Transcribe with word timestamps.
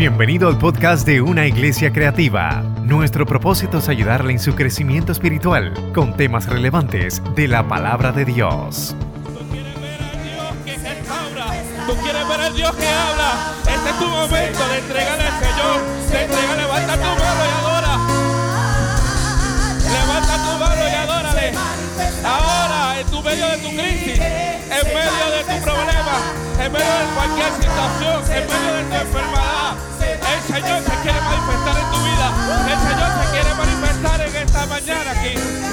Bienvenido 0.00 0.48
al 0.48 0.56
podcast 0.56 1.06
de 1.06 1.20
Una 1.20 1.46
Iglesia 1.46 1.92
Creativa. 1.92 2.62
Nuestro 2.84 3.26
propósito 3.26 3.76
es 3.76 3.88
ayudarle 3.90 4.32
en 4.32 4.38
su 4.38 4.54
crecimiento 4.54 5.12
espiritual 5.12 5.74
con 5.92 6.16
temas 6.16 6.46
relevantes 6.46 7.22
de 7.36 7.46
la 7.46 7.68
palabra 7.68 8.10
de 8.10 8.24
Dios. 8.24 8.96
Tú 9.26 9.44
quieres 9.50 9.78
ver 9.78 10.00
al 10.00 10.24
Dios 10.24 10.54
que 10.64 10.72
restaura. 10.88 11.52
Tú 11.86 11.94
quieres 12.02 12.28
ver 12.30 12.40
al 12.40 12.56
Dios 12.56 12.76
que 12.76 12.88
habla. 12.88 13.52
Este 13.68 13.90
es 13.90 13.98
tu 13.98 14.06
momento 14.06 14.68
de 14.68 14.78
entregarle 14.78 15.22
al 15.22 15.38
Señor. 15.38 15.80
De 16.10 16.22
entregarle, 16.24 16.62
levanta 16.62 16.94
tu 16.94 17.10
mano 17.20 17.42
y 17.44 17.52
adora. 17.60 17.94
Levanta 19.84 20.34
tu 20.46 20.52
mano 20.64 20.82
y 20.82 20.94
adórale. 20.96 21.52
Ahora, 22.24 23.00
en 23.00 23.06
tu 23.06 23.22
medio 23.22 23.46
de 23.50 23.58
tu 23.58 23.68
crisis, 23.68 24.18
en 24.18 24.84
medio 24.96 25.26
de 25.36 25.44
tu 25.44 25.62
problema, 25.62 26.16
en 26.56 26.72
medio 26.72 26.88
de 26.88 27.06
cualquier 27.14 27.52
situación, 27.52 28.16
en 28.32 28.48
medio 28.48 28.72
de 28.72 28.82
tu 28.84 28.94
enfermedad, 28.94 29.89
Señor 30.50 30.82
se 30.82 30.94
quiere 31.02 31.20
manifestar 31.20 31.78
en 31.78 31.90
tu 31.92 31.98
vida. 32.04 32.26
El 32.66 32.78
Señor 32.88 33.10
se 33.22 33.30
quiere 33.30 33.54
manifestar 33.54 34.20
en 34.20 34.36
esta 34.36 34.66
mañana 34.66 35.10
aquí. 35.12 35.69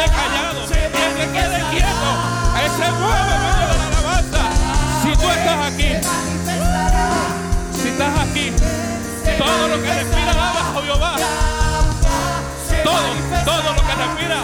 Quede 0.00 0.16
callado. 0.16 0.60
Él 0.62 0.68
se 0.68 1.26
quede 1.32 1.58
quieto. 1.70 2.10
Él 2.62 2.70
se 2.78 2.90
mueve 2.92 3.32
de 3.32 3.64
la 3.70 3.86
alabanza. 3.86 4.42
Si 5.02 5.10
tú 5.16 5.28
estás 5.30 5.66
aquí, 5.66 5.90
si 7.80 7.88
estás 7.88 8.20
aquí, 8.20 8.52
todo 9.38 9.68
lo 9.68 9.82
que 9.82 9.94
respira 9.94 10.30
alaba 10.30 10.60
a 10.60 10.82
Jehová. 10.82 11.16
Todo, 12.84 12.98
todo 13.44 13.72
lo 13.72 13.82
que 13.82 13.94
respira 13.94 14.42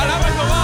alaba 0.00 0.26
a 0.26 0.32
Jehová. 0.32 0.62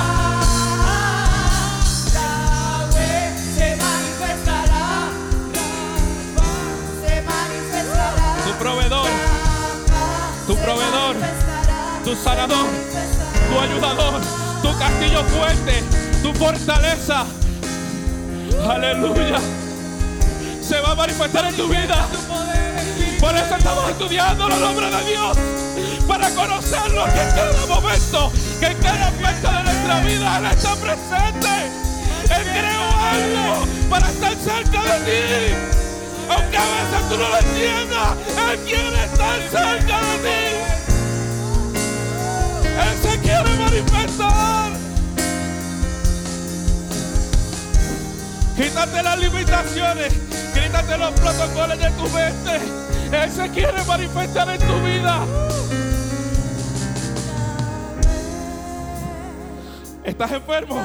Tu 8.44 8.52
proveedor, 8.62 9.08
tu 10.46 10.56
proveedor, 10.56 11.16
tu 12.04 12.16
sanador, 12.16 12.66
tu 13.56 13.62
ayudador, 13.62 14.20
tu 14.62 14.78
castillo 14.78 15.24
fuerte, 15.24 15.82
tu 16.22 16.32
fortaleza. 16.34 17.24
Aleluya. 18.68 19.38
Se 20.60 20.80
va 20.80 20.92
a 20.92 20.94
manifestar 20.94 21.46
en 21.46 21.56
tu 21.56 21.68
vida. 21.68 22.06
Por 23.18 23.34
eso 23.34 23.56
estamos 23.56 23.90
estudiando 23.90 24.48
los 24.48 24.60
nombres 24.60 24.90
de 24.92 25.10
Dios. 25.10 25.38
Para 26.06 26.28
conocerlo 26.30 27.06
en 27.06 27.30
cada 27.34 27.66
momento, 27.66 28.32
que 28.60 28.66
en 28.66 28.78
cada 28.78 29.08
aspecto 29.08 29.50
de 29.50 29.62
nuestra 29.62 30.00
vida 30.00 30.38
Él 30.38 30.46
está 30.46 30.74
presente. 30.76 31.48
Él 32.24 32.42
creó 32.52 32.86
algo 33.14 33.66
para 33.88 34.10
estar 34.10 34.34
cerca 34.34 34.82
de 34.82 35.00
ti. 35.06 35.54
Aunque 36.28 36.56
a 36.56 36.60
veces 36.60 37.08
tú 37.08 37.16
no 37.16 37.28
lo 37.28 37.38
entiendas, 37.38 38.08
Él 38.52 38.58
quiere 38.66 39.04
estar 39.04 39.40
cerca 39.50 40.00
de 40.00 40.18
ti. 40.18 40.75
Él 42.76 42.98
se 43.02 43.18
quiere 43.20 43.56
manifestar. 43.56 44.72
Quítate 48.56 49.02
las 49.02 49.18
limitaciones, 49.18 50.12
quítate 50.54 50.98
los 50.98 51.10
protocolos 51.12 51.78
de 51.78 51.90
tu 51.90 52.08
mente. 52.08 52.60
Él 53.12 53.30
se 53.30 53.50
quiere 53.50 53.84
manifestar 53.84 54.48
en 54.50 54.58
tu 54.58 54.80
vida. 54.80 55.24
¿Estás 60.04 60.32
enfermo? 60.32 60.82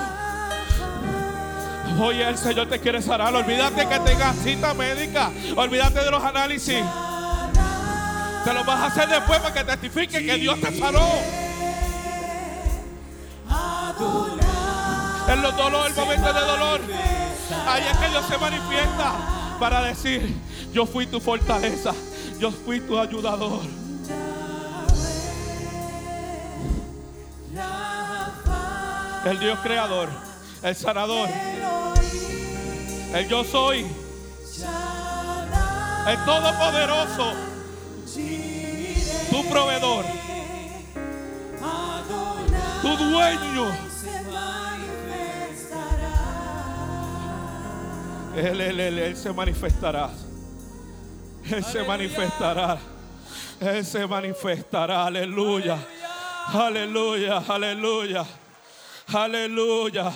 Oye, 2.00 2.28
el 2.28 2.38
Señor 2.38 2.68
te 2.68 2.80
quiere 2.80 3.02
sanar. 3.02 3.34
Olvídate 3.34 3.88
que 3.88 4.00
tengas 4.00 4.36
cita 4.38 4.74
médica. 4.74 5.30
Olvídate 5.56 6.04
de 6.04 6.12
los 6.12 6.24
análisis. 6.24 6.84
Te 8.44 8.54
lo 8.54 8.64
vas 8.66 8.80
a 8.80 8.86
hacer 8.88 9.08
después 9.08 9.40
para 9.40 9.54
que 9.54 9.64
testifique 9.64 10.26
que 10.26 10.36
Dios 10.36 10.60
te 10.60 10.78
sanó. 10.78 11.41
En 15.28 15.42
los 15.42 15.56
dolores, 15.56 15.98
el 15.98 16.04
momento 16.04 16.34
de 16.34 16.42
dolor. 16.42 16.82
Ahí 17.68 17.84
es 17.90 17.98
que 17.98 18.10
Dios 18.10 18.26
se 18.28 18.38
manifiesta 18.38 19.14
para 19.60 19.82
decir, 19.82 20.36
yo 20.74 20.86
fui 20.86 21.06
tu 21.06 21.20
fortaleza, 21.20 21.94
yo 22.40 22.52
fui 22.52 22.80
tu 22.82 23.00
ayudador. 23.00 23.62
El 29.24 29.40
Dios 29.40 29.60
creador, 29.62 30.10
el 30.64 30.76
sanador, 30.76 31.30
el 33.14 33.28
yo 33.28 33.44
soy, 33.44 33.86
el 36.08 36.26
todopoderoso, 36.26 37.34
tu 39.30 39.50
proveedor, 39.50 40.06
tu 42.82 42.98
dueño. 42.98 43.91
Él, 48.36 48.62
él, 48.62 48.80
él, 48.80 49.00
él 49.00 49.18
se 49.18 49.34
manifestará. 49.34 50.10
Él 51.50 51.64
se 51.64 51.84
manifestará. 51.84 52.80
Él 53.60 53.86
se 53.86 54.08
manifestará. 54.08 55.06
Aleluya. 55.06 55.78
Aleluya. 56.54 57.38
Aleluya. 57.48 58.26
Aleluya. 59.08 60.14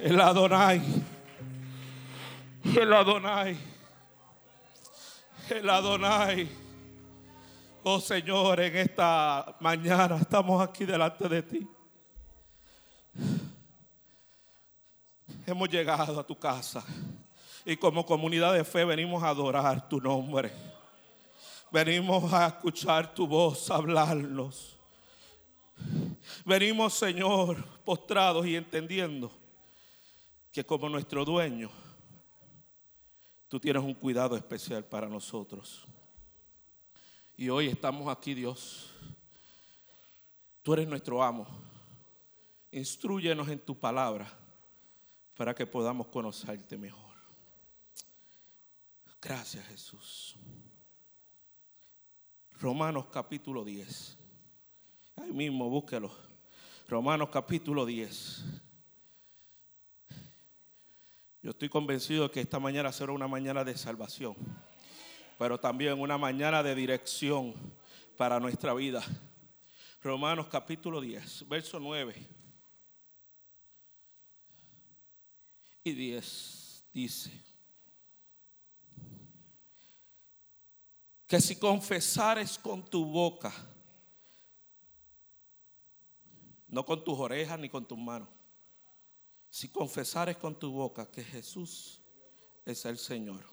El 0.00 0.20
Adonai. 0.20 0.82
El 2.64 2.92
Adonai. 2.92 3.56
El 5.48 5.70
Adonai. 5.70 6.48
Oh 7.82 8.00
Señor, 8.00 8.60
en 8.60 8.76
esta 8.76 9.56
mañana 9.60 10.16
estamos 10.16 10.60
aquí 10.60 10.84
delante 10.84 11.28
de 11.28 11.42
ti. 11.42 11.68
Hemos 15.50 15.68
llegado 15.68 16.20
a 16.20 16.24
tu 16.24 16.38
casa 16.38 16.84
y 17.64 17.76
como 17.76 18.06
comunidad 18.06 18.54
de 18.54 18.62
fe 18.62 18.84
venimos 18.84 19.20
a 19.20 19.30
adorar 19.30 19.88
tu 19.88 20.00
nombre. 20.00 20.52
Venimos 21.72 22.32
a 22.32 22.46
escuchar 22.46 23.12
tu 23.12 23.26
voz, 23.26 23.68
hablarnos. 23.68 24.78
Venimos, 26.44 26.94
Señor, 26.94 27.64
postrados 27.84 28.46
y 28.46 28.54
entendiendo 28.54 29.32
que 30.52 30.64
como 30.64 30.88
nuestro 30.88 31.24
dueño, 31.24 31.68
tú 33.48 33.58
tienes 33.58 33.82
un 33.82 33.94
cuidado 33.94 34.36
especial 34.36 34.84
para 34.84 35.08
nosotros. 35.08 35.84
Y 37.36 37.48
hoy 37.48 37.66
estamos 37.66 38.06
aquí, 38.06 38.34
Dios. 38.34 38.92
Tú 40.62 40.74
eres 40.74 40.86
nuestro 40.86 41.20
amo. 41.20 41.44
Instruyenos 42.70 43.48
en 43.48 43.58
tu 43.58 43.76
palabra 43.76 44.39
para 45.40 45.54
que 45.54 45.66
podamos 45.66 46.08
conocerte 46.08 46.76
mejor. 46.76 47.14
Gracias 49.22 49.66
Jesús. 49.68 50.36
Romanos 52.60 53.06
capítulo 53.10 53.64
10. 53.64 54.18
Ahí 55.16 55.32
mismo, 55.32 55.70
búsquelo. 55.70 56.10
Romanos 56.90 57.30
capítulo 57.32 57.86
10. 57.86 58.44
Yo 61.42 61.52
estoy 61.52 61.70
convencido 61.70 62.24
de 62.24 62.30
que 62.32 62.42
esta 62.42 62.58
mañana 62.58 62.92
será 62.92 63.12
una 63.12 63.26
mañana 63.26 63.64
de 63.64 63.78
salvación, 63.78 64.36
pero 65.38 65.58
también 65.58 65.98
una 65.98 66.18
mañana 66.18 66.62
de 66.62 66.74
dirección 66.74 67.54
para 68.18 68.38
nuestra 68.40 68.74
vida. 68.74 69.02
Romanos 70.02 70.48
capítulo 70.48 71.00
10, 71.00 71.48
verso 71.48 71.80
9. 71.80 72.39
Y 75.84 75.92
10 75.92 76.84
dice 76.92 77.30
que 81.26 81.40
si 81.40 81.56
confesares 81.56 82.58
con 82.58 82.84
tu 82.84 83.04
boca, 83.04 83.52
no 86.66 86.84
con 86.84 87.04
tus 87.04 87.18
orejas 87.18 87.58
ni 87.58 87.68
con 87.68 87.86
tus 87.86 87.98
manos, 87.98 88.28
si 89.48 89.68
confesares 89.68 90.36
con 90.36 90.58
tu 90.58 90.72
boca 90.72 91.10
que 91.10 91.24
Jesús 91.24 92.00
es 92.64 92.84
el 92.84 92.98
Señor 92.98 93.44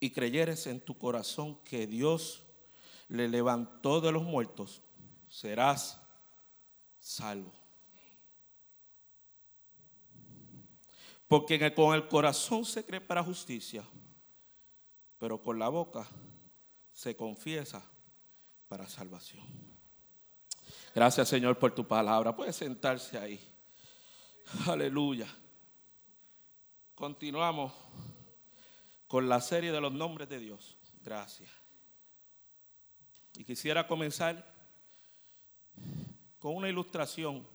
y 0.00 0.10
creyeres 0.10 0.66
en 0.66 0.80
tu 0.80 0.98
corazón 0.98 1.62
que 1.64 1.86
Dios 1.86 2.42
le 3.08 3.28
levantó 3.28 4.00
de 4.00 4.10
los 4.10 4.24
muertos, 4.24 4.82
serás 5.28 6.00
salvo. 6.98 7.61
Porque 11.32 11.72
con 11.72 11.94
el 11.94 12.08
corazón 12.08 12.62
se 12.62 12.84
cree 12.84 13.00
para 13.00 13.24
justicia, 13.24 13.82
pero 15.16 15.40
con 15.40 15.58
la 15.58 15.70
boca 15.70 16.06
se 16.92 17.16
confiesa 17.16 17.82
para 18.68 18.86
salvación. 18.86 19.42
Gracias 20.94 21.30
Señor 21.30 21.58
por 21.58 21.74
tu 21.74 21.88
palabra. 21.88 22.36
Puede 22.36 22.52
sentarse 22.52 23.16
ahí. 23.16 23.40
Aleluya. 24.66 25.26
Continuamos 26.94 27.72
con 29.06 29.26
la 29.26 29.40
serie 29.40 29.72
de 29.72 29.80
los 29.80 29.94
nombres 29.94 30.28
de 30.28 30.38
Dios. 30.38 30.76
Gracias. 31.02 31.48
Y 33.36 33.44
quisiera 33.44 33.86
comenzar 33.86 34.68
con 36.38 36.54
una 36.56 36.68
ilustración 36.68 37.48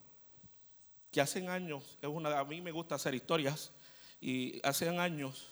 que 1.18 1.22
hace 1.22 1.48
años, 1.48 1.98
a 2.04 2.44
mí 2.44 2.62
me 2.62 2.72
gusta 2.72 2.94
hacer 2.94 3.16
historias, 3.16 3.72
y 4.22 4.62
hace 4.64 4.88
años 4.88 5.48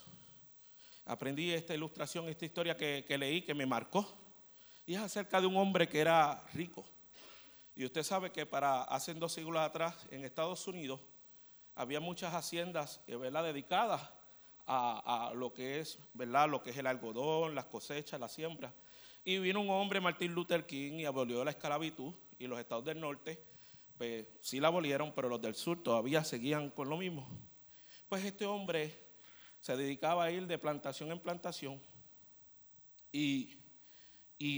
aprendí 1.06 1.52
esta 1.52 1.74
ilustración, 1.74 2.30
esta 2.30 2.46
historia 2.46 2.78
que, 2.78 3.04
leí 3.18 3.42
que 3.42 3.56
me 3.56 3.66
marcó. 3.66 4.08
Y 4.86 4.94
es 4.94 5.02
acerca 5.02 5.42
de 5.42 5.48
un 5.48 5.58
hombre 5.58 5.90
que 5.90 6.00
era 6.00 6.46
rico. 6.54 6.86
Y 7.76 7.84
usted 7.84 8.04
sabe 8.04 8.32
que 8.32 8.46
para 8.46 8.84
hace 8.84 9.16
dos 9.16 9.34
siglos 9.34 9.60
atrás 9.60 9.96
en 10.12 10.24
Estados 10.24 10.68
Unidos 10.68 11.00
había 11.74 12.00
muchas 12.00 12.36
haciendas 12.36 13.02
eh, 13.08 13.16
¿verdad? 13.16 13.46
dedicadas 13.46 14.08
a, 14.68 15.32
lo 15.34 15.52
que 15.52 15.80
es, 15.80 15.98
¿verdad? 16.14 16.48
Lo 16.48 16.62
que 16.62 16.70
es 16.70 16.78
el 16.78 16.86
algodón, 16.86 17.56
las 17.56 17.66
cosechas, 17.66 18.20
la 18.20 18.28
siembra. 18.28 18.72
Y 19.24 19.40
vino 19.40 19.62
un 19.62 19.72
hombre, 19.72 20.00
Martin 20.00 20.32
Luther 20.32 20.68
King, 20.68 21.00
y 21.00 21.06
abolió 21.06 21.44
la 21.44 21.50
esclavitud. 21.50 22.14
Y 22.38 22.46
los 22.46 22.60
estados 22.60 22.86
del 22.86 23.00
norte, 23.00 23.55
pues 23.98 24.26
sí 24.42 24.60
la 24.60 24.68
abolieron, 24.68 25.14
pero 25.14 25.30
los 25.30 25.42
del 25.42 25.56
sur 25.56 25.82
todavía 25.82 26.24
seguían 26.24 26.70
con 26.70 26.90
lo 26.90 26.98
mismo. 26.98 27.28
Pues 28.10 28.24
este 28.26 28.46
hombre 28.46 28.98
se 29.62 29.76
dedicaba 29.76 30.26
a 30.26 30.32
ir 30.32 30.46
de 30.46 30.58
plantación 30.58 31.12
en 31.12 31.20
plantación 31.20 31.82
y, 33.12 33.58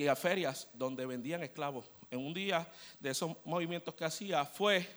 a 0.09 0.15
ferias 0.15 0.69
donde 0.73 1.05
vendían 1.05 1.43
esclavos. 1.43 1.89
En 2.09 2.19
un 2.19 2.33
día 2.33 2.67
de 2.99 3.11
esos 3.11 3.35
movimientos 3.45 3.93
que 3.93 4.05
hacía 4.05 4.43
fue 4.45 4.87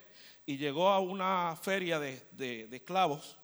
y 0.46 0.56
llegó 0.56 0.88
a 0.88 1.00
una 1.00 1.56
feria 1.60 1.98
de, 1.98 2.68
esclavos 2.72 3.36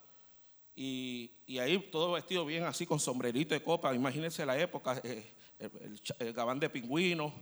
y, 0.74 1.30
ahí 1.60 1.78
todo 1.92 2.12
vestido 2.12 2.44
bien 2.44 2.64
así 2.64 2.86
con 2.86 2.98
sombrerito 2.98 3.54
de 3.54 3.62
copa. 3.62 3.94
Imagínense 3.94 4.46
la 4.46 4.58
época, 4.58 5.00
eh, 5.04 5.34
el, 5.58 5.70
el, 5.80 6.00
el, 6.18 6.32
gabán 6.32 6.58
de 6.58 6.70
pingüino, 6.70 7.32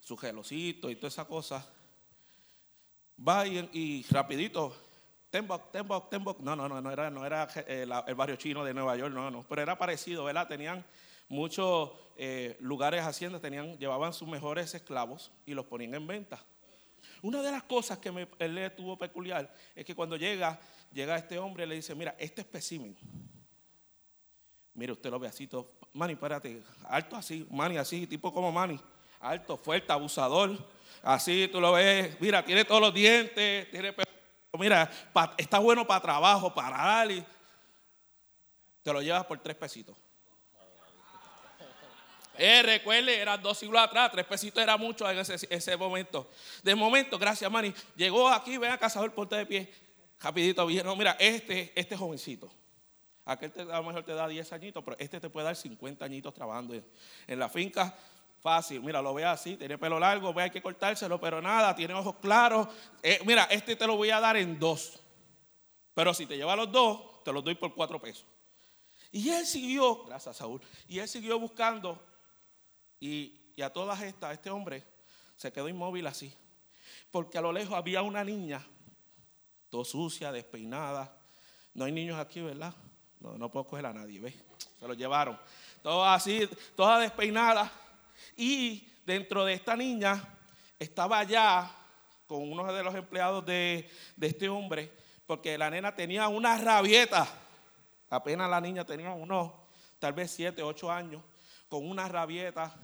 su 0.00 0.16
gelocito 0.16 0.90
y 0.90 0.96
toda 0.96 1.08
esa 1.08 1.26
cosa. 1.26 1.64
Va 3.26 3.46
y, 3.46 3.68
y 3.72 4.06
rapidito 4.10 4.74
Tembok, 5.32 5.70
Tembok, 5.70 6.10
Tembok. 6.10 6.40
No, 6.40 6.54
no, 6.54 6.68
no, 6.68 6.80
no 6.82 6.90
era, 6.90 7.08
no 7.08 7.24
era 7.24 7.48
eh, 7.66 7.86
el 8.06 8.14
barrio 8.14 8.36
chino 8.36 8.62
de 8.64 8.74
Nueva 8.74 8.96
York, 8.96 9.14
no, 9.14 9.30
no. 9.30 9.42
Pero 9.48 9.62
era 9.62 9.78
parecido, 9.78 10.24
¿verdad? 10.24 10.46
Tenían 10.46 10.84
muchos 11.28 11.90
eh, 12.18 12.58
lugares, 12.60 13.02
haciendas, 13.02 13.40
tenían, 13.40 13.78
llevaban 13.78 14.12
sus 14.12 14.28
mejores 14.28 14.74
esclavos 14.74 15.32
y 15.46 15.54
los 15.54 15.64
ponían 15.64 15.94
en 15.94 16.06
venta. 16.06 16.44
Una 17.22 17.40
de 17.40 17.50
las 17.50 17.62
cosas 17.62 17.96
que 17.96 18.28
él 18.38 18.54
le 18.54 18.68
tuvo 18.70 18.98
peculiar 18.98 19.50
es 19.74 19.86
que 19.86 19.94
cuando 19.94 20.16
llega, 20.16 20.60
llega 20.92 21.16
este 21.16 21.38
hombre 21.38 21.64
y 21.64 21.68
le 21.68 21.76
dice, 21.76 21.94
mira, 21.94 22.14
este 22.18 22.42
espécimen. 22.42 22.94
Mire, 24.74 24.92
usted 24.92 25.10
lo 25.10 25.18
ve 25.18 25.28
así, 25.28 25.46
todo, 25.46 25.72
Manny, 25.94 26.12
espérate, 26.12 26.62
alto 26.84 27.16
así, 27.16 27.46
Manny 27.50 27.78
así, 27.78 28.06
tipo 28.06 28.32
como 28.32 28.52
Manny, 28.52 28.78
alto, 29.20 29.56
fuerte, 29.56 29.92
abusador, 29.92 30.58
así, 31.02 31.48
tú 31.48 31.60
lo 31.60 31.72
ves, 31.72 32.18
mira, 32.20 32.44
tiene 32.44 32.64
todos 32.64 32.80
los 32.80 32.94
dientes, 32.94 33.70
tiene 33.70 33.94
mira, 34.58 34.90
está 35.36 35.58
bueno 35.58 35.86
para 35.86 36.00
trabajo, 36.00 36.52
para 36.52 36.76
dar 36.76 37.08
te 38.82 38.92
lo 38.92 39.00
llevas 39.00 39.24
por 39.26 39.38
tres 39.38 39.56
pesitos. 39.56 39.96
Eh, 42.38 42.62
recuerde, 42.62 43.20
eran 43.20 43.40
dos 43.42 43.58
siglos 43.58 43.80
atrás, 43.80 44.10
tres 44.10 44.26
pesitos 44.26 44.62
era 44.62 44.76
mucho 44.76 45.08
en 45.08 45.18
ese, 45.18 45.76
momento. 45.76 46.30
De 46.62 46.74
momento, 46.74 47.18
gracias, 47.18 47.50
Manny, 47.50 47.72
llegó 47.94 48.28
aquí, 48.28 48.56
ven 48.56 48.72
a 48.72 48.78
cazador, 48.78 49.12
ponte 49.12 49.36
de 49.36 49.46
pie. 49.46 49.72
Rapidito, 50.18 50.68
no, 50.84 50.96
mira, 50.96 51.16
este, 51.20 51.72
este 51.74 51.96
jovencito. 51.96 52.50
Aquel 53.24 53.52
te, 53.52 53.60
a 53.60 53.64
lo 53.64 53.84
mejor 53.84 54.02
te 54.02 54.14
da 54.14 54.26
10 54.26 54.52
añitos, 54.52 54.82
pero 54.82 54.96
este 54.98 55.20
te 55.20 55.30
puede 55.30 55.44
dar 55.44 55.56
50 55.56 56.04
añitos 56.04 56.34
trabajando 56.34 56.74
en 56.74 57.38
la 57.38 57.48
finca 57.48 57.96
Fácil, 58.42 58.82
mira, 58.82 59.00
lo 59.00 59.14
ve 59.14 59.24
así, 59.24 59.56
tiene 59.56 59.78
pelo 59.78 60.00
largo, 60.00 60.34
ve 60.34 60.42
hay 60.42 60.50
que 60.50 60.60
cortárselo, 60.60 61.20
pero 61.20 61.40
nada, 61.40 61.76
tiene 61.76 61.94
ojos 61.94 62.16
claros. 62.16 62.66
Eh, 63.00 63.20
mira, 63.24 63.44
este 63.44 63.76
te 63.76 63.86
lo 63.86 63.96
voy 63.96 64.10
a 64.10 64.18
dar 64.18 64.36
en 64.36 64.58
dos. 64.58 64.98
Pero 65.94 66.12
si 66.12 66.26
te 66.26 66.36
lleva 66.36 66.56
los 66.56 66.72
dos, 66.72 67.22
te 67.22 67.32
los 67.32 67.44
doy 67.44 67.54
por 67.54 67.72
cuatro 67.72 68.00
pesos. 68.00 68.26
Y 69.12 69.28
él 69.28 69.46
siguió, 69.46 70.02
gracias 70.04 70.38
Saúl, 70.38 70.60
y 70.88 70.98
él 70.98 71.06
siguió 71.06 71.38
buscando. 71.38 72.02
Y, 72.98 73.52
y 73.54 73.62
a 73.62 73.72
todas 73.72 74.02
estas, 74.02 74.32
este 74.32 74.50
hombre 74.50 74.84
se 75.36 75.52
quedó 75.52 75.68
inmóvil 75.68 76.08
así. 76.08 76.34
Porque 77.12 77.38
a 77.38 77.42
lo 77.42 77.52
lejos 77.52 77.74
había 77.74 78.02
una 78.02 78.24
niña, 78.24 78.66
todo 79.70 79.84
sucia, 79.84 80.32
despeinada. 80.32 81.16
No 81.74 81.84
hay 81.84 81.92
niños 81.92 82.18
aquí, 82.18 82.40
¿verdad? 82.40 82.74
No, 83.20 83.38
no 83.38 83.52
puedo 83.52 83.66
coger 83.68 83.86
a 83.86 83.92
nadie, 83.92 84.18
¿ves? 84.18 84.34
Se 84.80 84.88
lo 84.88 84.94
llevaron. 84.94 85.38
Toda 85.80 86.14
así, 86.14 86.48
toda 86.74 86.98
despeinada. 86.98 87.70
Y 88.36 88.88
dentro 89.04 89.44
de 89.44 89.54
esta 89.54 89.76
niña 89.76 90.22
estaba 90.78 91.18
allá 91.18 91.70
con 92.26 92.50
uno 92.50 92.72
de 92.72 92.82
los 92.82 92.94
empleados 92.94 93.44
de, 93.44 93.90
de 94.16 94.26
este 94.26 94.48
hombre, 94.48 94.90
porque 95.26 95.58
la 95.58 95.70
nena 95.70 95.94
tenía 95.94 96.28
una 96.28 96.56
rabieta. 96.58 97.26
Apenas 98.10 98.48
la 98.48 98.60
niña 98.60 98.84
tenía 98.84 99.12
unos, 99.12 99.52
tal 99.98 100.12
vez 100.12 100.30
siete, 100.30 100.62
ocho 100.62 100.90
años, 100.90 101.22
con 101.68 101.88
una 101.88 102.08
rabieta, 102.08 102.74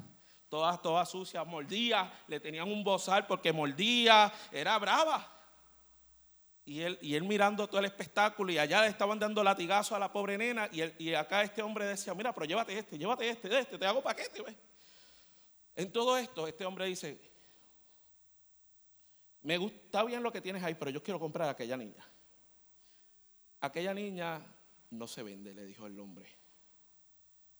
toda, 0.48 0.76
toda 0.78 1.04
sucia, 1.04 1.44
mordía, 1.44 2.10
le 2.26 2.40
tenían 2.40 2.70
un 2.70 2.82
bozal 2.82 3.26
porque 3.26 3.52
mordía, 3.52 4.32
era 4.52 4.78
brava. 4.78 5.34
Y 6.64 6.82
él, 6.82 6.98
y 7.00 7.14
él 7.14 7.24
mirando 7.24 7.66
todo 7.66 7.80
el 7.80 7.86
espectáculo 7.86 8.52
y 8.52 8.58
allá 8.58 8.82
le 8.82 8.88
estaban 8.88 9.18
dando 9.18 9.42
latigazo 9.42 9.96
a 9.96 9.98
la 9.98 10.12
pobre 10.12 10.36
nena 10.36 10.68
y, 10.70 10.82
y 11.02 11.14
acá 11.14 11.42
este 11.42 11.62
hombre 11.62 11.86
decía, 11.86 12.12
mira, 12.12 12.32
pero 12.34 12.44
llévate 12.44 12.78
este, 12.78 12.98
llévate 12.98 13.28
este, 13.30 13.58
este, 13.58 13.78
te 13.78 13.86
hago 13.86 14.02
paquete, 14.02 14.42
¿ves? 14.42 14.54
En 15.78 15.92
todo 15.92 16.18
esto, 16.18 16.48
este 16.48 16.66
hombre 16.66 16.86
dice, 16.86 17.20
me 19.42 19.56
gusta 19.58 20.02
bien 20.02 20.24
lo 20.24 20.32
que 20.32 20.40
tienes 20.40 20.60
ahí, 20.64 20.74
pero 20.74 20.90
yo 20.90 21.00
quiero 21.00 21.20
comprar 21.20 21.46
a 21.46 21.52
aquella 21.52 21.76
niña. 21.76 22.04
Aquella 23.60 23.94
niña 23.94 24.44
no 24.90 25.06
se 25.06 25.22
vende, 25.22 25.54
le 25.54 25.64
dijo 25.64 25.86
el 25.86 25.96
hombre, 26.00 26.26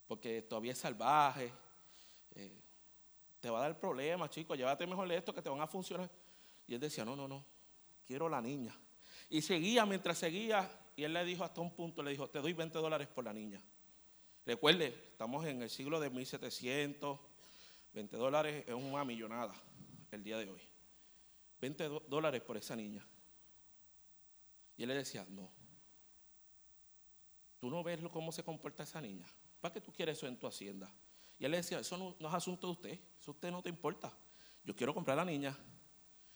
porque 0.08 0.42
todavía 0.42 0.72
es 0.72 0.78
salvaje, 0.78 1.52
eh, 2.34 2.60
te 3.38 3.50
va 3.50 3.60
a 3.60 3.62
dar 3.68 3.78
problemas, 3.78 4.30
chico, 4.30 4.56
llévate 4.56 4.84
mejor 4.84 5.12
esto 5.12 5.32
que 5.32 5.40
te 5.40 5.48
van 5.48 5.60
a 5.60 5.68
funcionar. 5.68 6.10
Y 6.66 6.74
él 6.74 6.80
decía, 6.80 7.04
no, 7.04 7.14
no, 7.14 7.28
no, 7.28 7.44
quiero 8.04 8.28
la 8.28 8.40
niña. 8.40 8.76
Y 9.30 9.42
seguía, 9.42 9.86
mientras 9.86 10.18
seguía, 10.18 10.68
y 10.96 11.04
él 11.04 11.12
le 11.12 11.24
dijo 11.24 11.44
hasta 11.44 11.60
un 11.60 11.72
punto, 11.72 12.02
le 12.02 12.10
dijo, 12.10 12.28
te 12.28 12.40
doy 12.40 12.52
20 12.52 12.78
dólares 12.78 13.06
por 13.06 13.24
la 13.24 13.32
niña. 13.32 13.62
Recuerde, 14.44 14.88
estamos 15.12 15.46
en 15.46 15.62
el 15.62 15.70
siglo 15.70 16.00
de 16.00 16.10
1700, 16.10 17.27
20 17.92 18.16
dólares 18.16 18.64
es 18.66 18.74
una 18.74 19.04
millonada 19.04 19.54
el 20.10 20.22
día 20.22 20.38
de 20.38 20.50
hoy. 20.50 20.60
20 21.60 21.88
dólares 22.08 22.42
por 22.42 22.56
esa 22.56 22.76
niña. 22.76 23.06
Y 24.76 24.82
él 24.82 24.88
le 24.88 24.94
decía, 24.94 25.26
no. 25.28 25.50
Tú 27.58 27.68
no 27.68 27.82
ves 27.82 28.00
cómo 28.12 28.30
se 28.30 28.44
comporta 28.44 28.84
esa 28.84 29.00
niña. 29.00 29.26
¿Para 29.60 29.74
qué 29.74 29.80
tú 29.80 29.92
quieres 29.92 30.16
eso 30.16 30.26
en 30.28 30.38
tu 30.38 30.46
hacienda? 30.46 30.88
Y 31.38 31.44
él 31.44 31.50
le 31.50 31.56
decía, 31.58 31.80
eso 31.80 31.96
no, 31.96 32.28
es 32.28 32.34
asunto 32.34 32.68
de 32.68 32.72
usted, 32.72 33.00
eso 33.20 33.32
a 33.32 33.34
usted 33.34 33.50
no 33.50 33.62
te 33.62 33.68
importa. 33.68 34.12
Yo 34.64 34.74
quiero 34.74 34.94
comprar 34.94 35.18
a 35.18 35.24
la 35.24 35.30
niña. 35.30 35.56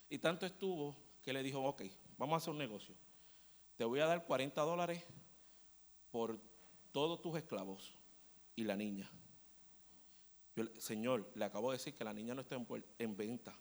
Y 0.09 0.19
tanto 0.19 0.45
estuvo 0.47 0.97
que 1.23 1.33
le 1.33 1.43
dijo, 1.43 1.63
ok, 1.63 1.83
vamos 2.19 2.35
a 2.35 2.37
hacer 2.39 2.51
un 2.51 2.59
negocio. 2.59 2.97
Te 3.77 3.85
voy 3.85 4.01
a 4.01 4.07
dar 4.07 4.27
40 4.27 4.61
dólares 4.63 5.05
por 6.11 6.39
todos 6.91 7.23
tus 7.23 7.37
esclavos 7.37 7.95
y 8.57 8.65
la 8.65 8.77
niña. 8.77 9.11
Señor, 10.79 11.31
le 11.35 11.45
acabo 11.45 11.71
de 11.71 11.79
decir 11.79 11.95
que 11.95 12.05
la 12.05 12.13
niña 12.13 12.35
no 12.35 12.43
está 12.43 12.57
en, 12.57 12.67
en 12.99 13.17
venta. 13.17 13.57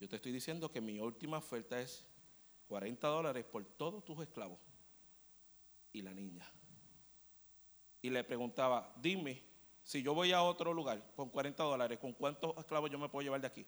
Yo 0.00 0.08
te 0.08 0.16
estoy 0.16 0.32
diciendo 0.32 0.70
que 0.70 0.80
mi 0.80 1.00
última 1.00 1.38
oferta 1.38 1.80
es 1.80 2.06
40 2.68 3.06
dólares 3.08 3.44
por 3.44 3.64
todos 3.64 4.04
tus 4.04 4.20
esclavos 4.20 4.58
y 5.92 6.02
la 6.02 6.12
niña. 6.12 6.50
Y 8.02 8.10
le 8.10 8.22
preguntaba, 8.24 8.92
dime, 9.00 9.42
si 9.82 10.02
yo 10.02 10.14
voy 10.14 10.32
a 10.32 10.42
otro 10.42 10.74
lugar 10.74 11.12
con 11.14 11.30
40 11.30 11.62
dólares, 11.62 11.98
¿con 11.98 12.12
cuántos 12.12 12.56
esclavos 12.58 12.90
yo 12.90 12.98
me 12.98 13.08
puedo 13.08 13.22
llevar 13.22 13.40
de 13.40 13.46
aquí? 13.46 13.66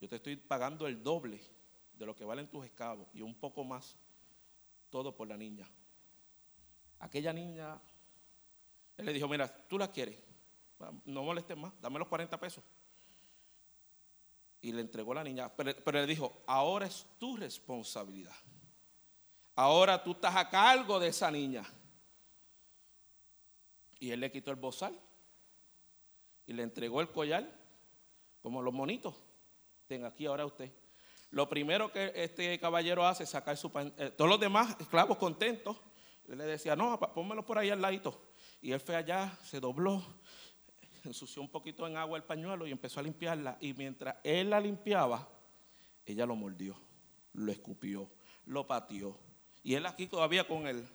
Yo 0.00 0.08
te 0.08 0.16
estoy 0.16 0.36
pagando 0.36 0.86
el 0.86 1.02
doble 1.02 1.40
de 1.92 2.06
lo 2.06 2.16
que 2.16 2.24
valen 2.24 2.48
tus 2.48 2.64
esclavos 2.64 3.06
y 3.14 3.22
un 3.22 3.34
poco 3.34 3.62
más, 3.62 3.96
todo 4.90 5.14
por 5.14 5.28
la 5.28 5.36
niña. 5.36 5.70
Aquella 6.98 7.32
niña, 7.32 7.80
él 8.96 9.06
le 9.06 9.12
dijo, 9.12 9.28
mira, 9.28 9.48
tú 9.68 9.78
la 9.78 9.90
quieres, 9.90 10.18
no 11.04 11.22
molestes 11.22 11.56
más, 11.56 11.72
dame 11.80 11.98
los 11.98 12.08
40 12.08 12.38
pesos. 12.38 12.64
Y 14.60 14.72
le 14.72 14.80
entregó 14.80 15.12
la 15.12 15.24
niña, 15.24 15.50
pero, 15.56 15.74
le 15.92 16.06
dijo, 16.06 16.42
ahora 16.46 16.86
es 16.86 17.06
tu 17.18 17.36
responsabilidad. 17.36 18.34
Ahora 19.56 20.02
tú 20.02 20.12
estás 20.12 20.36
a 20.36 20.48
cargo 20.48 21.00
de 21.00 21.08
esa 21.08 21.30
niña. 21.30 21.64
Y 23.98 24.10
él 24.10 24.20
le 24.20 24.30
quitó 24.30 24.50
el 24.50 24.56
bozal 24.56 24.98
y 26.46 26.52
le 26.52 26.62
entregó 26.62 27.00
el 27.00 27.10
collar, 27.10 27.48
como 28.40 28.62
los 28.62 28.72
monitos. 28.72 29.14
Tenga 29.88 30.08
aquí 30.08 30.26
ahora 30.26 30.46
usted. 30.46 30.72
Lo 31.30 31.48
primero 31.48 31.90
que 31.90 32.12
este 32.14 32.58
caballero 32.60 33.06
hace 33.06 33.24
es 33.24 33.30
sacar 33.30 33.56
su 33.56 33.72
pan, 33.72 33.92
eh, 33.98 34.10
todos 34.10 34.30
los 34.30 34.38
demás 34.38 34.76
esclavos 34.78 35.18
contentos. 35.18 35.76
Él 36.28 36.38
le 36.38 36.44
decía, 36.44 36.76
no, 36.76 36.98
pónmelo 36.98 37.44
por 37.44 37.58
ahí 37.58 37.70
al 37.70 37.80
ladito. 37.80 38.31
Y 38.62 38.70
él 38.70 38.80
fue 38.80 38.94
allá, 38.94 39.36
se 39.42 39.58
dobló, 39.58 40.02
ensució 41.04 41.42
un 41.42 41.48
poquito 41.48 41.86
en 41.86 41.96
agua 41.96 42.16
el 42.16 42.22
pañuelo 42.22 42.64
y 42.66 42.70
empezó 42.70 43.00
a 43.00 43.02
limpiarla. 43.02 43.58
Y 43.60 43.74
mientras 43.74 44.16
él 44.22 44.50
la 44.50 44.60
limpiaba, 44.60 45.28
ella 46.06 46.24
lo 46.24 46.36
mordió, 46.36 46.76
lo 47.34 47.50
escupió, 47.50 48.08
lo 48.46 48.66
pateó. 48.66 49.18
Y 49.64 49.74
él 49.74 49.84
aquí 49.84 50.06
todavía 50.06 50.46
con 50.46 50.68
el, 50.68 50.88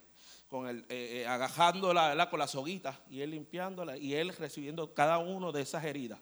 con 0.48 0.66
el 0.66 0.86
eh, 0.88 1.26
eh, 1.26 2.26
con 2.30 2.38
la 2.38 2.46
soguita 2.46 3.00
y 3.10 3.20
él 3.20 3.30
limpiándola 3.30 3.98
y 3.98 4.14
él 4.14 4.34
recibiendo 4.34 4.94
cada 4.94 5.18
uno 5.18 5.52
de 5.52 5.60
esas 5.60 5.84
heridas. 5.84 6.18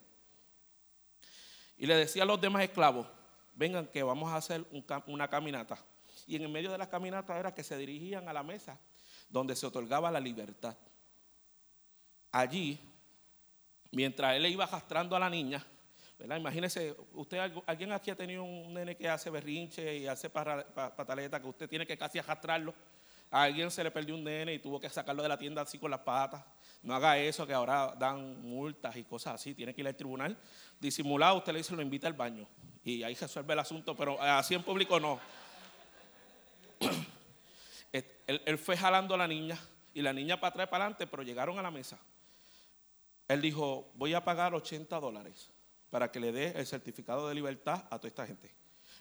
Y 1.77 1.87
le 1.87 1.95
decía 1.95 2.25
a 2.25 2.27
los 2.27 2.41
demás 2.41 2.65
esclavos, 2.65 3.07
vengan 3.55 3.87
que 3.87 4.03
vamos 4.03 4.33
a 4.33 4.37
hacer 4.37 4.65
una 5.07 5.29
caminata. 5.29 5.79
Y 6.27 6.35
en 6.35 6.43
el 6.43 6.49
medio 6.49 6.73
de 6.73 6.79
la 6.79 6.89
caminata 6.89 7.39
era 7.39 7.55
que 7.55 7.63
se 7.63 7.77
dirigían 7.77 8.29
a 8.29 8.33
la 8.33 8.43
mesa 8.43 8.81
donde 9.29 9.55
se 9.55 9.67
otorgaba 9.67 10.11
la 10.11 10.19
libertad. 10.19 10.77
Allí, 12.37 12.79
mientras 13.93 14.37
él 14.37 14.43
le 14.43 14.51
iba 14.51 14.65
arrastrando 14.65 15.17
a 15.17 15.19
la 15.19 15.31
niña, 15.31 15.65
¿verdad? 16.19 16.37
Imagínese, 16.37 16.95
usted, 17.15 17.39
alguien 17.65 17.93
aquí 17.93 18.11
ha 18.11 18.15
tenido 18.15 18.45
un 18.45 18.75
nene 18.75 18.95
que 18.95 19.09
hace 19.09 19.31
berrinche 19.31 19.97
y 19.97 20.07
hace 20.07 20.29
pataleta, 20.29 21.41
que 21.41 21.47
usted 21.47 21.67
tiene 21.67 21.87
que 21.87 21.97
casi 21.97 22.19
arrastrarlo. 22.19 22.75
A 23.31 23.45
alguien 23.45 23.71
se 23.71 23.83
le 23.83 23.91
perdió 23.91 24.15
un 24.15 24.23
nene 24.23 24.53
y 24.53 24.59
tuvo 24.59 24.79
que 24.79 24.91
sacarlo 24.91 25.23
de 25.23 25.31
la 25.31 25.39
tienda 25.39 25.63
así 25.63 25.79
con 25.79 25.91
las 25.91 26.01
patas. 26.01 26.45
No 26.83 26.95
haga 26.95 27.17
eso, 27.17 27.47
que 27.47 27.55
ahora 27.55 27.95
dan 27.99 28.43
multas 28.43 28.95
y 28.97 29.05
cosas 29.05 29.37
así. 29.37 29.55
Tiene 29.55 29.75
que 29.75 29.81
ir 29.81 29.87
al 29.87 29.97
tribunal. 29.97 30.37
Disimulado, 30.79 31.39
usted 31.39 31.53
le 31.55 31.61
dice, 31.61 31.75
lo 31.75 31.81
invita 31.81 32.07
al 32.07 32.13
baño 32.13 32.47
y 32.85 33.03
ahí 33.03 33.15
resuelve 33.15 33.55
el 33.55 33.61
asunto, 33.61 33.97
pero 33.97 34.21
así 34.21 34.55
en 34.55 34.63
público 34.63 35.01
no. 35.01 35.19
él, 37.93 38.59
fue 38.59 38.77
jalando 38.77 39.15
a 39.15 39.17
la 39.17 39.27
niña 39.27 39.59
y 39.95 40.03
la 40.03 40.13
niña 40.13 40.39
para 40.39 40.51
atrás 40.51 40.67
y 40.69 40.71
para 40.71 40.85
adelante, 40.85 41.07
pero 41.07 41.23
llegaron 41.23 41.59
a 41.59 41.63
la 41.63 41.71
mesa. 41.71 41.99
Él 43.29 43.41
dijo, 43.41 43.93
voy 43.95 44.15
a 44.15 44.25
pagar 44.25 44.55
80 44.55 44.99
dólares 45.01 45.51
para 45.91 46.11
que 46.11 46.21
le 46.21 46.33
dé 46.33 46.53
el 46.57 46.67
certificado 46.67 47.29
de 47.29 47.35
libertad 47.35 47.85
a 47.91 47.99
toda 47.99 48.09
esta 48.09 48.27
gente. 48.27 48.55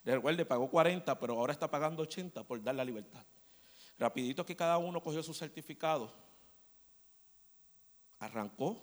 Le 0.04 0.46
pagó 0.46 0.70
40, 0.70 1.20
pero 1.20 1.34
ahora 1.34 1.54
está 1.54 1.70
pagando 1.70 2.04
80 2.04 2.44
por 2.44 2.62
dar 2.62 2.76
la 2.76 2.86
libertad. 2.86 3.26
Rapidito 3.98 4.46
que 4.46 4.56
cada 4.56 4.78
uno 4.78 5.02
cogió 5.02 5.24
su 5.24 5.34
certificado, 5.34 6.14
arrancó 8.20 8.82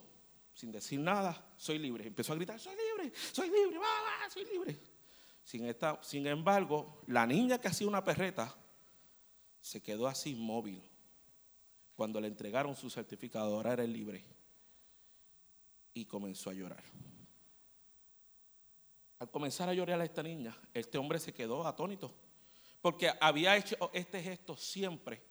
sin 0.54 0.70
decir 0.70 1.00
nada, 1.00 1.54
soy 1.56 1.78
libre. 1.78 2.06
Empezó 2.06 2.32
a 2.32 2.36
gritar, 2.36 2.58
soy 2.58 2.74
libre, 2.74 3.12
soy 3.32 3.50
libre, 3.50 3.78
va, 3.78 3.84
va, 3.84 4.30
soy 4.30 4.44
libre. 4.44 4.78
Sin, 5.44 5.64
esta, 5.66 5.98
sin 6.02 6.26
embargo, 6.26 7.02
la 7.06 7.26
niña 7.26 7.58
que 7.58 7.68
hacía 7.68 7.88
una 7.88 8.04
perreta 8.04 8.54
se 9.60 9.82
quedó 9.82 10.06
así 10.06 10.30
inmóvil. 10.30 10.82
Cuando 11.96 12.20
le 12.20 12.28
entregaron 12.28 12.74
su 12.76 12.90
certificado, 12.90 13.54
ahora 13.54 13.72
era 13.72 13.84
libre. 13.84 14.24
Y 15.94 16.04
comenzó 16.06 16.50
a 16.50 16.54
llorar. 16.54 16.82
Al 19.18 19.30
comenzar 19.30 19.68
a 19.68 19.74
llorar 19.74 20.00
a 20.00 20.04
esta 20.04 20.22
niña, 20.22 20.56
este 20.74 20.98
hombre 20.98 21.18
se 21.18 21.32
quedó 21.32 21.66
atónito. 21.66 22.12
Porque 22.80 23.10
había 23.20 23.56
hecho 23.56 23.90
este 23.92 24.22
gesto 24.22 24.56
siempre. 24.56 25.22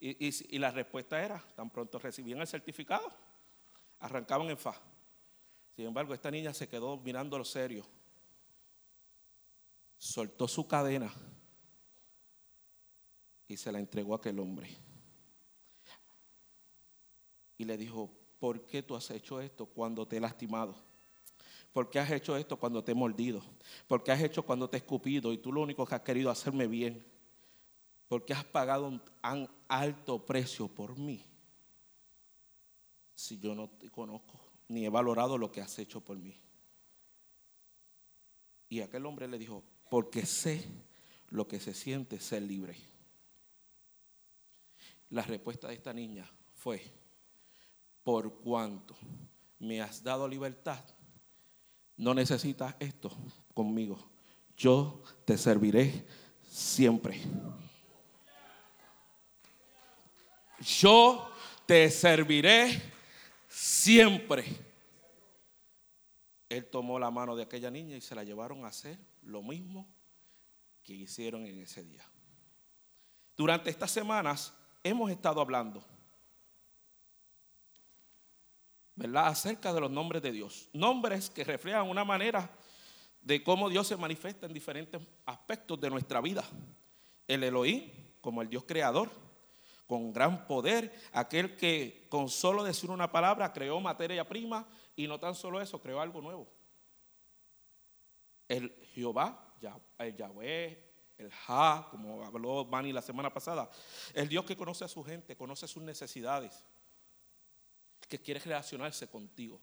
Y, 0.00 0.56
y 0.56 0.58
la 0.58 0.70
respuesta 0.70 1.22
era, 1.22 1.38
tan 1.54 1.70
pronto 1.70 1.98
recibían 1.98 2.40
el 2.40 2.46
certificado, 2.46 3.10
arrancaban 4.00 4.50
en 4.50 4.58
fa. 4.58 4.74
Sin 5.74 5.86
embargo, 5.86 6.12
esta 6.12 6.30
niña 6.30 6.52
se 6.52 6.68
quedó 6.68 6.96
mirando 6.96 7.38
lo 7.38 7.44
serio 7.44 7.86
soltó 9.98 10.46
su 10.46 10.66
cadena 10.66 11.12
y 13.48 13.56
se 13.56 13.72
la 13.72 13.78
entregó 13.78 14.14
a 14.14 14.18
aquel 14.18 14.38
hombre. 14.38 14.76
Y 17.58 17.64
le 17.64 17.76
dijo, 17.76 18.10
¿por 18.38 18.66
qué 18.66 18.82
tú 18.82 18.94
has 18.96 19.10
hecho 19.10 19.40
esto 19.40 19.66
cuando 19.66 20.06
te 20.06 20.16
he 20.16 20.20
lastimado? 20.20 20.74
¿Por 21.72 21.90
qué 21.90 21.98
has 21.98 22.10
hecho 22.10 22.36
esto 22.36 22.58
cuando 22.58 22.82
te 22.82 22.92
he 22.92 22.94
mordido? 22.94 23.42
¿Por 23.86 24.02
qué 24.02 24.12
has 24.12 24.22
hecho 24.22 24.42
cuando 24.42 24.68
te 24.70 24.76
he 24.76 24.80
escupido 24.80 25.32
y 25.32 25.38
tú 25.38 25.52
lo 25.52 25.60
único 25.60 25.84
que 25.86 25.94
has 25.94 26.00
querido 26.00 26.30
hacerme 26.30 26.66
bien? 26.66 27.04
¿Por 28.08 28.24
qué 28.24 28.32
has 28.32 28.44
pagado 28.44 28.86
un 28.86 29.02
alto 29.68 30.24
precio 30.24 30.68
por 30.68 30.96
mí? 30.96 31.22
Si 33.14 33.38
yo 33.38 33.54
no 33.54 33.68
te 33.68 33.90
conozco 33.90 34.40
ni 34.68 34.84
he 34.84 34.88
valorado 34.88 35.38
lo 35.38 35.52
que 35.52 35.60
has 35.60 35.78
hecho 35.78 36.00
por 36.00 36.18
mí. 36.18 36.34
Y 38.68 38.80
aquel 38.80 39.06
hombre 39.06 39.28
le 39.28 39.38
dijo, 39.38 39.62
porque 39.90 40.26
sé 40.26 40.66
lo 41.28 41.46
que 41.46 41.60
se 41.60 41.74
siente 41.74 42.18
ser 42.18 42.42
libre. 42.42 42.76
La 45.10 45.22
respuesta 45.22 45.68
de 45.68 45.74
esta 45.74 45.92
niña 45.92 46.28
fue, 46.54 46.82
por 48.06 48.38
cuanto 48.38 48.96
me 49.58 49.82
has 49.82 50.00
dado 50.00 50.28
libertad, 50.28 50.78
no 51.96 52.14
necesitas 52.14 52.76
esto 52.78 53.10
conmigo. 53.52 53.98
Yo 54.56 55.02
te 55.24 55.36
serviré 55.36 56.06
siempre. 56.48 57.20
Yo 60.60 61.28
te 61.66 61.90
serviré 61.90 62.80
siempre. 63.48 64.44
Él 66.48 66.70
tomó 66.70 67.00
la 67.00 67.10
mano 67.10 67.34
de 67.34 67.42
aquella 67.42 67.72
niña 67.72 67.96
y 67.96 68.00
se 68.00 68.14
la 68.14 68.22
llevaron 68.22 68.64
a 68.64 68.68
hacer 68.68 69.00
lo 69.22 69.42
mismo 69.42 69.92
que 70.84 70.94
hicieron 70.94 71.44
en 71.44 71.58
ese 71.58 71.82
día. 71.82 72.08
Durante 73.36 73.68
estas 73.68 73.90
semanas 73.90 74.54
hemos 74.84 75.10
estado 75.10 75.40
hablando, 75.40 75.84
Acerca 79.14 79.72
de 79.72 79.80
los 79.80 79.90
nombres 79.90 80.22
de 80.22 80.32
Dios. 80.32 80.68
Nombres 80.72 81.30
que 81.30 81.44
reflejan 81.44 81.88
una 81.88 82.04
manera 82.04 82.50
de 83.20 83.42
cómo 83.42 83.68
Dios 83.68 83.86
se 83.86 83.96
manifiesta 83.96 84.46
en 84.46 84.52
diferentes 84.52 85.00
aspectos 85.24 85.80
de 85.80 85.90
nuestra 85.90 86.20
vida. 86.20 86.44
El 87.26 87.42
Elohim, 87.44 87.90
como 88.20 88.42
el 88.42 88.48
Dios 88.48 88.64
creador, 88.64 89.10
con 89.86 90.12
gran 90.12 90.46
poder, 90.46 90.92
aquel 91.12 91.56
que 91.56 92.06
con 92.08 92.28
solo 92.28 92.64
decir 92.64 92.90
una 92.90 93.10
palabra 93.10 93.52
creó 93.52 93.80
materia 93.80 94.26
prima 94.28 94.66
y 94.96 95.06
no 95.06 95.20
tan 95.20 95.34
solo 95.34 95.60
eso, 95.60 95.80
creó 95.80 96.00
algo 96.00 96.20
nuevo 96.20 96.56
el 98.48 98.72
Jehová, 98.94 99.54
el 99.98 100.16
Yahweh, 100.16 100.84
el 101.18 101.30
Ja, 101.30 101.88
como 101.90 102.24
habló 102.24 102.64
Manny 102.64 102.92
la 102.92 103.02
semana 103.02 103.32
pasada, 103.32 103.70
el 104.14 104.28
Dios 104.28 104.44
que 104.44 104.56
conoce 104.56 104.84
a 104.84 104.88
su 104.88 105.02
gente, 105.02 105.36
conoce 105.36 105.66
sus 105.66 105.82
necesidades, 105.82 106.64
que 108.08 108.20
quiere 108.20 108.40
relacionarse 108.40 109.08
contigo. 109.08 109.60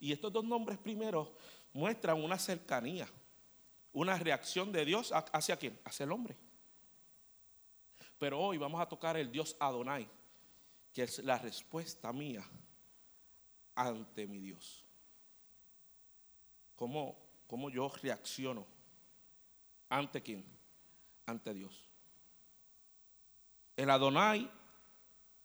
Y 0.00 0.12
estos 0.12 0.32
dos 0.32 0.44
nombres 0.44 0.78
primero 0.78 1.36
muestran 1.72 2.22
una 2.22 2.38
cercanía, 2.38 3.08
una 3.92 4.18
reacción 4.18 4.72
de 4.72 4.84
Dios 4.84 5.12
hacia 5.32 5.56
quién? 5.56 5.78
Hacia 5.84 6.04
el 6.04 6.12
hombre. 6.12 6.36
Pero 8.18 8.40
hoy 8.40 8.58
vamos 8.58 8.80
a 8.80 8.88
tocar 8.88 9.16
el 9.16 9.30
Dios 9.30 9.56
Adonai, 9.60 10.08
que 10.92 11.02
es 11.02 11.18
la 11.20 11.38
respuesta 11.38 12.12
mía 12.12 12.44
ante 13.74 14.26
mi 14.26 14.38
Dios. 14.38 14.84
¿Cómo 16.74 17.26
cómo 17.46 17.70
yo 17.70 17.88
reacciono 18.02 18.66
ante 19.88 20.22
quién? 20.22 20.44
Ante 21.26 21.54
Dios. 21.54 21.88
El 23.76 23.90
Adonai 23.90 24.50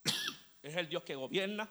es 0.63 0.75
el 0.75 0.89
Dios 0.89 1.03
que 1.03 1.15
gobierna, 1.15 1.69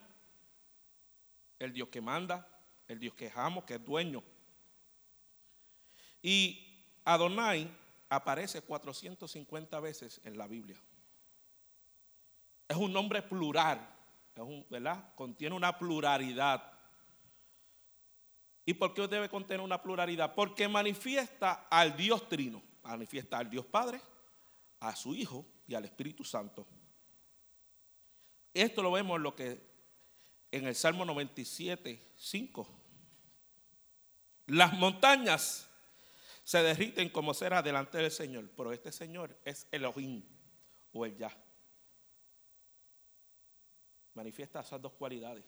el 1.61 1.73
Dios 1.73 1.89
que 1.89 2.01
manda, 2.01 2.49
el 2.89 2.99
Dios 2.99 3.15
que 3.15 3.31
amo, 3.37 3.65
que 3.65 3.75
es 3.75 3.85
dueño. 3.85 4.25
Y 6.23 6.85
Adonai 7.05 7.71
aparece 8.09 8.63
450 8.63 9.79
veces 9.79 10.21
en 10.25 10.37
la 10.37 10.49
Biblia. 10.49 10.83
Es 12.67 12.77
un 12.77 12.93
nombre 12.93 13.23
plural, 13.23 13.79
¿verdad? 14.69 15.15
Contiene 15.15 15.55
una 15.55 15.79
pluralidad. 15.79 16.73
¿Y 18.65 18.75
por 18.75 18.95
qué 18.95 19.07
debe 19.07 19.29
contener 19.29 19.61
una 19.61 19.83
pluralidad? 19.83 20.35
Porque 20.35 20.67
manifiesta 20.69 21.67
al 21.71 21.97
Dios 21.97 22.29
Trino, 22.29 22.63
manifiesta 22.83 23.39
al 23.39 23.51
Dios 23.51 23.67
Padre, 23.67 24.01
a 24.81 24.97
su 24.97 25.15
Hijo 25.15 25.45
y 25.67 25.75
al 25.75 25.85
Espíritu 25.85 26.25
Santo. 26.25 26.67
Esto 28.55 28.83
lo 28.83 28.93
vemos 28.93 29.17
en 29.17 29.23
lo 29.23 29.35
que 29.35 29.70
en 30.53 30.67
el 30.67 30.75
Salmo 30.75 31.05
97, 31.05 32.13
5. 32.17 32.69
Las 34.47 34.73
montañas 34.75 35.69
se 36.45 36.63
derriten 36.63 37.09
como 37.11 37.35
cera 37.35 37.63
delante 37.63 37.99
del 37.99 38.11
Señor, 38.11 38.51
pero 38.57 38.73
este 38.73 38.91
Señor 38.91 39.37
es 39.45 39.69
Elohim 39.71 40.23
o 40.93 41.07
el 41.07 41.17
Yah. 41.17 41.37
Manifiesta 44.15 44.61
esas 44.61 44.83
dos 44.83 44.93
cualidades. 44.95 45.45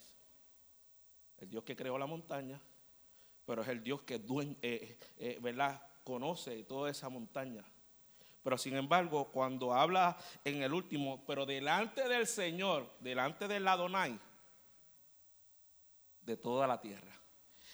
El 1.38 1.50
Dios 1.50 1.64
que 1.64 1.75
creó 1.75 1.99
la 1.99 2.06
montaña, 2.06 2.61
pero 3.44 3.62
es 3.62 3.68
el 3.68 3.82
Dios 3.82 4.02
que 4.02 4.14
eh, 4.62 4.99
eh, 5.18 5.38
¿verdad? 5.42 5.82
conoce 6.04 6.62
toda 6.62 6.90
esa 6.90 7.09
montaña. 7.09 7.64
Pero 8.44 8.59
sin 8.59 8.76
embargo, 8.76 9.30
cuando 9.32 9.75
habla 9.75 10.16
en 10.44 10.62
el 10.62 10.73
último, 10.73 11.25
pero 11.26 11.47
delante 11.47 12.09
del 12.09 12.26
Señor, 12.26 12.88
delante 13.00 13.49
del 13.49 13.66
Adonai, 13.66 14.18
de 16.23 16.37
toda 16.37 16.67
la 16.67 16.81
tierra. 16.81 17.12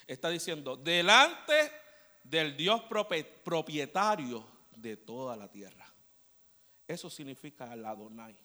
Está 0.07 0.31
diciendo, 0.31 0.77
delante 0.77 1.71
del 2.25 2.57
Dios 2.57 2.83
propietario 3.45 4.45
de 4.75 4.97
toda 4.97 5.37
la 5.37 5.51
tierra. 5.51 5.87
Eso 6.87 7.11
significa 7.11 7.73
el 7.73 7.85
Adonai, 7.85 8.39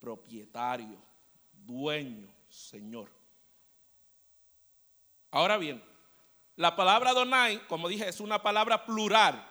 propietario, 0.00 1.00
dueño, 1.52 2.28
Señor. 2.48 3.10
Ahora 5.30 5.58
bien, 5.58 5.82
la 6.56 6.74
palabra 6.74 7.10
Adonai, 7.10 7.64
como 7.68 7.88
dije, 7.88 8.08
es 8.08 8.18
una 8.18 8.42
palabra 8.42 8.84
plural. 8.84 9.46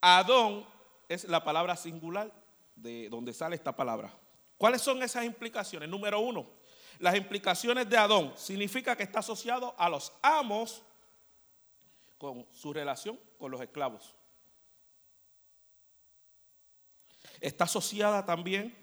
Adón 0.00 0.66
es 1.08 1.24
la 1.24 1.42
palabra 1.42 1.76
singular 1.76 2.32
de 2.76 3.08
donde 3.08 3.32
sale 3.32 3.56
esta 3.56 3.74
palabra. 3.74 4.12
¿Cuáles 4.58 4.82
son 4.82 5.02
esas 5.02 5.24
implicaciones? 5.24 5.88
Número 5.88 6.20
uno, 6.20 6.46
las 6.98 7.16
implicaciones 7.16 7.88
de 7.88 7.96
Adón 7.96 8.32
significa 8.36 8.96
que 8.96 9.02
está 9.02 9.20
asociado 9.20 9.74
a 9.78 9.88
los 9.88 10.12
amos 10.22 10.82
con 12.18 12.46
su 12.52 12.72
relación 12.72 13.18
con 13.38 13.50
los 13.50 13.60
esclavos. 13.60 14.14
Está 17.40 17.64
asociada 17.64 18.24
también, 18.24 18.76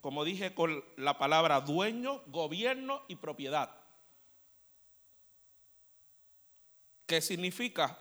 como 0.00 0.24
dije, 0.24 0.54
con 0.54 0.84
la 0.96 1.18
palabra 1.18 1.60
dueño, 1.60 2.22
gobierno 2.26 3.02
y 3.08 3.16
propiedad. 3.16 3.70
¿Qué 7.06 7.20
significa? 7.20 7.98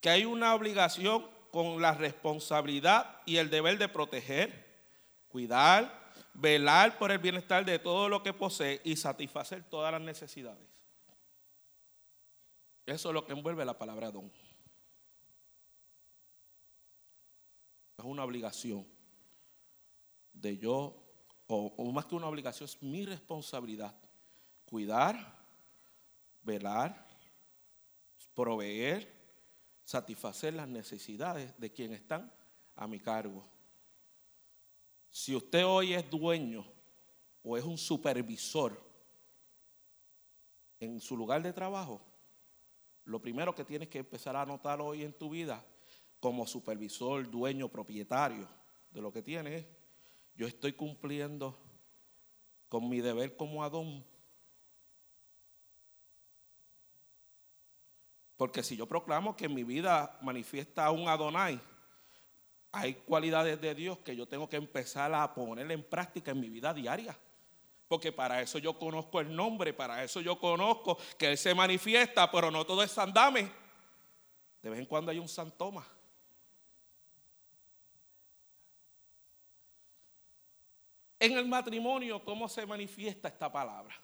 Que 0.00 0.10
hay 0.10 0.24
una 0.24 0.54
obligación 0.54 1.28
con 1.50 1.80
la 1.80 1.94
responsabilidad 1.94 3.22
y 3.24 3.38
el 3.38 3.48
deber 3.48 3.78
de 3.78 3.88
proteger, 3.88 4.66
cuidar, 5.28 6.05
velar 6.36 6.98
por 6.98 7.10
el 7.10 7.18
bienestar 7.18 7.64
de 7.64 7.78
todo 7.78 8.08
lo 8.08 8.22
que 8.22 8.32
posee 8.32 8.80
y 8.84 8.96
satisfacer 8.96 9.64
todas 9.64 9.92
las 9.92 10.00
necesidades. 10.00 10.66
Eso 12.84 13.08
es 13.08 13.14
lo 13.14 13.24
que 13.24 13.32
envuelve 13.32 13.64
la 13.64 13.76
palabra 13.76 14.10
don. 14.10 14.30
Es 17.98 18.04
una 18.04 18.24
obligación 18.24 18.86
de 20.32 20.58
yo, 20.58 21.02
o, 21.46 21.92
más 21.92 22.06
que 22.06 22.14
una 22.14 22.28
obligación, 22.28 22.68
es 22.68 22.80
mi 22.82 23.04
responsabilidad. 23.04 23.94
Cuidar, 24.66 25.16
velar, 26.42 27.06
proveer, 28.34 29.16
satisfacer 29.82 30.52
las 30.54 30.68
necesidades 30.68 31.58
de 31.58 31.72
quienes 31.72 32.02
están 32.02 32.30
a 32.76 32.86
mi 32.86 33.00
cargo. 33.00 33.44
Si 35.16 35.34
usted 35.34 35.64
hoy 35.64 35.94
es 35.94 36.10
dueño 36.10 36.62
o 37.42 37.56
es 37.56 37.64
un 37.64 37.78
supervisor 37.78 38.78
en 40.78 41.00
su 41.00 41.16
lugar 41.16 41.42
de 41.42 41.54
trabajo, 41.54 42.02
lo 43.06 43.18
primero 43.18 43.54
que 43.54 43.64
tienes 43.64 43.88
que 43.88 44.00
empezar 44.00 44.36
a 44.36 44.44
notar 44.44 44.78
hoy 44.78 45.04
en 45.04 45.14
tu 45.14 45.30
vida 45.30 45.64
como 46.20 46.46
supervisor, 46.46 47.30
dueño, 47.30 47.66
propietario 47.70 48.46
de 48.90 49.00
lo 49.00 49.10
que 49.10 49.22
tienes 49.22 49.62
es, 49.62 49.66
yo 50.34 50.46
estoy 50.46 50.74
cumpliendo 50.74 51.56
con 52.68 52.86
mi 52.86 53.00
deber 53.00 53.38
como 53.38 53.64
Adón. 53.64 54.04
Porque 58.36 58.62
si 58.62 58.76
yo 58.76 58.86
proclamo 58.86 59.34
que 59.34 59.48
mi 59.48 59.64
vida 59.64 60.18
manifiesta 60.20 60.90
un 60.90 61.08
Adonai, 61.08 61.58
hay 62.76 62.94
cualidades 62.94 63.58
de 63.60 63.74
Dios 63.74 63.98
que 64.00 64.14
yo 64.14 64.26
tengo 64.26 64.48
que 64.48 64.56
empezar 64.56 65.12
a 65.14 65.32
poner 65.34 65.70
en 65.70 65.82
práctica 65.82 66.32
en 66.32 66.40
mi 66.40 66.50
vida 66.50 66.74
diaria. 66.74 67.16
Porque 67.88 68.12
para 68.12 68.42
eso 68.42 68.58
yo 68.58 68.78
conozco 68.78 69.18
el 69.20 69.34
nombre, 69.34 69.72
para 69.72 70.04
eso 70.04 70.20
yo 70.20 70.38
conozco 70.38 70.98
que 71.16 71.30
Él 71.30 71.38
se 71.38 71.54
manifiesta, 71.54 72.30
pero 72.30 72.50
no 72.50 72.66
todo 72.66 72.82
es 72.82 72.90
sandame. 72.90 73.50
De 74.60 74.68
vez 74.68 74.78
en 74.78 74.86
cuando 74.86 75.10
hay 75.10 75.18
un 75.18 75.28
santoma. 75.28 75.86
En 81.18 81.32
el 81.32 81.46
matrimonio, 81.46 82.22
¿cómo 82.22 82.46
se 82.46 82.66
manifiesta 82.66 83.28
esta 83.28 83.50
palabra? 83.50 83.94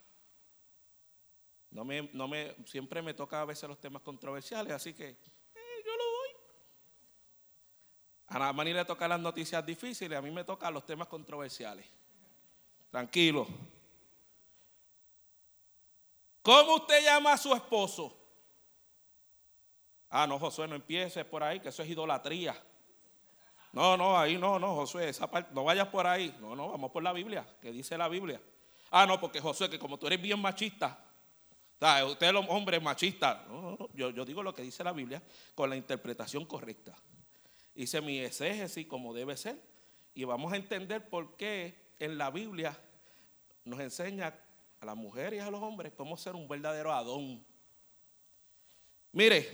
No 1.71 1.85
me, 1.85 2.09
no 2.15 2.27
me, 2.27 2.55
siempre 2.65 3.03
me 3.03 3.13
toca 3.13 3.43
a 3.43 3.45
veces 3.45 3.69
los 3.69 3.79
temas 3.79 4.01
controversiales, 4.01 4.73
así 4.73 4.95
que 4.95 5.19
a 8.35 8.39
Namani 8.39 8.73
le 8.73 8.85
toca 8.87 9.07
las 9.07 9.21
noticias 9.21 9.65
difíciles, 9.65 10.19
a 10.19 10.23
mí 10.23 10.31
me 10.31 10.43
tocan 10.43 10.73
los 10.73 10.87
temas 10.87 11.07
controversiales. 11.07 11.87
Tranquilo. 12.91 13.47
¿Cómo 16.41 16.77
usted 16.77 17.05
llama 17.05 17.35
a 17.35 17.37
su 17.37 17.53
esposo? 17.53 18.17
Ah, 20.09 20.27
no, 20.27 20.39
Josué, 20.39 20.67
no 20.67 20.75
empieces 20.75 21.27
por 21.27 21.43
ahí, 21.43 21.61
que 21.61 21.69
eso 21.69 21.83
es 21.83 21.91
idolatría. 21.91 22.57
No, 23.73 23.99
no, 23.99 24.19
ahí 24.19 24.39
no, 24.39 24.59
no, 24.59 24.77
Josué, 24.77 25.11
esa 25.11 25.31
parte, 25.31 25.53
no 25.55 25.65
vayas 25.65 25.89
por 25.89 26.07
ahí. 26.07 26.35
No, 26.41 26.57
no, 26.57 26.71
vamos 26.71 26.91
por 26.91 27.03
la 27.03 27.13
Biblia, 27.13 27.47
que 27.61 27.71
dice 27.71 27.99
la 27.99 28.09
Biblia. 28.09 28.41
Ah, 28.91 29.05
no, 29.05 29.21
porque 29.21 29.41
Josué, 29.41 29.69
que 29.69 29.79
como 29.79 29.99
tú 29.99 30.07
eres 30.07 30.21
bien 30.21 30.41
machista, 30.41 31.05
usted 32.07 32.35
es 32.35 32.45
hombre 32.49 32.81
machista. 32.81 33.45
No, 33.47 33.61
no, 33.61 33.77
no, 33.79 33.89
yo 33.93 34.25
digo 34.25 34.43
lo 34.43 34.55
que 34.55 34.63
dice 34.63 34.83
la 34.83 34.93
Biblia 34.93 35.23
con 35.55 35.69
la 35.69 35.77
interpretación 35.77 36.47
correcta 36.47 36.97
hice 37.75 38.01
mi 38.01 38.19
exégesis 38.19 38.87
como 38.87 39.15
debe 39.15 39.37
ser. 39.37 39.61
Y 40.15 40.25
vamos 40.25 40.53
a 40.53 40.57
entender 40.57 41.09
por 41.09 41.37
qué 41.37 41.75
en 41.99 42.19
la 42.19 42.31
Biblia 42.31 42.79
nos 43.65 43.81
enseña 43.81 44.35
a 44.81 44.87
las 44.87 44.97
mujeres 44.97 45.39
y 45.39 45.41
a 45.41 45.51
los 45.51 45.63
hombres 45.63 45.93
cómo 45.97 46.17
ser 46.17 46.35
un 46.35 46.49
verdadero 46.49 46.93
Adón. 46.93 47.45
Mire, 49.13 49.49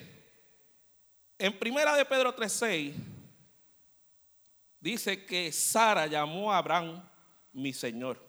en 1.38 1.57
primera 1.59 1.94
de 1.94 2.04
Pedro 2.04 2.35
3:6 2.35 2.94
dice 4.81 5.24
que 5.26 5.52
Sara 5.52 6.07
llamó 6.07 6.52
a 6.52 6.59
Abraham 6.59 7.02
mi 7.52 7.72
señor. 7.72 8.24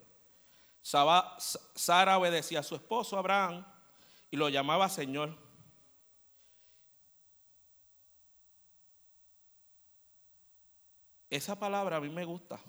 Sara 0.81 2.17
obedecía 2.17 2.59
a 2.59 2.63
su 2.63 2.75
esposo 2.75 3.17
Abraham 3.17 3.65
y 4.31 4.37
lo 4.37 4.49
llamaba 4.49 4.89
señor. 4.89 5.48
Esa 11.29 11.57
palabra 11.57 11.97
a 11.97 11.99
mí 11.99 12.09
me 12.09 12.25
gusta. 12.25 12.59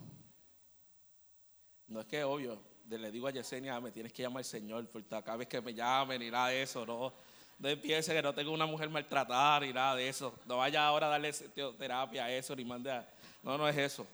No 1.86 2.00
es 2.00 2.06
que 2.06 2.22
obvio, 2.22 2.60
le 2.88 3.10
digo 3.10 3.26
a 3.26 3.30
Yesenia, 3.30 3.80
me 3.80 3.90
tienes 3.90 4.12
que 4.12 4.22
llamar 4.22 4.44
Señor, 4.44 4.86
porque 4.88 5.08
cada 5.08 5.36
vez 5.36 5.48
que 5.48 5.60
me 5.60 5.72
llamen 5.72 6.20
y 6.22 6.30
nada 6.30 6.48
de 6.48 6.62
eso, 6.62 6.84
no. 6.84 7.12
No 7.58 7.68
empiece 7.68 8.14
que 8.14 8.22
no 8.22 8.32
tengo 8.32 8.52
una 8.52 8.66
mujer 8.66 8.88
maltratada 8.88 9.60
ni 9.60 9.72
nada 9.72 9.94
de 9.96 10.08
eso. 10.08 10.34
No 10.46 10.58
vaya 10.58 10.86
ahora 10.86 11.08
a 11.08 11.10
darle 11.10 11.32
terapia 11.78 12.24
a 12.24 12.32
eso, 12.32 12.56
ni 12.56 12.64
mande 12.64 12.90
a... 12.90 13.06
No, 13.42 13.58
no 13.58 13.68
es 13.68 13.76
eso. 13.76 14.06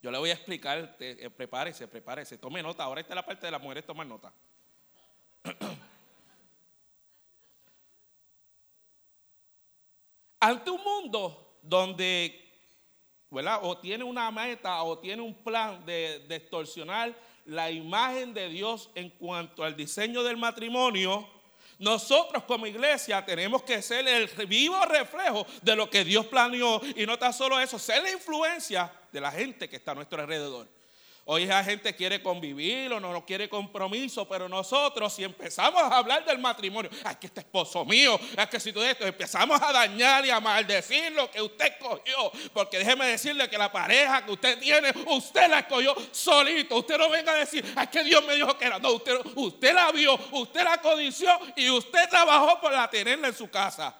Yo 0.00 0.12
le 0.12 0.18
voy 0.18 0.30
a 0.30 0.34
explicar, 0.34 0.96
eh, 1.00 1.28
prepárese, 1.36 1.88
prepárese, 1.88 2.38
tome 2.38 2.62
nota. 2.62 2.84
Ahora 2.84 3.00
está 3.00 3.16
la 3.16 3.26
parte 3.26 3.46
de 3.46 3.50
las 3.50 3.60
mujeres 3.60 3.84
tomar 3.84 4.06
nota. 4.06 4.32
Ante 10.40 10.70
un 10.70 10.84
mundo 10.84 11.58
donde 11.62 12.47
o 13.30 13.78
tiene 13.78 14.04
una 14.04 14.30
meta 14.30 14.82
o 14.82 14.98
tiene 14.98 15.22
un 15.22 15.34
plan 15.34 15.84
de, 15.84 16.24
extorsionar 16.30 17.14
la 17.44 17.70
imagen 17.70 18.32
de 18.34 18.48
Dios 18.48 18.90
en 18.94 19.10
cuanto 19.10 19.64
al 19.64 19.76
diseño 19.76 20.22
del 20.22 20.36
matrimonio, 20.36 21.26
Nosotros 21.78 22.42
como 22.42 22.66
iglesia 22.66 23.24
tenemos 23.24 23.62
que 23.62 23.80
ser 23.82 24.06
el 24.08 24.26
vivo 24.48 24.84
reflejo 24.84 25.46
de 25.62 25.76
lo 25.76 25.88
que 25.88 26.04
Dios 26.04 26.26
planeó 26.26 26.80
y 26.96 27.06
no 27.06 27.16
tan 27.16 27.32
solo 27.32 27.60
eso, 27.60 27.78
ser 27.78 28.02
la 28.02 28.10
influencia 28.10 28.90
de 29.12 29.20
la 29.20 29.30
gente 29.30 29.68
que 29.68 29.76
está 29.76 29.92
a 29.92 29.94
nuestro 29.94 30.20
alrededor. 30.20 30.66
Hoy 31.30 31.44
la 31.44 31.62
gente 31.62 31.94
quiere 31.94 32.22
convivir 32.22 32.90
o 32.90 32.98
no, 32.98 33.22
quiere 33.26 33.50
compromiso, 33.50 34.26
pero 34.26 34.48
nosotros 34.48 35.12
si 35.12 35.24
empezamos 35.24 35.82
a 35.82 35.98
hablar 35.98 36.24
del 36.24 36.38
matrimonio, 36.38 36.90
es 36.90 37.16
que 37.18 37.26
este 37.26 37.40
esposo 37.40 37.84
mío, 37.84 38.18
es 38.34 38.46
que 38.46 38.58
si 38.58 38.72
tú 38.72 38.80
esto, 38.80 39.06
empezamos 39.06 39.60
a 39.60 39.70
dañar 39.70 40.24
y 40.24 40.30
a 40.30 40.40
maldecir 40.40 41.12
lo 41.12 41.30
que 41.30 41.42
usted 41.42 41.66
escogió, 41.66 42.32
porque 42.54 42.78
déjeme 42.78 43.08
decirle 43.08 43.46
que 43.50 43.58
la 43.58 43.70
pareja 43.70 44.24
que 44.24 44.32
usted 44.32 44.58
tiene, 44.58 44.90
usted 45.08 45.50
la 45.50 45.58
escogió 45.58 45.94
solito, 46.12 46.78
usted 46.78 46.96
no 46.96 47.10
venga 47.10 47.32
a 47.32 47.36
decir, 47.36 47.62
es 47.78 47.88
que 47.90 48.04
Dios 48.04 48.24
me 48.24 48.34
dijo 48.34 48.56
que 48.56 48.64
era, 48.64 48.78
no, 48.78 48.92
usted, 48.92 49.20
usted 49.34 49.74
la 49.74 49.92
vio, 49.92 50.18
usted 50.32 50.64
la 50.64 50.80
codició 50.80 51.28
y 51.56 51.68
usted 51.68 52.08
trabajó 52.08 52.58
por 52.58 52.72
la 52.72 52.88
tenerla 52.88 53.28
en 53.28 53.36
su 53.36 53.50
casa. 53.50 53.94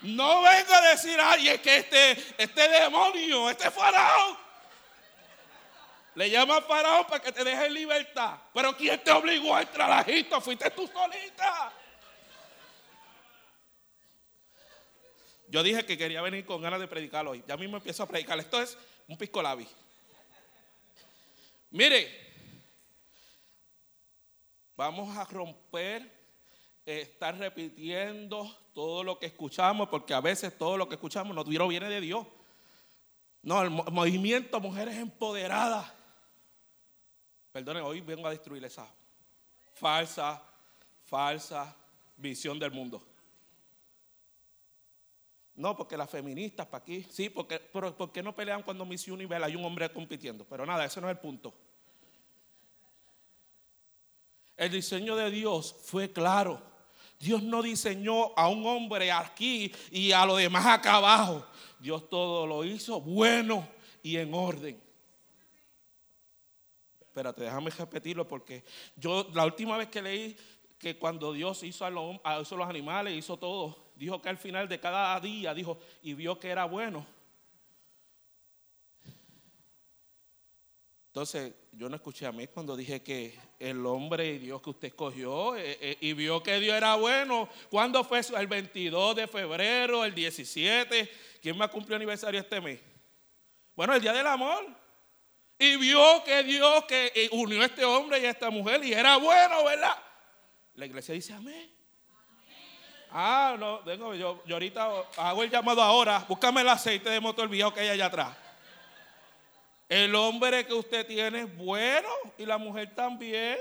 No 0.00 0.40
venga 0.40 0.78
a 0.78 0.88
decir, 0.88 1.18
ay, 1.22 1.48
es 1.48 1.60
que 1.60 1.76
este, 1.76 2.12
este 2.38 2.66
demonio, 2.66 3.50
este 3.50 3.70
faraón, 3.70 4.38
le 6.14 6.28
llama 6.28 6.58
a 6.58 6.62
Faraón 6.62 7.06
para 7.06 7.22
que 7.22 7.32
te 7.32 7.42
deje 7.42 7.66
en 7.66 7.74
libertad. 7.74 8.38
Pero 8.52 8.76
¿quién 8.76 9.02
te 9.02 9.10
obligó 9.10 9.54
a 9.54 9.62
entrar 9.62 9.90
a 9.90 10.00
Egipto? 10.02 10.40
Fuiste 10.40 10.70
tú 10.70 10.86
solita. 10.86 11.72
Yo 15.48 15.62
dije 15.62 15.84
que 15.84 15.98
quería 15.98 16.22
venir 16.22 16.44
con 16.44 16.60
ganas 16.60 16.80
de 16.80 16.88
predicar 16.88 17.26
hoy. 17.26 17.42
Ya 17.46 17.56
mismo 17.56 17.76
empiezo 17.76 18.02
a 18.02 18.06
predicar. 18.06 18.38
Esto 18.38 18.60
es 18.60 18.76
un 19.08 19.16
pisco 19.16 19.42
labi. 19.42 19.66
Mire, 21.70 22.10
vamos 24.76 25.16
a 25.16 25.24
romper, 25.24 26.10
estar 26.84 27.36
repitiendo 27.38 28.54
todo 28.74 29.02
lo 29.02 29.18
que 29.18 29.26
escuchamos, 29.26 29.88
porque 29.88 30.12
a 30.12 30.20
veces 30.20 30.56
todo 30.56 30.76
lo 30.76 30.88
que 30.88 30.96
escuchamos 30.96 31.34
no 31.34 31.68
viene 31.68 31.88
de 31.88 32.00
Dios. 32.00 32.26
No, 33.42 33.62
el 33.62 33.70
movimiento 33.70 34.60
Mujeres 34.60 34.96
Empoderadas 34.96 36.01
Perdonen, 37.52 37.82
hoy 37.82 38.00
vengo 38.00 38.26
a 38.26 38.30
destruir 38.30 38.64
esa 38.64 38.88
falsa, 39.74 40.42
falsa 41.04 41.76
visión 42.16 42.58
del 42.58 42.70
mundo. 42.70 43.06
No, 45.54 45.76
porque 45.76 45.98
las 45.98 46.08
feministas 46.08 46.66
para 46.66 46.82
aquí, 46.82 47.06
sí, 47.10 47.28
porque, 47.28 47.58
pero 47.58 47.94
¿por 47.94 48.10
qué 48.10 48.22
no 48.22 48.34
pelean 48.34 48.62
cuando 48.62 48.86
Miss 48.86 49.06
Universe 49.06 49.44
hay 49.44 49.54
un 49.54 49.64
hombre 49.66 49.92
compitiendo? 49.92 50.46
Pero 50.48 50.64
nada, 50.64 50.86
ese 50.86 50.98
no 51.00 51.08
es 51.08 51.14
el 51.14 51.20
punto. 51.20 51.52
El 54.56 54.70
diseño 54.70 55.14
de 55.14 55.30
Dios 55.30 55.74
fue 55.84 56.10
claro. 56.10 56.62
Dios 57.18 57.42
no 57.42 57.62
diseñó 57.62 58.36
a 58.36 58.48
un 58.48 58.66
hombre 58.66 59.12
aquí 59.12 59.70
y 59.90 60.12
a 60.12 60.24
los 60.24 60.38
demás 60.38 60.64
acá 60.66 60.94
abajo. 60.94 61.46
Dios 61.78 62.08
todo 62.08 62.46
lo 62.46 62.64
hizo 62.64 63.00
bueno 63.00 63.68
y 64.02 64.16
en 64.16 64.32
orden. 64.32 64.91
Espérate, 67.12 67.42
déjame 67.42 67.68
repetirlo 67.68 68.26
porque 68.26 68.64
yo 68.96 69.28
la 69.34 69.44
última 69.44 69.76
vez 69.76 69.88
que 69.88 70.00
leí 70.00 70.34
que 70.78 70.96
cuando 70.96 71.34
Dios 71.34 71.62
hizo 71.62 71.84
a, 71.84 71.90
los, 71.90 72.18
los 72.24 72.66
animales, 72.66 73.14
hizo 73.14 73.36
todo, 73.36 73.92
dijo 73.96 74.22
que 74.22 74.30
al 74.30 74.38
final 74.38 74.66
de 74.66 74.80
cada 74.80 75.20
día, 75.20 75.52
dijo, 75.52 75.78
y 76.00 76.14
vio 76.14 76.40
que 76.40 76.48
era 76.48 76.64
bueno. 76.64 77.06
Entonces, 81.08 81.52
yo 81.72 81.90
no 81.90 81.96
escuché 81.96 82.24
a 82.24 82.32
mí 82.32 82.46
cuando 82.46 82.74
dije 82.74 83.02
que 83.02 83.38
el 83.58 83.84
hombre 83.84 84.28
y 84.28 84.38
Dios 84.38 84.62
que 84.62 84.70
usted 84.70 84.88
escogió 84.88 85.54
eh, 85.54 85.76
eh, 85.82 85.98
y 86.00 86.14
vio 86.14 86.42
que 86.42 86.58
Dios 86.60 86.74
era 86.74 86.94
bueno. 86.94 87.46
¿Cuándo 87.68 88.02
fue? 88.04 88.22
El 88.38 88.46
22 88.46 89.16
de 89.16 89.26
febrero, 89.28 90.02
el 90.02 90.14
17. 90.14 91.10
¿Quién 91.42 91.58
más 91.58 91.68
cumplió 91.68 91.96
aniversario 91.96 92.40
este 92.40 92.58
mes? 92.58 92.80
Bueno, 93.76 93.94
el 93.94 94.00
Día 94.00 94.14
del 94.14 94.26
Amor 94.26 94.81
y 95.62 95.76
vio 95.76 96.24
que 96.24 96.42
Dios 96.42 96.84
que 96.86 97.28
unió 97.30 97.62
a 97.62 97.66
este 97.66 97.84
hombre 97.84 98.18
y 98.18 98.26
a 98.26 98.30
esta 98.30 98.50
mujer 98.50 98.84
y 98.84 98.92
era 98.92 99.16
bueno, 99.16 99.62
¿verdad? 99.62 99.96
La 100.74 100.86
iglesia 100.86 101.14
dice 101.14 101.32
amén. 101.32 101.72
Ah, 103.08 103.54
no, 103.56 103.84
yo, 104.16 104.44
yo 104.44 104.56
ahorita 104.56 105.04
hago 105.16 105.44
el 105.44 105.50
llamado 105.50 105.80
ahora. 105.80 106.24
Búscame 106.28 106.62
el 106.62 106.68
aceite 106.68 107.10
de 107.10 107.20
motor 107.20 107.48
viejo 107.48 107.72
que 107.72 107.78
hay 107.78 107.90
allá 107.90 108.06
atrás. 108.06 108.36
El 109.88 110.12
hombre 110.16 110.66
que 110.66 110.74
usted 110.74 111.06
tiene 111.06 111.42
es 111.42 111.56
bueno 111.56 112.08
y 112.36 112.44
la 112.44 112.58
mujer 112.58 112.92
también. 112.92 113.56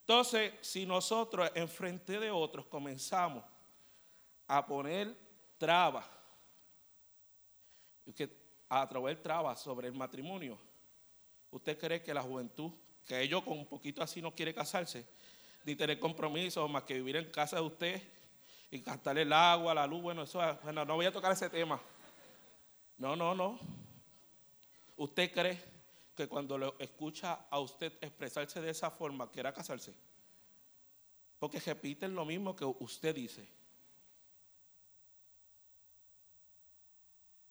Entonces, 0.00 0.54
si 0.62 0.86
nosotros 0.86 1.50
en 1.54 1.68
frente 1.68 2.18
de 2.18 2.30
otros 2.30 2.64
comenzamos 2.64 3.44
a 4.48 4.64
poner 4.64 5.14
trabas, 5.58 6.06
que 8.14 8.45
a 8.68 8.88
través 8.88 9.22
trabas 9.22 9.60
sobre 9.60 9.88
el 9.88 9.94
matrimonio, 9.94 10.58
¿usted 11.50 11.78
cree 11.78 12.02
que 12.02 12.12
la 12.12 12.22
juventud, 12.22 12.72
que 13.06 13.20
ellos 13.20 13.42
con 13.42 13.58
un 13.58 13.66
poquito 13.66 14.02
así 14.02 14.20
no 14.20 14.34
quiere 14.34 14.54
casarse, 14.54 15.06
ni 15.64 15.76
tener 15.76 15.98
compromiso 15.98 16.66
más 16.68 16.84
que 16.84 16.94
vivir 16.94 17.16
en 17.16 17.30
casa 17.30 17.56
de 17.56 17.62
usted 17.62 18.02
y 18.70 18.80
gastarle 18.80 19.22
el 19.22 19.32
agua, 19.32 19.74
la 19.74 19.86
luz? 19.86 20.02
Bueno, 20.02 20.22
eso, 20.22 20.40
bueno, 20.62 20.84
no 20.84 20.94
voy 20.96 21.06
a 21.06 21.12
tocar 21.12 21.32
ese 21.32 21.48
tema. 21.50 21.80
No, 22.98 23.14
no, 23.14 23.34
no. 23.34 23.58
¿Usted 24.96 25.30
cree 25.32 25.62
que 26.14 26.26
cuando 26.26 26.56
lo 26.56 26.74
escucha 26.78 27.46
a 27.50 27.60
usted 27.60 27.92
expresarse 28.00 28.60
de 28.60 28.70
esa 28.70 28.90
forma, 28.90 29.30
quiera 29.30 29.52
casarse? 29.52 29.94
Porque 31.38 31.60
repiten 31.60 32.14
lo 32.14 32.24
mismo 32.24 32.56
que 32.56 32.64
usted 32.64 33.14
dice. 33.14 33.55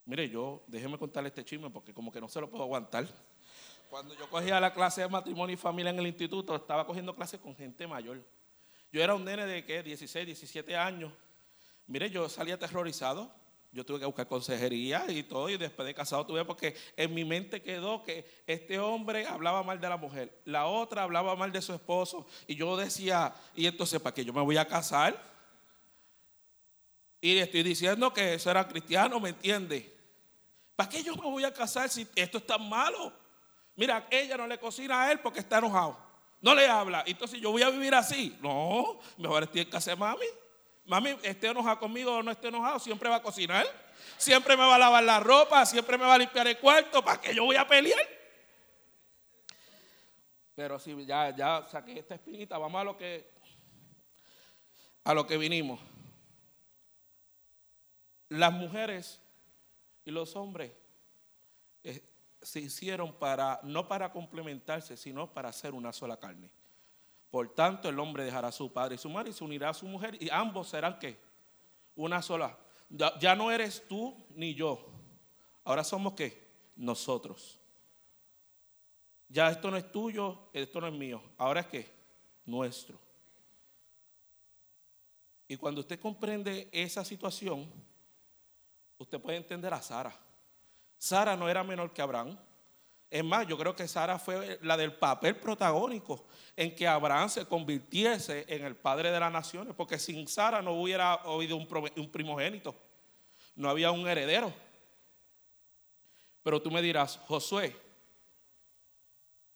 Mire, 0.06 0.30
yo, 0.30 0.64
déjeme 0.68 0.98
contarle 1.00 1.30
este 1.30 1.44
chisme 1.44 1.70
porque 1.70 1.94
como 1.94 2.12
que 2.12 2.22
no 2.22 2.30
se 2.30 2.40
lo 2.40 2.50
puedo 2.50 2.64
aguantar. 2.64 3.08
Cuando 3.90 4.14
yo 4.14 4.30
cogía 4.30 4.60
la 4.60 4.74
clase 4.74 5.02
de 5.02 5.08
matrimonio 5.08 5.54
y 5.56 5.58
familia 5.58 5.90
en 5.90 6.00
el 6.00 6.08
instituto, 6.08 6.56
estaba 6.56 6.86
cogiendo 6.86 7.16
clases 7.16 7.40
con 7.40 7.56
gente 7.56 7.88
mayor. 7.88 8.24
Yo 8.92 9.04
era 9.04 9.16
un 9.16 9.26
nene 9.26 9.46
de 9.46 9.66
¿qué? 9.66 9.82
16, 9.82 10.26
17 10.26 10.76
años. 10.76 11.12
Mire, 11.88 12.10
yo 12.10 12.30
salía 12.30 12.56
aterrorizado. 12.56 13.32
Yo 13.72 13.86
tuve 13.86 14.00
que 14.00 14.06
buscar 14.06 14.26
consejería 14.26 15.06
y 15.10 15.24
todo, 15.24 15.50
y 15.50 15.58
después 15.58 15.86
de 15.86 15.94
casado 15.94 16.26
tuve 16.26 16.46
porque 16.46 16.78
en 16.96 17.14
mi 17.14 17.26
mente 17.26 17.62
quedó 17.62 18.04
que 18.04 18.26
este 18.48 18.80
hombre 18.80 19.28
hablaba 19.28 19.64
mal 19.64 19.82
de 19.82 19.90
la 19.90 19.98
mujer, 19.98 20.42
la 20.46 20.66
otra 20.68 21.04
hablaba 21.04 21.36
mal 21.36 21.52
de 21.52 21.62
su 21.62 21.74
esposo, 21.74 22.26
y 22.48 22.56
yo 22.56 22.78
decía, 22.78 23.36
y 23.54 23.66
entonces, 23.66 24.00
¿para 24.00 24.14
qué 24.14 24.24
yo 24.24 24.32
me 24.32 24.42
voy 24.42 24.56
a 24.56 24.66
casar? 24.66 25.22
Y 27.20 27.34
le 27.34 27.42
estoy 27.42 27.64
diciendo 27.64 28.14
que 28.14 28.36
eso 28.36 28.50
era 28.50 28.66
cristiano, 28.66 29.20
¿me 29.20 29.30
entiende? 29.30 29.95
¿Para 30.76 30.90
qué 30.90 31.04
yo 31.04 31.16
me 31.16 31.22
voy 31.22 31.44
a 31.44 31.54
casar 31.54 31.90
si 31.90 32.08
esto 32.16 32.38
es 32.38 32.46
tan 32.46 32.68
malo? 32.68 33.14
Mira, 33.76 34.08
ella 34.10 34.38
no 34.38 34.48
le 34.48 34.58
cocina 34.58 35.04
a 35.04 35.12
él 35.12 35.20
porque 35.20 35.40
está 35.40 35.58
enojado. 35.58 35.98
No 36.42 36.54
le 36.54 36.68
habla. 36.68 37.04
Entonces 37.08 37.40
yo 37.40 37.52
voy 37.52 37.64
a 37.64 37.70
vivir 37.70 37.96
así. 37.96 38.38
No, 38.42 39.00
mejor 39.18 39.44
estoy 39.44 39.62
en 39.62 39.70
casa 39.70 39.92
de 39.92 39.96
mami. 39.96 40.26
Mami, 40.86 41.18
esté 41.24 41.48
enojado 41.48 41.80
conmigo 41.80 42.18
o 42.18 42.24
no 42.24 42.32
esté 42.32 42.50
enojado, 42.50 42.80
siempre 42.80 43.10
va 43.10 43.16
a 43.16 43.22
cocinar. 43.22 43.66
Siempre 44.18 44.56
me 44.56 44.64
va 44.64 44.76
a 44.76 44.80
lavar 44.80 45.04
la 45.04 45.20
ropa, 45.20 45.66
siempre 45.66 45.98
me 45.98 46.06
va 46.06 46.14
a 46.14 46.18
limpiar 46.18 46.48
el 46.48 46.60
cuarto. 46.60 47.04
¿Para 47.04 47.20
qué 47.20 47.34
yo 47.34 47.44
voy 47.46 47.56
a 47.56 47.68
pelear? 47.68 48.08
Pero 50.56 50.80
si 50.80 51.06
ya, 51.06 51.36
ya 51.36 51.66
saqué 51.70 52.00
esta 52.00 52.16
espinita, 52.16 52.58
vamos 52.58 52.80
a 52.80 52.84
lo 52.84 52.98
que 52.98 53.34
a 55.04 55.14
lo 55.14 55.28
que 55.28 55.38
vinimos. 55.38 55.80
Las 58.30 58.52
mujeres 58.52 59.20
y 60.06 60.12
los 60.12 60.36
hombres 60.36 60.72
eh, 61.84 62.02
se 62.42 62.60
hicieron 62.60 63.14
para, 63.14 63.60
no 63.64 63.88
para 63.88 64.12
complementarse, 64.12 64.96
sino 64.96 65.34
para 65.34 65.50
hacer 65.50 65.74
una 65.74 65.92
sola 65.92 66.18
carne. 66.18 66.50
Por 67.32 67.54
tanto, 67.54 67.90
el 67.90 68.00
hombre 68.00 68.24
dejará 68.24 68.50
a 68.50 68.52
su 68.52 68.72
padre 68.72 68.96
y 68.96 68.98
su 68.98 69.10
madre 69.10 69.32
y 69.32 69.34
se 69.34 69.44
unirá 69.44 69.70
a 69.70 69.74
su 69.74 69.88
mujer 69.88 70.16
y 70.22 70.30
ambos 70.30 70.70
serán 70.70 71.00
qué? 71.00 71.20
Una 71.96 72.22
sola. 72.22 72.58
Ya, 72.90 73.18
ya 73.20 73.36
no 73.36 73.52
eres 73.52 73.84
tú 73.88 74.16
ni 74.30 74.54
yo. 74.54 74.86
Ahora 75.64 75.84
somos 75.84 76.14
qué? 76.14 76.46
Nosotros. 76.76 77.60
Ya 79.28 79.50
esto 79.50 79.72
no 79.72 79.78
es 79.78 79.92
tuyo, 79.92 80.50
esto 80.54 80.80
no 80.80 80.88
es 80.88 80.94
mío. 80.94 81.22
Ahora 81.38 81.62
es 81.62 81.68
qué? 81.68 81.90
Nuestro. 82.46 83.00
Y 85.48 85.58
cuando 85.58 85.82
usted 85.82 86.00
comprende 86.00 86.70
esa 86.72 87.04
situación, 87.04 87.70
usted 89.06 89.22
puede 89.22 89.38
entender 89.38 89.74
a 89.74 89.82
Sara. 89.82 90.14
Sara 90.98 91.36
no 91.36 91.48
era 91.48 91.64
menor 91.64 91.94
que 91.94 92.02
Abraham. 92.02 92.38
Es 93.10 93.24
más, 93.24 93.48
yo 93.48 93.58
creo 93.58 93.76
que 93.76 93.88
Sara 93.88 94.18
fue 94.18 94.60
la 94.64 94.76
del 94.76 94.94
papel 94.94 95.38
protagónico 95.38 96.26
en 96.56 96.76
que 96.76 96.88
Abraham 96.88 97.30
se 97.30 97.46
convirtiese 97.46 98.46
en 98.48 98.66
el 98.66 98.76
padre 98.76 99.12
de 99.12 99.20
las 99.20 99.32
naciones, 99.32 99.76
porque 99.76 100.00
sin 100.00 100.28
Sara 100.28 100.62
no 100.62 100.74
hubiera 100.74 101.14
habido 101.14 101.56
un 101.56 102.12
primogénito, 102.12 102.76
no 103.56 103.70
había 103.70 103.92
un 103.92 104.08
heredero. 104.08 104.52
Pero 106.44 106.62
tú 106.62 106.72
me 106.72 106.82
dirás, 106.82 107.18
Josué, 107.28 107.76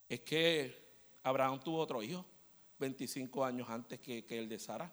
es 0.08 0.22
que 0.22 0.76
Abraham 1.24 1.60
tuvo 1.60 1.80
otro 1.80 2.02
hijo. 2.02 2.26
25 2.78 3.44
años 3.44 3.70
antes 3.70 4.00
que, 4.00 4.24
que 4.24 4.40
el 4.40 4.48
de 4.48 4.58
Sara. 4.58 4.90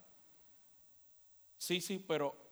Sí, 1.56 1.80
sí, 1.80 2.04
pero 2.06 2.45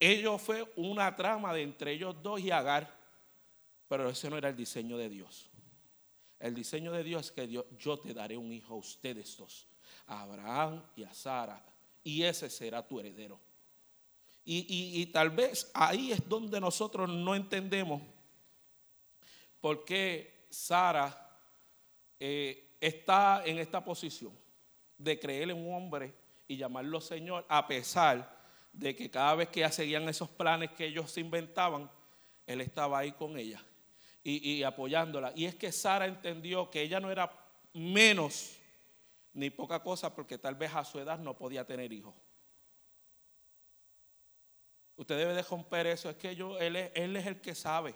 ello 0.00 0.38
fue 0.38 0.70
una 0.76 1.14
trama 1.14 1.52
de 1.52 1.62
entre 1.62 1.92
ellos 1.92 2.16
dos 2.22 2.40
y 2.40 2.50
Agar, 2.50 2.94
pero 3.88 4.08
ese 4.08 4.28
no 4.30 4.36
era 4.36 4.48
el 4.48 4.56
diseño 4.56 4.96
de 4.96 5.08
Dios. 5.08 5.50
El 6.38 6.54
diseño 6.54 6.92
de 6.92 7.04
Dios 7.04 7.26
es 7.26 7.32
que 7.32 7.46
Dios, 7.46 7.64
yo 7.78 7.98
te 7.98 8.12
daré 8.12 8.36
un 8.36 8.52
hijo 8.52 8.74
a 8.74 8.76
ustedes 8.76 9.36
dos, 9.36 9.66
a 10.06 10.22
Abraham 10.22 10.82
y 10.96 11.04
a 11.04 11.14
Sara, 11.14 11.64
y 12.02 12.22
ese 12.22 12.50
será 12.50 12.86
tu 12.86 13.00
heredero. 13.00 13.40
Y, 14.44 15.00
y 15.00 15.06
tal 15.06 15.30
vez 15.30 15.70
ahí 15.72 16.12
es 16.12 16.28
donde 16.28 16.60
nosotros 16.60 17.08
no 17.08 17.34
entendemos 17.34 18.02
por 19.58 19.86
qué 19.86 20.44
Sara 20.50 21.24
eh, 22.20 22.76
está 22.78 23.42
en 23.46 23.58
esta 23.58 23.82
posición 23.82 24.32
de 24.98 25.18
creer 25.18 25.50
en 25.50 25.56
un 25.56 25.74
hombre 25.74 26.14
y 26.46 26.58
llamarlo 26.58 27.00
Señor, 27.00 27.46
a 27.48 27.66
pesar 27.66 28.33
de 28.74 28.94
que 28.94 29.10
cada 29.10 29.34
vez 29.36 29.48
que 29.48 29.68
seguían 29.70 30.08
esos 30.08 30.28
planes 30.28 30.70
que 30.72 30.86
ellos 30.86 31.10
se 31.10 31.20
inventaban, 31.20 31.90
Él 32.46 32.60
estaba 32.60 32.98
ahí 32.98 33.12
con 33.12 33.38
ella 33.38 33.64
y, 34.22 34.52
y 34.52 34.62
apoyándola. 34.62 35.32
Y 35.34 35.46
es 35.46 35.54
que 35.54 35.72
Sara 35.72 36.06
entendió 36.06 36.70
que 36.70 36.82
ella 36.82 37.00
no 37.00 37.10
era 37.10 37.30
menos 37.72 38.56
ni 39.32 39.50
poca 39.50 39.82
cosa 39.82 40.14
porque 40.14 40.38
tal 40.38 40.54
vez 40.54 40.74
a 40.74 40.84
su 40.84 40.98
edad 40.98 41.18
no 41.18 41.36
podía 41.36 41.64
tener 41.64 41.92
hijos. 41.92 42.14
Usted 44.96 45.18
debe 45.18 45.34
de 45.34 45.42
romper 45.42 45.86
eso, 45.88 46.08
es 46.08 46.16
que 46.16 46.36
yo, 46.36 46.58
él, 46.58 46.76
es, 46.76 46.92
él 46.94 47.16
es 47.16 47.26
el 47.26 47.40
que 47.40 47.54
sabe. 47.54 47.94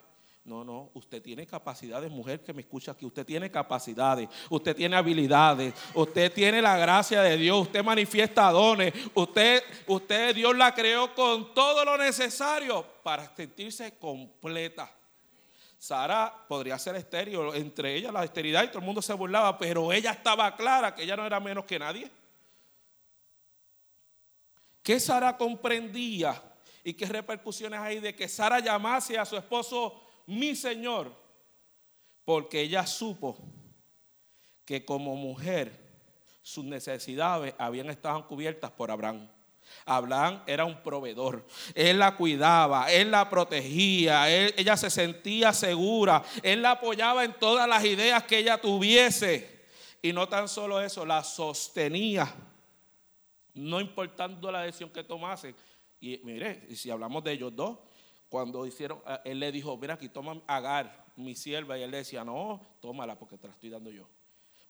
No, 0.48 0.64
no, 0.64 0.90
usted 0.94 1.20
tiene 1.20 1.46
capacidades, 1.46 2.10
mujer 2.10 2.42
que 2.42 2.54
me 2.54 2.62
escucha 2.62 2.92
aquí, 2.92 3.04
usted 3.04 3.26
tiene 3.26 3.50
capacidades, 3.50 4.30
usted 4.48 4.74
tiene 4.74 4.96
habilidades, 4.96 5.74
usted 5.92 6.32
tiene 6.32 6.62
la 6.62 6.78
gracia 6.78 7.20
de 7.20 7.36
Dios, 7.36 7.60
usted 7.60 7.84
manifiesta 7.84 8.50
dones, 8.50 8.94
usted, 9.12 9.62
usted 9.86 10.34
Dios 10.34 10.56
la 10.56 10.74
creó 10.74 11.14
con 11.14 11.52
todo 11.52 11.84
lo 11.84 11.98
necesario 11.98 12.82
para 13.02 13.30
sentirse 13.36 13.98
completa. 13.98 14.90
Sara 15.76 16.34
podría 16.48 16.78
ser 16.78 16.96
estéril, 16.96 17.40
entre 17.52 17.94
ellas 17.94 18.10
la 18.10 18.24
esterilidad 18.24 18.64
y 18.64 18.68
todo 18.68 18.78
el 18.78 18.86
mundo 18.86 19.02
se 19.02 19.12
burlaba, 19.12 19.58
pero 19.58 19.92
ella 19.92 20.12
estaba 20.12 20.56
clara 20.56 20.94
que 20.94 21.02
ella 21.02 21.14
no 21.14 21.26
era 21.26 21.40
menos 21.40 21.66
que 21.66 21.78
nadie. 21.78 22.10
¿Qué 24.82 24.98
Sara 24.98 25.36
comprendía 25.36 26.42
y 26.82 26.94
qué 26.94 27.04
repercusiones 27.04 27.80
hay 27.80 28.00
de 28.00 28.16
que 28.16 28.28
Sara 28.28 28.60
llamase 28.60 29.18
a 29.18 29.26
su 29.26 29.36
esposo 29.36 30.07
mi 30.28 30.54
Señor, 30.54 31.10
porque 32.26 32.60
ella 32.60 32.86
supo 32.86 33.38
que 34.66 34.84
como 34.84 35.16
mujer 35.16 35.72
sus 36.42 36.66
necesidades 36.66 37.54
habían 37.56 37.88
estado 37.88 38.28
cubiertas 38.28 38.70
por 38.70 38.90
Abraham. 38.90 39.26
Abraham 39.86 40.42
era 40.46 40.66
un 40.66 40.82
proveedor, 40.82 41.46
él 41.74 41.98
la 41.98 42.14
cuidaba, 42.14 42.92
él 42.92 43.10
la 43.10 43.30
protegía, 43.30 44.28
ella 44.30 44.76
se 44.76 44.90
sentía 44.90 45.54
segura, 45.54 46.22
él 46.42 46.60
la 46.60 46.72
apoyaba 46.72 47.24
en 47.24 47.32
todas 47.38 47.66
las 47.66 47.82
ideas 47.86 48.22
que 48.24 48.38
ella 48.38 48.60
tuviese. 48.60 49.66
Y 50.02 50.12
no 50.12 50.28
tan 50.28 50.46
solo 50.46 50.78
eso, 50.82 51.06
la 51.06 51.24
sostenía, 51.24 52.30
no 53.54 53.80
importando 53.80 54.52
la 54.52 54.62
decisión 54.62 54.90
que 54.90 55.04
tomase. 55.04 55.54
Y 56.00 56.20
mire, 56.22 56.74
si 56.76 56.90
hablamos 56.90 57.24
de 57.24 57.32
ellos 57.32 57.56
dos, 57.56 57.78
cuando 58.28 58.66
hicieron, 58.66 59.00
eh, 59.06 59.20
él 59.24 59.40
le 59.40 59.50
dijo, 59.52 59.76
mira 59.76 59.94
aquí, 59.94 60.08
toma 60.08 60.40
Agar, 60.46 61.06
mi 61.16 61.34
sierva, 61.34 61.78
y 61.78 61.82
él 61.82 61.90
le 61.90 61.98
decía, 61.98 62.24
no, 62.24 62.60
tómala 62.80 63.18
porque 63.18 63.38
te 63.38 63.48
la 63.48 63.54
estoy 63.54 63.70
dando 63.70 63.90
yo. 63.90 64.08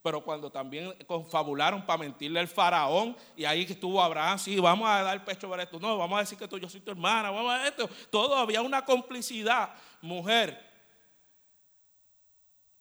Pero 0.01 0.23
cuando 0.23 0.49
también 0.49 0.93
confabularon 1.05 1.85
para 1.85 1.99
mentirle 1.99 2.39
al 2.39 2.47
faraón, 2.47 3.17
y 3.35 3.43
ahí 3.43 3.65
que 3.65 3.73
estuvo 3.73 4.01
Abraham, 4.01 4.39
sí, 4.39 4.57
vamos 4.59 4.87
a 4.89 5.03
dar 5.03 5.25
pecho 5.25 5.49
para 5.49 5.63
esto, 5.63 5.79
no, 5.79 5.97
vamos 5.97 6.17
a 6.17 6.21
decir 6.21 6.37
que 6.37 6.47
tú, 6.47 6.57
yo 6.57 6.69
soy 6.69 6.79
tu 6.79 6.91
hermana, 6.91 7.31
vamos 7.31 7.51
a 7.51 7.67
esto, 7.67 7.89
todo 8.09 8.35
había 8.35 8.61
una 8.61 8.85
complicidad, 8.85 9.73
mujer. 10.01 10.67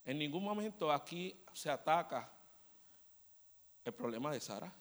En 0.05 0.19
ningún 0.19 0.45
momento 0.45 0.93
aquí 0.93 1.45
se 1.53 1.69
ataca 1.69 2.33
el 3.85 3.93
problema 3.93 4.31
de 4.33 4.41
Sara. 4.41 4.73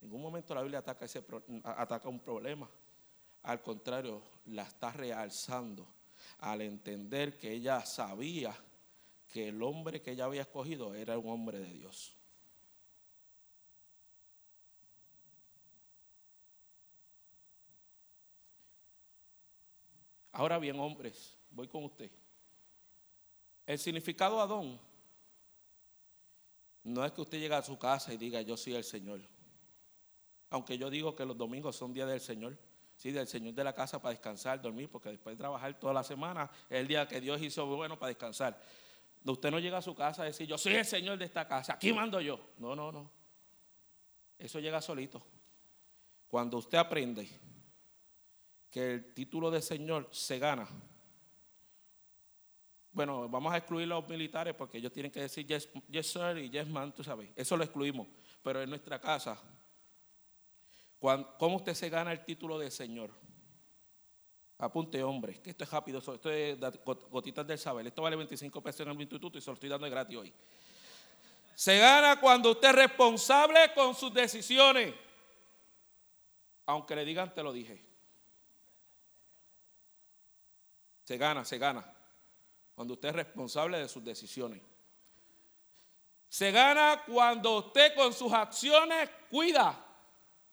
En 0.00 0.08
ningún 0.08 0.20
momento 0.20 0.54
la 0.54 0.62
Biblia 0.62 0.80
ataca, 0.80 1.04
ese, 1.04 1.24
ataca 1.64 2.08
un 2.08 2.18
problema. 2.18 2.68
Al 3.42 3.60
contrario, 3.60 4.22
la 4.46 4.62
está 4.62 4.92
realzando 4.92 5.86
al 6.38 6.62
entender 6.62 7.36
que 7.36 7.52
ella 7.52 7.84
sabía 7.84 8.54
que 9.28 9.48
el 9.48 9.62
hombre 9.62 10.02
que 10.02 10.12
ella 10.12 10.26
había 10.26 10.42
escogido 10.42 10.94
era 10.94 11.18
un 11.18 11.28
hombre 11.28 11.58
de 11.58 11.72
Dios. 11.72 12.16
Ahora 20.32 20.58
bien, 20.58 20.78
hombres, 20.80 21.36
voy 21.50 21.68
con 21.68 21.84
usted. 21.84 22.10
El 23.66 23.78
significado 23.78 24.40
Adón 24.40 24.78
no 26.84 27.04
es 27.04 27.12
que 27.12 27.20
usted 27.20 27.38
llegue 27.38 27.54
a 27.54 27.62
su 27.62 27.78
casa 27.78 28.12
y 28.12 28.16
diga 28.16 28.40
yo 28.42 28.56
soy 28.56 28.74
el 28.74 28.84
Señor. 28.84 29.20
Aunque 30.50 30.76
yo 30.76 30.90
digo 30.90 31.14
que 31.14 31.24
los 31.24 31.36
domingos 31.36 31.76
son 31.76 31.92
días 31.92 32.08
del 32.08 32.20
Señor. 32.20 32.58
Sí, 33.02 33.10
del 33.10 33.26
Señor 33.26 33.52
de 33.52 33.64
la 33.64 33.72
casa 33.72 34.00
para 34.00 34.12
descansar, 34.12 34.62
dormir, 34.62 34.88
porque 34.88 35.08
después 35.08 35.36
de 35.36 35.40
trabajar 35.40 35.76
toda 35.76 35.92
la 35.92 36.04
semana 36.04 36.48
es 36.70 36.78
el 36.78 36.86
día 36.86 37.08
que 37.08 37.20
Dios 37.20 37.42
hizo 37.42 37.66
bueno 37.66 37.98
para 37.98 38.10
descansar. 38.10 38.56
Usted 39.24 39.50
no 39.50 39.58
llega 39.58 39.78
a 39.78 39.82
su 39.82 39.92
casa 39.92 40.22
a 40.22 40.26
decir, 40.26 40.46
yo 40.46 40.56
soy 40.56 40.76
el 40.76 40.84
Señor 40.84 41.18
de 41.18 41.24
esta 41.24 41.48
casa, 41.48 41.72
aquí 41.72 41.92
mando 41.92 42.20
yo. 42.20 42.38
No, 42.58 42.76
no, 42.76 42.92
no. 42.92 43.10
Eso 44.38 44.60
llega 44.60 44.80
solito. 44.80 45.20
Cuando 46.28 46.58
usted 46.58 46.78
aprende 46.78 47.28
que 48.70 48.92
el 48.92 49.12
título 49.12 49.50
de 49.50 49.62
Señor 49.62 50.08
se 50.12 50.38
gana, 50.38 50.68
bueno, 52.92 53.28
vamos 53.28 53.52
a 53.52 53.56
excluir 53.56 53.86
a 53.86 53.96
los 53.96 54.08
militares 54.08 54.54
porque 54.54 54.78
ellos 54.78 54.92
tienen 54.92 55.10
que 55.10 55.22
decir 55.22 55.44
yes, 55.44 55.68
yes 55.88 56.06
sir 56.06 56.38
y 56.38 56.50
yes 56.50 56.68
man, 56.68 56.94
tú 56.94 57.02
sabes. 57.02 57.30
Eso 57.34 57.56
lo 57.56 57.64
excluimos. 57.64 58.06
Pero 58.44 58.62
en 58.62 58.70
nuestra 58.70 59.00
casa 59.00 59.42
¿Cómo 61.02 61.56
usted 61.56 61.74
se 61.74 61.90
gana 61.90 62.12
el 62.12 62.24
título 62.24 62.58
de 62.60 62.70
Señor? 62.70 63.10
Apunte, 64.58 65.02
hombre, 65.02 65.42
que 65.42 65.50
esto 65.50 65.64
es 65.64 65.70
rápido, 65.70 65.98
esto 65.98 66.30
es 66.30 66.56
gotitas 67.10 67.44
del 67.44 67.58
saber. 67.58 67.84
Esto 67.88 68.02
vale 68.02 68.14
25 68.14 68.62
pesos 68.62 68.82
en 68.82 68.92
el 68.92 69.00
instituto 69.00 69.36
y 69.36 69.40
se 69.40 69.50
lo 69.50 69.54
estoy 69.54 69.68
dando 69.68 69.90
gratis 69.90 70.16
hoy. 70.16 70.32
Se 71.56 71.76
gana 71.78 72.20
cuando 72.20 72.52
usted 72.52 72.68
es 72.68 72.74
responsable 72.76 73.72
con 73.74 73.96
sus 73.96 74.14
decisiones. 74.14 74.94
Aunque 76.66 76.94
le 76.94 77.04
digan, 77.04 77.34
te 77.34 77.42
lo 77.42 77.52
dije. 77.52 77.84
Se 81.02 81.18
gana, 81.18 81.44
se 81.44 81.58
gana. 81.58 81.84
Cuando 82.76 82.94
usted 82.94 83.08
es 83.08 83.16
responsable 83.16 83.78
de 83.78 83.88
sus 83.88 84.04
decisiones. 84.04 84.62
Se 86.28 86.52
gana 86.52 87.02
cuando 87.04 87.58
usted 87.58 87.96
con 87.96 88.12
sus 88.12 88.32
acciones 88.32 89.10
cuida 89.28 89.91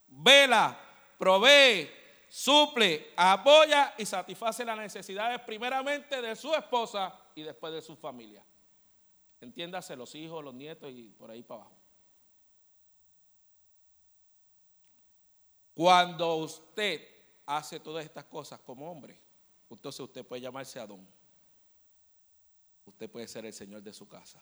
vela, 0.10 0.78
provee, 1.18 1.90
suple, 2.28 3.14
apoya 3.16 3.94
y 3.98 4.06
satisface 4.06 4.64
las 4.64 4.78
necesidades 4.78 5.40
primeramente 5.42 6.22
de 6.22 6.36
su 6.36 6.54
esposa 6.54 7.14
y 7.36 7.44
después 7.44 7.74
de 7.74 7.82
su 7.82 7.96
familia. 7.96 8.46
Entiéndase 9.42 9.96
los 9.96 10.14
hijos, 10.16 10.44
los 10.44 10.54
nietos 10.54 10.92
y 10.92 11.10
por 11.10 11.32
ahí 11.32 11.44
para 11.44 11.62
abajo. 11.62 11.76
Cuando 15.74 16.36
usted 16.36 17.08
hace 17.46 17.80
todas 17.80 18.04
estas 18.04 18.26
cosas 18.26 18.60
como 18.60 18.92
hombre, 18.92 19.18
entonces 19.70 20.02
usted 20.02 20.26
puede 20.26 20.42
llamarse 20.42 20.80
Adón. 20.80 21.08
Usted 22.86 23.10
puede 23.10 23.28
ser 23.28 23.46
el 23.46 23.54
Señor 23.54 23.82
de 23.82 23.94
su 23.94 24.08
casa. 24.08 24.42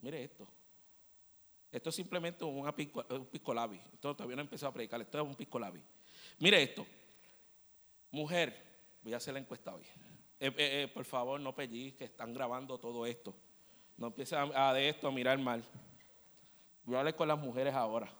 Mire 0.00 0.22
esto. 0.22 0.46
Esto 1.76 1.90
es 1.90 1.96
simplemente 1.96 2.42
un 2.42 2.72
piscolabi. 3.30 3.76
Esto 3.92 4.16
todavía 4.16 4.36
no 4.36 4.40
he 4.40 4.44
empezado 4.44 4.70
a 4.70 4.72
predicar. 4.72 4.98
Esto 5.02 5.18
es 5.20 5.24
un 5.26 5.34
piscolabi. 5.34 5.82
Mire 6.38 6.62
esto. 6.62 6.86
Mujer, 8.12 8.56
voy 9.02 9.12
a 9.12 9.18
hacer 9.18 9.34
la 9.34 9.40
encuesta 9.40 9.74
hoy. 9.74 9.82
Eh, 10.40 10.46
eh, 10.46 10.54
eh, 10.56 10.88
por 10.88 11.04
favor, 11.04 11.38
no 11.38 11.54
que 11.54 11.94
están 11.98 12.32
grabando 12.32 12.78
todo 12.78 13.04
esto. 13.04 13.34
No 13.98 14.06
empiecen 14.06 14.38
a, 14.54 14.72
de 14.72 14.88
esto 14.88 15.06
a 15.06 15.12
mirar 15.12 15.38
mal. 15.38 15.62
Voy 16.84 16.94
a 16.94 17.00
hablar 17.00 17.14
con 17.14 17.28
las 17.28 17.38
mujeres 17.38 17.74
ahora. 17.74 18.10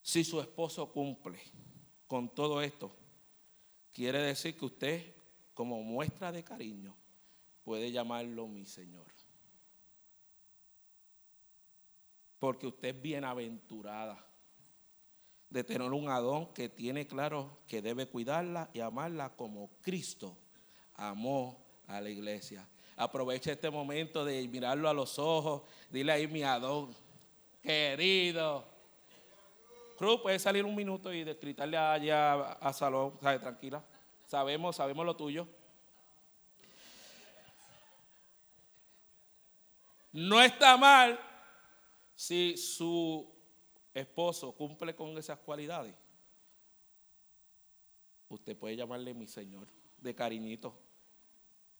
Si 0.00 0.24
su 0.24 0.40
esposo 0.40 0.90
cumple 0.90 1.38
con 2.06 2.34
todo 2.34 2.62
esto, 2.62 2.96
quiere 3.92 4.20
decir 4.20 4.56
que 4.56 4.64
usted, 4.64 5.14
como 5.52 5.82
muestra 5.82 6.32
de 6.32 6.42
cariño, 6.42 6.96
puede 7.62 7.92
llamarlo 7.92 8.46
mi 8.46 8.64
Señor. 8.64 9.12
Porque 12.42 12.66
usted 12.66 12.88
es 12.88 13.00
bienaventurada 13.00 14.18
de 15.48 15.62
tener 15.62 15.92
un 15.92 16.08
Adón 16.08 16.52
que 16.52 16.68
tiene 16.68 17.06
claro 17.06 17.60
que 17.68 17.80
debe 17.80 18.08
cuidarla 18.08 18.68
y 18.72 18.80
amarla 18.80 19.30
como 19.36 19.70
Cristo 19.80 20.36
amó 20.96 21.64
a 21.86 22.00
la 22.00 22.10
iglesia. 22.10 22.68
Aprovecha 22.96 23.52
este 23.52 23.70
momento 23.70 24.24
de 24.24 24.48
mirarlo 24.48 24.88
a 24.88 24.92
los 24.92 25.20
ojos. 25.20 25.62
Dile 25.88 26.10
ahí, 26.10 26.26
mi 26.26 26.42
Adón, 26.42 26.92
querido. 27.62 28.64
Cruz, 29.96 30.20
puede 30.20 30.40
salir 30.40 30.64
un 30.64 30.74
minuto 30.74 31.12
y 31.12 31.22
gritarle 31.22 31.76
allá 31.76 32.54
a 32.54 32.72
Salón, 32.72 33.20
¿sabe? 33.22 33.38
Tranquila. 33.38 33.84
Sabemos, 34.26 34.74
sabemos 34.74 35.06
lo 35.06 35.14
tuyo. 35.14 35.46
No 40.10 40.42
está 40.42 40.76
mal 40.76 41.28
si 42.22 42.56
su 42.56 43.28
esposo 43.92 44.52
cumple 44.52 44.94
con 44.94 45.18
esas 45.18 45.40
cualidades. 45.40 45.92
Usted 48.28 48.56
puede 48.56 48.76
llamarle 48.76 49.12
mi 49.12 49.26
Señor, 49.26 49.66
de 49.98 50.14
cariñito. 50.14 50.72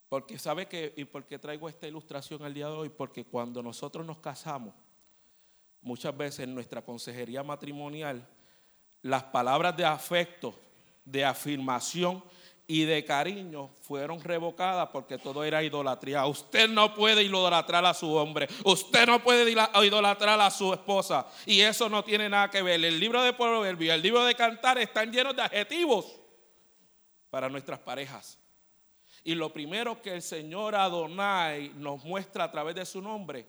Porque 0.09 0.41
sabe 0.41 0.67
que, 0.67 0.95
y 0.97 1.05
por 1.05 1.27
qué 1.27 1.39
traigo 1.39 1.69
esta 1.69 1.87
ilustración 1.87 2.43
al 2.43 2.55
día 2.55 2.67
de 2.67 2.73
hoy, 2.73 2.89
porque 2.89 3.25
cuando 3.25 3.63
nosotros 3.63 4.05
nos 4.05 4.19
casamos, 4.19 4.75
muchas 5.81 6.17
veces 6.17 6.41
en 6.41 6.57
nuestra 6.57 6.85
consejería 6.85 7.45
matrimonial, 7.45 8.29
las 9.01 9.23
palabras 9.23 9.77
de 9.77 9.85
afecto, 9.85 10.59
de 11.05 11.25
afirmación 11.25 12.21
y 12.67 12.85
de 12.85 13.05
cariño 13.05 13.71
fueron 13.81 14.23
revocadas 14.23 14.89
porque 14.93 15.19
todo 15.19 15.45
era 15.45 15.63
idolatría. 15.63 16.25
Usted 16.27 16.69
no 16.69 16.95
puede 16.95 17.23
idolatrar 17.23 17.85
a 17.85 17.95
su 17.95 18.15
hombre, 18.15 18.49
usted 18.65 19.07
no 19.07 19.23
puede 19.23 19.51
idolatrar 19.51 20.41
a 20.41 20.51
su 20.51 20.73
esposa 20.73 21.27
y 21.45 21.61
eso 21.61 21.89
no 21.89 22.05
tiene 22.05 22.29
nada 22.29 22.51
que 22.51 22.63
ver. 22.63 22.85
El 22.85 22.99
libro 22.99 23.23
de 23.23 23.33
Proverbios, 23.33 23.95
el 23.95 24.03
libro 24.03 24.25
de 24.25 24.35
Cantar 24.35 24.79
están 24.79 25.13
llenos 25.13 25.37
de 25.37 25.43
adjetivos 25.43 26.07
para 27.31 27.49
nuestras 27.49 27.79
parejas. 27.81 28.39
Y 29.25 29.35
lo 29.35 29.53
primero 29.53 30.03
que 30.03 30.15
el 30.15 30.23
Señor 30.23 30.75
Adonai 30.75 31.71
nos 31.77 32.05
muestra 32.05 32.45
a 32.45 32.51
través 32.51 32.75
de 32.75 32.85
su 32.85 33.01
nombre 33.01 33.47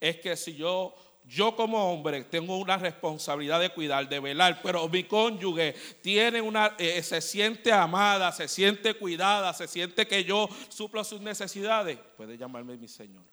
es 0.00 0.18
que 0.18 0.36
si 0.36 0.54
yo, 0.54 0.94
yo 1.26 1.56
como 1.56 1.92
hombre 1.92 2.24
tengo 2.24 2.56
una 2.56 2.76
responsabilidad 2.78 3.60
de 3.60 3.70
cuidar, 3.70 4.08
de 4.08 4.20
velar, 4.20 4.60
pero 4.62 4.88
mi 4.88 5.04
cónyuge 5.04 5.74
tiene 6.00 6.40
una, 6.40 6.76
eh, 6.78 7.02
se 7.02 7.20
siente 7.20 7.72
amada, 7.72 8.30
se 8.30 8.46
siente 8.46 8.94
cuidada, 8.94 9.52
se 9.52 9.66
siente 9.66 10.06
que 10.06 10.24
yo 10.24 10.48
suplo 10.68 11.02
sus 11.02 11.20
necesidades, 11.20 11.98
puede 12.16 12.38
llamarme 12.38 12.76
mi 12.76 12.86
Señor. 12.86 13.24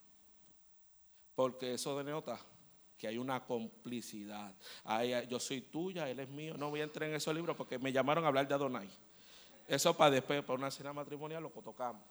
Porque 1.36 1.76
eso 1.76 1.98
denota 1.98 2.40
que 2.98 3.08
hay 3.08 3.18
una 3.18 3.44
complicidad. 3.44 4.56
yo 5.28 5.40
soy 5.40 5.62
tuya, 5.62 6.10
él 6.10 6.20
es 6.20 6.30
mío. 6.30 6.56
No 6.58 6.70
voy 6.70 6.82
a 6.82 6.84
entrar 6.84 7.10
en 7.10 7.16
esos 7.16 7.36
libros 7.36 7.56
porque 7.58 7.78
me 7.78 7.92
llamaron 7.92 8.24
a 8.24 8.28
hablar 8.28 8.48
de 8.48 8.54
Adonai. 8.54 8.90
Eso 9.68 9.96
para 9.96 10.12
después, 10.12 10.42
para 10.44 10.58
una 10.58 10.72
cena 10.72 10.94
matrimonial, 10.94 11.44
lo 11.44 11.50
tocamos. 11.50 12.02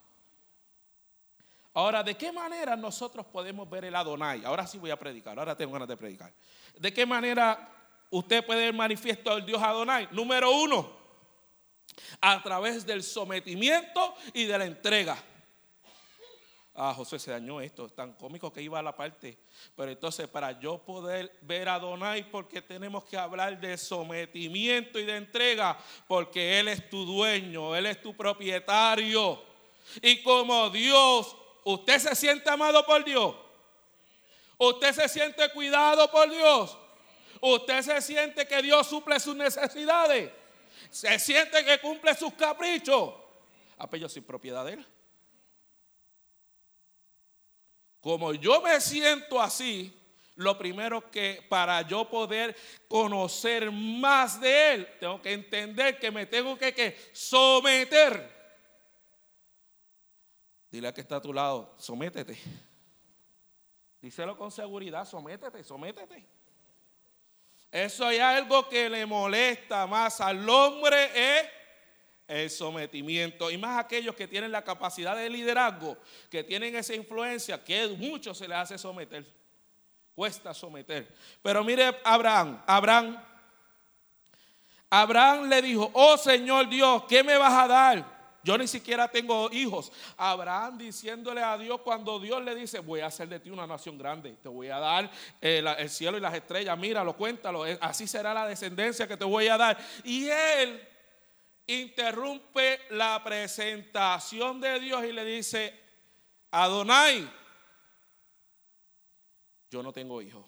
Ahora, 1.74 2.02
¿de 2.02 2.14
qué 2.16 2.30
manera 2.32 2.76
nosotros 2.76 3.24
podemos 3.26 3.68
ver 3.68 3.86
el 3.86 3.96
Adonai? 3.96 4.44
Ahora 4.44 4.66
sí 4.66 4.78
voy 4.78 4.90
a 4.90 4.98
predicar, 4.98 5.38
ahora 5.38 5.56
tengo 5.56 5.72
ganas 5.72 5.88
de 5.88 5.96
predicar. 5.96 6.32
¿De 6.78 6.92
qué 6.92 7.06
manera 7.06 7.68
usted 8.10 8.44
puede 8.44 8.60
ver 8.60 8.74
manifiesto 8.74 9.30
al 9.30 9.46
Dios 9.46 9.62
Adonai? 9.62 10.08
Número 10.12 10.50
uno, 10.50 10.90
a 12.20 12.42
través 12.42 12.84
del 12.84 13.02
sometimiento 13.02 14.14
y 14.34 14.44
de 14.44 14.58
la 14.58 14.66
entrega. 14.66 15.16
Ah, 16.74 16.94
José 16.94 17.18
se 17.18 17.30
dañó 17.30 17.60
esto, 17.60 17.84
es 17.84 17.94
tan 17.94 18.14
cómico 18.14 18.50
que 18.50 18.62
iba 18.62 18.78
a 18.78 18.82
la 18.82 18.96
parte. 18.96 19.38
Pero 19.76 19.90
entonces, 19.90 20.26
para 20.26 20.58
yo 20.58 20.78
poder 20.78 21.38
ver 21.42 21.68
a 21.68 21.78
Donai, 21.78 22.30
porque 22.30 22.62
tenemos 22.62 23.04
que 23.04 23.16
hablar 23.18 23.60
de 23.60 23.76
sometimiento 23.76 24.98
y 24.98 25.04
de 25.04 25.16
entrega, 25.16 25.78
porque 26.08 26.58
Él 26.58 26.68
es 26.68 26.88
tu 26.88 27.04
dueño, 27.04 27.76
Él 27.76 27.86
es 27.86 28.00
tu 28.00 28.16
propietario. 28.16 29.42
Y 30.00 30.22
como 30.22 30.70
Dios, 30.70 31.36
¿usted 31.64 31.98
se 31.98 32.14
siente 32.14 32.48
amado 32.50 32.84
por 32.84 33.04
Dios? 33.04 33.34
¿Usted 34.58 34.92
se 34.92 35.08
siente 35.08 35.50
cuidado 35.50 36.10
por 36.10 36.30
Dios? 36.30 36.78
¿Usted 37.40 37.82
se 37.82 38.00
siente 38.00 38.46
que 38.46 38.62
Dios 38.62 38.86
suple 38.86 39.18
sus 39.18 39.34
necesidades? 39.34 40.30
¿Se 40.90 41.18
siente 41.18 41.64
que 41.64 41.80
cumple 41.80 42.14
sus 42.14 42.32
caprichos? 42.34 43.14
Ah, 43.78 43.88
pues 43.88 44.12
soy 44.12 44.22
propiedad 44.22 44.64
de 44.64 44.74
Él. 44.74 44.86
Como 48.00 48.34
yo 48.34 48.60
me 48.60 48.80
siento 48.80 49.40
así, 49.40 49.92
lo 50.36 50.56
primero 50.58 51.10
que 51.10 51.44
para 51.48 51.82
yo 51.82 52.08
poder 52.08 52.56
conocer 52.88 53.70
más 53.70 54.40
de 54.40 54.74
Él, 54.74 54.88
tengo 54.98 55.20
que 55.20 55.32
entender 55.32 55.98
que 55.98 56.10
me 56.10 56.26
tengo 56.26 56.58
que, 56.58 57.10
someter. 57.12 58.41
Dile 60.72 60.88
a 60.88 60.94
que 60.94 61.02
está 61.02 61.16
a 61.16 61.20
tu 61.20 61.34
lado, 61.34 61.74
sométete. 61.76 62.38
Díselo 64.00 64.38
con 64.38 64.50
seguridad, 64.50 65.04
sométete, 65.04 65.62
sométete. 65.62 66.26
Eso 67.70 68.06
hay 68.06 68.18
algo 68.18 68.66
que 68.70 68.88
le 68.88 69.04
molesta 69.04 69.86
más 69.86 70.22
al 70.22 70.48
hombre 70.48 71.10
es 71.14 71.48
el 72.26 72.50
sometimiento. 72.50 73.50
Y 73.50 73.58
más 73.58 73.78
aquellos 73.78 74.16
que 74.16 74.26
tienen 74.26 74.50
la 74.50 74.64
capacidad 74.64 75.14
de 75.14 75.28
liderazgo, 75.28 75.98
que 76.30 76.42
tienen 76.42 76.74
esa 76.74 76.94
influencia, 76.94 77.62
que 77.62 77.88
mucho 77.88 78.32
se 78.32 78.48
les 78.48 78.56
hace 78.56 78.78
someter. 78.78 79.26
Cuesta 80.14 80.54
someter. 80.54 81.14
Pero 81.42 81.62
mire 81.62 82.00
Abraham, 82.02 82.62
Abraham, 82.66 83.22
Abraham 84.88 85.50
le 85.50 85.60
dijo, 85.60 85.90
oh 85.92 86.16
Señor 86.16 86.70
Dios, 86.70 87.04
¿qué 87.08 87.22
me 87.22 87.36
vas 87.36 87.52
a 87.52 87.68
dar? 87.68 88.11
Yo 88.44 88.58
ni 88.58 88.66
siquiera 88.66 89.08
tengo 89.08 89.50
hijos. 89.52 89.92
Abraham 90.16 90.78
diciéndole 90.78 91.42
a 91.42 91.56
Dios 91.56 91.80
cuando 91.82 92.18
Dios 92.18 92.42
le 92.42 92.54
dice, 92.54 92.80
voy 92.80 93.00
a 93.00 93.06
hacer 93.06 93.28
de 93.28 93.40
ti 93.40 93.50
una 93.50 93.66
nación 93.66 93.96
grande, 93.96 94.32
te 94.42 94.48
voy 94.48 94.68
a 94.68 94.78
dar 94.78 95.10
el, 95.40 95.66
eh, 95.66 95.74
el 95.78 95.90
cielo 95.90 96.18
y 96.18 96.20
las 96.20 96.34
estrellas, 96.34 96.76
míralo, 96.76 97.16
cuéntalo, 97.16 97.66
eh, 97.66 97.78
así 97.80 98.06
será 98.06 98.34
la 98.34 98.46
descendencia 98.46 99.06
que 99.06 99.16
te 99.16 99.24
voy 99.24 99.48
a 99.48 99.56
dar. 99.56 99.78
Y 100.04 100.28
él 100.28 100.88
interrumpe 101.66 102.80
la 102.90 103.22
presentación 103.22 104.60
de 104.60 104.80
Dios 104.80 105.04
y 105.04 105.12
le 105.12 105.24
dice, 105.24 105.78
Adonai, 106.50 107.30
yo 109.70 109.82
no 109.82 109.92
tengo 109.92 110.20
hijos. 110.20 110.44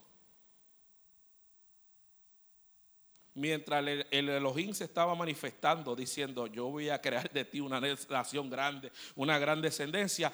Mientras 3.35 3.85
el, 3.85 4.07
Elohim 4.29 4.73
se 4.75 4.85
estaba 4.85 5.15
manifestando 5.17 5.97
diciendo, 5.97 6.47
yo 6.47 6.67
voy 6.67 6.89
a 6.89 7.01
crear 7.01 7.29
de 7.33 7.45
ti 7.45 7.61
una 7.61 7.81
nación 7.81 8.49
grande, 8.49 8.93
una 9.17 9.39
gran 9.41 9.61
descendencia, 9.61 10.31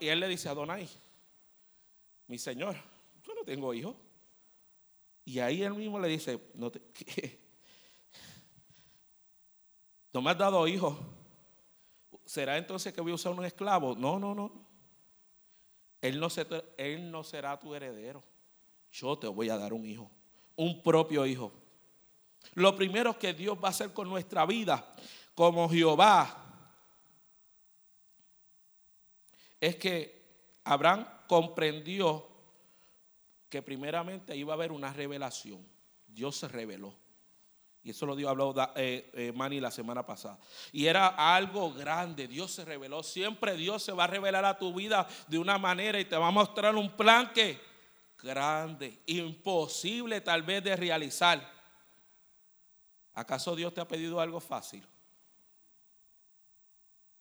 y 0.00 0.08
él 0.08 0.20
le 0.20 0.28
dice, 0.28 0.48
Adonai, 0.48 0.88
mi 2.26 2.38
Señor, 2.38 2.74
yo 3.22 3.34
no 3.34 3.44
tengo 3.44 3.74
hijos. 3.74 3.94
Y 5.26 5.40
ahí 5.40 5.62
él 5.62 5.74
mismo 5.74 6.00
le 6.00 6.08
dice, 6.08 6.40
no 10.14 10.22
me 10.22 10.30
has 10.30 10.38
dado 10.38 10.66
hijo. 10.66 10.98
¿Será 12.24 12.56
entonces 12.56 12.94
que 12.94 13.02
voy 13.02 13.12
a 13.12 13.16
usar 13.16 13.32
un 13.32 13.44
esclavo? 13.44 13.94
No, 13.94 14.18
no, 14.18 14.34
no, 14.34 14.66
él 16.00 16.18
no 17.10 17.24
será 17.24 17.60
tu 17.60 17.74
heredero. 17.74 18.22
Yo 18.90 19.18
te 19.18 19.26
voy 19.26 19.50
a 19.50 19.58
dar 19.58 19.74
un 19.74 19.84
hijo, 19.84 20.10
un 20.56 20.82
propio 20.82 21.26
hijo. 21.26 21.52
Lo 22.54 22.74
primero 22.76 23.18
que 23.18 23.34
Dios 23.34 23.58
va 23.62 23.68
a 23.68 23.70
hacer 23.70 23.92
con 23.92 24.08
nuestra 24.08 24.44
vida, 24.46 24.94
como 25.34 25.68
Jehová, 25.68 26.44
es 29.60 29.76
que 29.76 30.60
Abraham 30.64 31.06
comprendió 31.26 32.26
que 33.48 33.62
primeramente 33.62 34.36
iba 34.36 34.52
a 34.52 34.56
haber 34.56 34.72
una 34.72 34.92
revelación. 34.92 35.66
Dios 36.06 36.36
se 36.36 36.48
reveló. 36.48 36.94
Y 37.82 37.90
eso 37.90 38.04
lo 38.06 38.16
dio, 38.16 38.28
habló 38.28 38.54
eh, 38.76 39.10
eh, 39.14 39.32
Manny 39.34 39.60
la 39.60 39.70
semana 39.70 40.04
pasada. 40.04 40.38
Y 40.72 40.86
era 40.86 41.06
algo 41.34 41.72
grande. 41.72 42.28
Dios 42.28 42.52
se 42.52 42.64
reveló. 42.64 43.02
Siempre 43.02 43.56
Dios 43.56 43.82
se 43.82 43.92
va 43.92 44.04
a 44.04 44.08
revelar 44.08 44.44
a 44.44 44.58
tu 44.58 44.74
vida 44.74 45.06
de 45.28 45.38
una 45.38 45.58
manera 45.58 45.98
y 45.98 46.04
te 46.04 46.16
va 46.16 46.28
a 46.28 46.32
mostrar 46.32 46.74
un 46.74 46.90
plan 46.96 47.32
que 47.32 47.58
grande, 48.20 49.00
imposible 49.06 50.20
tal 50.20 50.42
vez 50.42 50.62
de 50.64 50.76
realizar. 50.76 51.57
¿Acaso 53.18 53.56
Dios 53.56 53.74
te 53.74 53.80
ha 53.80 53.88
pedido 53.88 54.20
algo 54.20 54.38
fácil? 54.38 54.84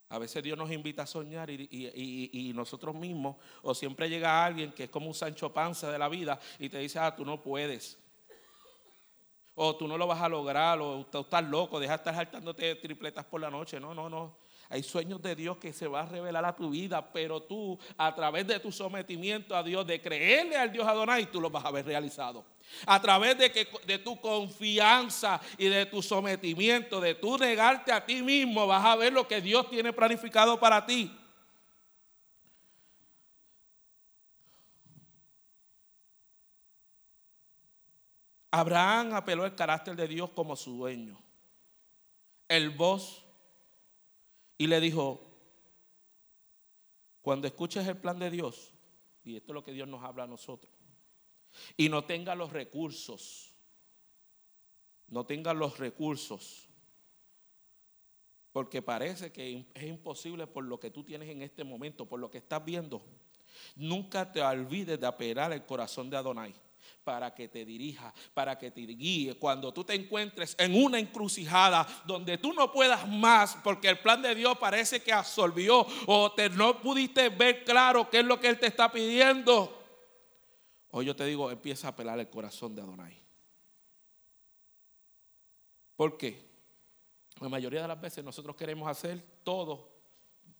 A 0.09 0.19
veces 0.19 0.43
Dios 0.43 0.57
nos 0.57 0.71
invita 0.71 1.03
a 1.03 1.07
soñar 1.07 1.49
y, 1.49 1.67
y, 1.71 2.53
nosotros 2.53 2.95
mismos, 2.95 3.35
o 3.63 3.73
siempre 3.73 4.07
llega 4.07 4.45
alguien 4.45 4.71
que 4.71 4.85
es 4.85 4.89
como 4.89 5.07
un 5.07 5.13
Sancho 5.13 5.51
Panza 5.51 5.91
de 5.91 5.97
la 5.97 6.07
vida 6.07 6.39
y 6.59 6.69
te 6.69 6.77
dice, 6.77 6.99
ah, 6.99 7.15
tú 7.15 7.25
no 7.25 7.41
puedes 7.41 7.97
o 9.59 9.75
tú 9.75 9.87
no 9.87 9.97
lo 9.97 10.05
vas 10.05 10.21
a 10.21 10.29
lograr, 10.29 10.79
o 10.79 11.07
tú 11.07 11.21
estás 11.21 11.43
loco, 11.43 11.79
deja 11.79 11.93
de 11.93 11.97
estar 11.97 12.13
saltándote 12.13 12.75
tripletas 12.75 13.25
por 13.25 13.41
la 13.41 13.49
noche. 13.49 13.79
No, 13.79 13.91
no, 13.91 14.07
no. 14.07 14.37
Hay 14.69 14.83
sueños 14.83 15.21
de 15.21 15.35
Dios 15.35 15.57
que 15.57 15.71
se 15.71 15.87
va 15.87 16.01
a 16.01 16.05
revelar 16.05 16.43
a 16.43 16.55
tu 16.55 16.69
vida, 16.71 17.13
pero 17.13 17.41
tú, 17.41 17.79
a 17.97 18.13
través 18.13 18.45
de 18.45 18.59
tu 18.59 18.71
sometimiento 18.71 19.55
a 19.55 19.63
Dios, 19.63 19.87
de 19.87 20.01
creerle 20.01 20.57
al 20.57 20.71
Dios 20.71 20.85
Adonai, 20.85 21.31
tú 21.31 21.39
los 21.39 21.51
vas 21.51 21.63
a 21.63 21.71
ver 21.71 21.85
realizado. 21.85 22.45
A 22.85 23.01
través 23.01 23.37
de, 23.37 23.99
tu 23.99 24.19
confianza 24.19 25.39
y 25.57 25.69
de 25.69 25.85
tu 25.85 26.01
sometimiento, 26.01 26.99
de 26.99 27.15
tu 27.15 27.37
negarte 27.37 27.93
a 27.93 28.05
ti 28.05 28.21
mismo, 28.21 28.67
vas 28.67 28.83
a 28.83 28.97
ver 28.97 29.13
lo 29.13 29.25
que 29.25 29.39
Dios 29.39 29.69
tiene 29.69 29.93
planificado 29.93 30.59
para 30.59 30.85
ti. 30.85 31.17
Abraham 38.51 39.13
apeló 39.13 39.43
al 39.43 39.55
carácter 39.55 39.95
de 39.95 40.07
Dios 40.07 40.29
como 40.31 40.55
su 40.55 40.77
dueño, 40.77 41.21
el 42.49 42.69
voz 42.71 43.26
y 44.57 44.67
le 44.67 44.79
dijo, 44.79 45.21
cuando 47.21 47.47
escuches 47.47 47.87
el 47.87 47.97
plan 47.97 48.19
de 48.19 48.31
Dios, 48.31 48.73
y 49.23 49.35
esto 49.35 49.51
es 49.51 49.53
lo 49.53 49.63
que 49.63 49.73
Dios 49.73 49.87
nos 49.87 50.03
habla 50.03 50.23
a 50.23 50.27
nosotros, 50.27 50.71
y 51.75 51.89
no 51.89 52.05
tenga 52.05 52.35
los 52.35 52.51
recursos, 52.51 53.55
no 55.07 55.25
tenga 55.25 55.53
los 55.53 55.77
recursos, 55.77 56.69
porque 58.51 58.81
parece 58.81 59.31
que 59.31 59.65
es 59.73 59.83
imposible 59.83 60.47
por 60.47 60.63
lo 60.63 60.79
que 60.79 60.89
tú 60.89 61.03
tienes 61.03 61.29
en 61.29 61.41
este 61.41 61.63
momento, 61.63 62.07
por 62.07 62.19
lo 62.19 62.31
que 62.31 62.39
estás 62.39 62.65
viendo. 62.65 63.05
Nunca 63.75 64.31
te 64.31 64.41
olvides 64.41 64.99
de 64.99 65.05
apelar 65.05 65.53
el 65.53 65.65
corazón 65.65 66.09
de 66.09 66.17
Adonai 66.17 66.53
para 67.07 67.33
que 67.33 67.47
te 67.47 67.63
dirija, 67.63 68.13
para 68.33 68.57
que 68.57 68.69
te 68.69 68.81
guíe. 68.81 69.33
Cuando 69.35 69.73
tú 69.73 69.85
te 69.85 69.93
encuentres 69.93 70.57
en 70.59 70.75
una 70.75 70.99
encrucijada 70.99 71.87
donde 72.05 72.37
tú 72.37 72.51
no 72.51 72.69
puedas 72.69 73.07
más 73.07 73.55
porque 73.63 73.87
el 73.87 73.97
plan 73.99 74.21
de 74.21 74.35
Dios 74.35 74.57
parece 74.57 75.01
que 75.01 75.13
absorbió 75.13 75.87
o 76.05 76.33
te, 76.33 76.49
no 76.49 76.81
pudiste 76.81 77.29
ver 77.29 77.63
claro 77.63 78.09
qué 78.09 78.19
es 78.19 78.25
lo 78.25 78.37
que 78.41 78.49
Él 78.49 78.59
te 78.59 78.67
está 78.67 78.91
pidiendo. 78.91 79.81
Hoy 80.89 81.05
yo 81.05 81.15
te 81.15 81.23
digo, 81.23 81.49
empieza 81.49 81.87
a 81.87 81.91
apelar 81.91 82.19
el 82.19 82.29
corazón 82.29 82.75
de 82.75 82.81
Adonai. 82.81 83.17
¿Por 85.95 86.17
qué? 86.17 86.45
La 87.39 87.47
mayoría 87.47 87.83
de 87.83 87.87
las 87.87 88.01
veces 88.01 88.21
nosotros 88.21 88.53
queremos 88.57 88.85
hacer 88.89 89.23
todo. 89.45 89.93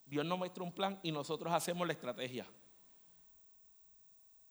Dios 0.05 0.25
nos 0.25 0.37
muestra 0.37 0.63
un 0.63 0.71
plan 0.71 0.97
y 1.03 1.11
nosotros 1.11 1.51
hacemos 1.51 1.85
la 1.85 1.91
estrategia. 1.91 2.45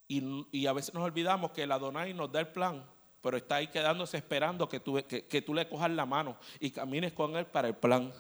Y, 0.09 0.67
a 0.67 0.73
veces 0.73 0.95
nos 0.95 1.03
olvidamos 1.03 1.51
que 1.51 1.65
el 1.65 1.73
Adonai 1.73 2.15
nos 2.15 2.31
da 2.31 2.41
el 2.41 2.49
plan, 2.49 2.85
pero 3.21 3.37
está 3.37 3.57
ahí 3.57 3.67
quedándose 3.69 4.17
esperando 4.17 4.69
que 4.69 4.79
tú, 4.79 5.03
que, 5.07 5.43
tú 5.43 5.53
le 5.53 5.69
cojas 5.69 5.91
la 5.91 6.07
mano 6.07 6.37
y 6.61 6.71
camines 6.71 7.13
con 7.13 7.37
él 7.37 7.47
para 7.47 7.69
el 7.69 7.75
plan. 7.75 8.13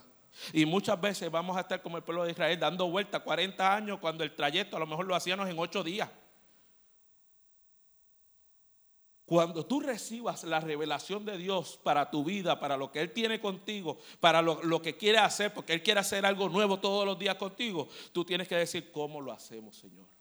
Y 0.53 0.67
muchas 0.67 1.01
veces 1.01 1.31
vamos 1.31 1.57
a 1.57 1.61
estar 1.61 1.81
como 1.83 1.97
el 1.97 2.03
pueblo 2.03 2.25
de 2.25 2.33
Israel 2.33 2.59
dando 2.59 2.91
vuelta 2.91 3.21
40 3.21 3.75
años 3.75 3.99
cuando 4.01 4.25
el 4.25 4.35
trayecto 4.35 4.77
a 4.77 4.81
lo 4.81 4.87
mejor 4.87 5.07
lo 5.07 5.15
hacíamos 5.15 5.49
en 5.49 5.59
8 5.59 5.85
días. 5.85 6.11
Cuando 9.25 9.65
tú 9.65 9.81
recibas 9.81 10.45
la 10.45 10.61
revelación 10.61 11.25
de 11.25 11.37
Dios 11.37 11.81
para 11.83 12.11
tu 12.11 12.23
vida, 12.23 12.61
para 12.61 12.77
lo 12.77 12.93
que 12.93 13.01
Él 13.01 13.13
tiene 13.13 13.41
contigo, 13.41 13.99
para 14.21 14.41
lo, 14.41 14.63
lo, 14.63 14.81
que 14.83 14.97
quiere 14.97 15.19
hacer, 15.19 15.53
porque 15.53 15.73
Él 15.73 15.83
quiere 15.83 15.99
hacer 15.99 16.25
algo 16.25 16.49
nuevo 16.49 16.79
todos 16.79 17.05
los 17.05 17.19
días 17.19 17.35
contigo, 17.35 17.89
tú 18.13 18.25
tienes 18.25 18.47
que 18.47 18.55
decir, 18.57 18.93
¿cómo 18.93 19.21
lo 19.21 19.33
hacemos, 19.33 19.77
Señor? 19.77 20.16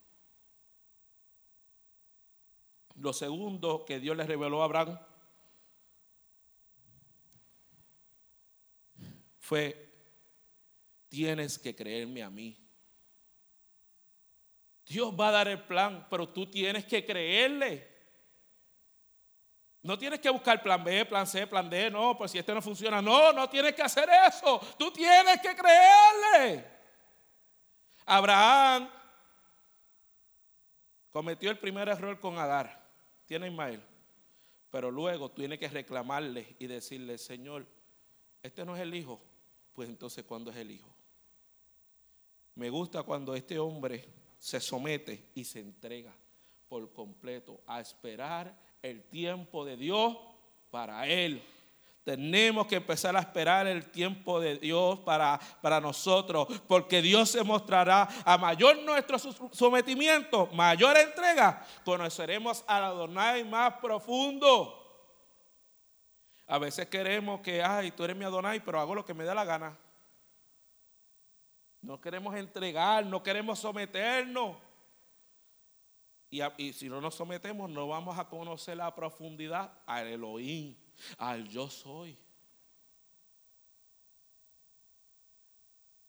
Lo 2.95 3.11
segundo 3.11 3.83
que 3.85 3.99
Dios 3.99 4.15
le 4.15 4.25
reveló 4.25 4.61
a 4.61 4.65
Abraham 4.65 4.97
fue, 9.39 9.93
tienes 11.09 11.59
que 11.59 11.75
creerme 11.75 12.23
a 12.23 12.29
mí. 12.29 12.57
Dios 14.85 15.13
va 15.19 15.27
a 15.27 15.31
dar 15.31 15.47
el 15.49 15.61
plan, 15.63 16.07
pero 16.09 16.29
tú 16.29 16.49
tienes 16.49 16.85
que 16.85 17.05
creerle. 17.05 17.93
No 19.81 19.97
tienes 19.97 20.19
que 20.19 20.29
buscar 20.29 20.63
plan 20.63 20.83
B, 20.83 21.05
plan 21.05 21.27
C, 21.27 21.45
plan 21.45 21.69
D, 21.69 21.91
no, 21.91 22.17
pues 22.17 22.31
si 22.31 22.39
este 22.39 22.53
no 22.53 22.61
funciona, 22.61 23.01
no, 23.01 23.33
no 23.33 23.49
tienes 23.49 23.75
que 23.75 23.81
hacer 23.81 24.09
eso. 24.27 24.59
Tú 24.79 24.91
tienes 24.91 25.39
que 25.41 25.55
creerle. 25.55 26.65
Abraham 28.05 28.89
cometió 31.11 31.51
el 31.51 31.59
primer 31.59 31.89
error 31.89 32.19
con 32.19 32.37
Agar 32.39 32.84
tiene 33.25 33.47
Ismael. 33.47 33.81
Pero 34.69 34.91
luego 34.91 35.31
tiene 35.31 35.57
que 35.57 35.69
reclamarle 35.69 36.55
y 36.59 36.67
decirle, 36.67 37.17
Señor, 37.17 37.65
este 38.43 38.65
no 38.65 38.75
es 38.75 38.81
el 38.81 38.93
hijo. 38.93 39.21
Pues 39.73 39.89
entonces, 39.89 40.23
¿cuándo 40.25 40.51
es 40.51 40.57
el 40.57 40.71
hijo? 40.71 40.93
Me 42.55 42.69
gusta 42.69 43.03
cuando 43.03 43.35
este 43.35 43.59
hombre 43.59 44.05
se 44.37 44.59
somete 44.59 45.31
y 45.35 45.43
se 45.43 45.59
entrega 45.59 46.15
por 46.67 46.91
completo 46.93 47.61
a 47.67 47.79
esperar 47.81 48.57
el 48.81 49.03
tiempo 49.03 49.65
de 49.65 49.77
Dios 49.77 50.17
para 50.69 51.07
él. 51.07 51.41
Tenemos 52.05 52.67
que 52.67 52.75
empezar 52.75 53.17
a 53.17 53.19
esperar 53.19 53.65
el 53.65 53.89
tiempo 53.89 54.39
de 54.39 54.59
Dios 54.59 54.99
para, 54.99 55.39
para 55.59 55.81
nosotros, 55.81 56.47
porque 56.67 57.01
Dios 57.01 57.31
se 57.31 57.43
mostrará 57.43 58.07
a 58.23 58.37
mayor 58.37 58.77
nuestro 58.83 59.17
sometimiento, 59.51 60.45
mayor 60.53 60.95
entrega, 60.97 61.65
conoceremos 61.83 62.63
al 62.67 62.83
Adonai 62.83 63.43
más 63.43 63.73
profundo. 63.81 64.83
A 66.45 66.59
veces 66.59 66.87
queremos 66.89 67.41
que, 67.41 67.63
ay, 67.63 67.89
tú 67.89 68.03
eres 68.03 68.15
mi 68.15 68.23
Adonai, 68.23 68.63
pero 68.63 68.79
hago 68.79 68.93
lo 68.93 69.03
que 69.03 69.15
me 69.15 69.23
da 69.23 69.33
la 69.33 69.43
gana. 69.43 69.75
No 71.81 71.99
queremos 71.99 72.35
entregar, 72.35 73.03
no 73.03 73.23
queremos 73.23 73.57
someternos. 73.57 74.57
Y, 76.29 76.41
y 76.57 76.71
si 76.71 76.87
no 76.87 77.01
nos 77.01 77.15
sometemos, 77.15 77.67
no 77.67 77.87
vamos 77.87 78.19
a 78.19 78.29
conocer 78.29 78.77
la 78.77 78.93
profundidad 78.93 79.73
al 79.87 80.05
Elohim 80.05 80.84
al 81.17 81.47
yo 81.47 81.69
soy. 81.69 82.17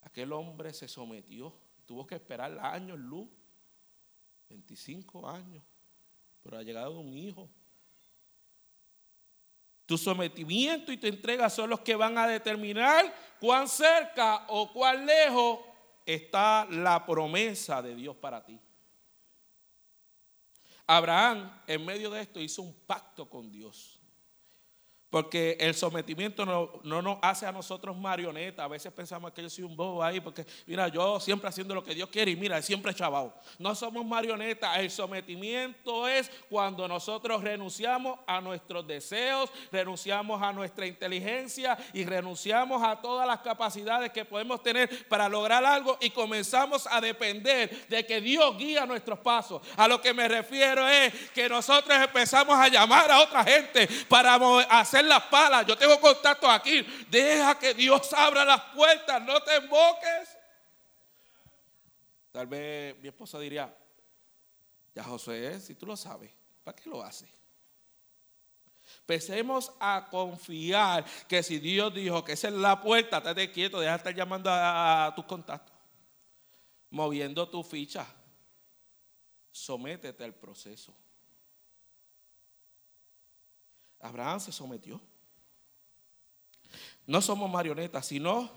Aquel 0.02 0.32
hombre 0.32 0.72
se 0.72 0.88
sometió, 0.88 1.52
tuvo 1.84 2.06
que 2.06 2.14
esperar 2.14 2.58
años 2.60 2.98
luz, 2.98 3.28
25 4.48 5.28
años, 5.28 5.62
pero 6.42 6.58
ha 6.58 6.62
llegado 6.62 6.98
un 7.00 7.16
hijo. 7.16 7.48
Tu 9.84 9.96
sometimiento 9.96 10.90
y 10.90 10.96
tu 10.96 11.06
entrega 11.06 11.48
son 11.48 11.70
los 11.70 11.80
que 11.80 11.94
van 11.94 12.18
a 12.18 12.26
determinar 12.26 13.14
cuán 13.38 13.68
cerca 13.68 14.46
o 14.48 14.72
cuán 14.72 15.06
lejos 15.06 15.60
está 16.04 16.66
la 16.70 17.04
promesa 17.04 17.82
de 17.82 17.94
Dios 17.94 18.16
para 18.16 18.44
ti. 18.44 18.58
Abraham 20.86 21.62
en 21.66 21.84
medio 21.84 22.10
de 22.10 22.22
esto 22.22 22.40
hizo 22.40 22.62
un 22.62 22.72
pacto 22.86 23.28
con 23.28 23.50
Dios. 23.50 23.95
Porque 25.08 25.56
el 25.60 25.74
sometimiento 25.74 26.44
no, 26.44 26.80
nos 26.82 27.18
hace 27.22 27.46
a 27.46 27.52
nosotros 27.52 27.96
marionetas. 27.96 28.64
A 28.64 28.68
veces 28.68 28.92
pensamos 28.92 29.32
que 29.32 29.42
yo 29.42 29.48
soy 29.48 29.62
un 29.62 29.76
bobo 29.76 30.02
ahí, 30.02 30.20
porque 30.20 30.44
mira, 30.66 30.88
yo 30.88 31.20
siempre 31.20 31.48
haciendo 31.48 31.74
lo 31.74 31.84
que 31.84 31.94
Dios 31.94 32.08
quiere 32.08 32.32
y 32.32 32.36
mira, 32.36 32.60
siempre 32.60 32.92
chavao. 32.92 33.32
No 33.58 33.74
somos 33.76 34.04
marionetas. 34.04 34.78
El 34.78 34.90
sometimiento 34.90 36.08
es 36.08 36.28
cuando 36.50 36.88
nosotros 36.88 37.42
renunciamos 37.42 38.18
a 38.26 38.40
nuestros 38.40 38.84
deseos, 38.84 39.50
renunciamos 39.70 40.42
a 40.42 40.52
nuestra 40.52 40.86
inteligencia 40.86 41.78
y 41.92 42.04
renunciamos 42.04 42.82
a 42.82 43.00
todas 43.00 43.28
las 43.28 43.40
capacidades 43.40 44.10
que 44.10 44.24
podemos 44.24 44.60
tener 44.60 45.06
para 45.08 45.28
lograr 45.28 45.64
algo 45.64 45.98
y 46.00 46.10
comenzamos 46.10 46.88
a 46.90 47.00
depender 47.00 47.86
de 47.88 48.04
que 48.04 48.20
Dios 48.20 48.58
guía 48.58 48.84
nuestros 48.84 49.20
pasos. 49.20 49.62
A 49.76 49.86
lo 49.86 50.00
que 50.00 50.12
me 50.12 50.26
refiero 50.26 50.88
es 50.88 51.30
que 51.30 51.48
nosotros 51.48 51.96
empezamos 51.96 52.58
a 52.58 52.66
llamar 52.68 53.08
a 53.10 53.20
otra 53.20 53.44
gente 53.44 53.88
para 54.08 54.34
hacer 54.68 54.95
las 55.04 55.22
palas. 55.24 55.66
Yo 55.66 55.76
tengo 55.76 56.00
contacto 56.00 56.50
aquí. 56.50 56.82
Deja 57.08 57.58
que 57.58 57.74
Dios 57.74 58.12
abra 58.12 58.44
las 58.44 58.60
puertas. 58.74 59.22
No 59.22 59.42
te 59.42 59.56
emboques. 59.56 60.36
Tal 62.32 62.46
vez 62.46 62.98
mi 62.98 63.08
esposa 63.08 63.38
diría, 63.38 63.74
ya 64.94 65.04
José, 65.04 65.58
si 65.60 65.74
tú 65.74 65.86
lo 65.86 65.96
sabes, 65.96 66.30
¿para 66.62 66.76
qué 66.76 66.88
lo 66.88 67.02
hace? 67.02 67.26
Empecemos 69.00 69.72
a 69.80 70.06
confiar 70.10 71.04
que 71.28 71.42
si 71.42 71.58
Dios 71.58 71.94
dijo 71.94 72.24
que 72.24 72.32
esa 72.32 72.48
es 72.48 72.54
la 72.54 72.80
puerta, 72.80 73.18
estate 73.18 73.50
quieto, 73.50 73.80
deja 73.80 73.92
de 73.92 73.96
estar 73.98 74.14
llamando 74.14 74.50
a, 74.50 75.06
a 75.06 75.14
tus 75.14 75.24
contactos, 75.24 75.74
moviendo 76.90 77.48
tu 77.48 77.62
ficha. 77.62 78.06
Sométete 79.50 80.22
al 80.22 80.34
proceso. 80.34 80.94
Abraham 84.00 84.40
se 84.40 84.52
sometió. 84.52 85.00
No 87.06 87.20
somos 87.22 87.50
marionetas, 87.50 88.06
sino 88.06 88.50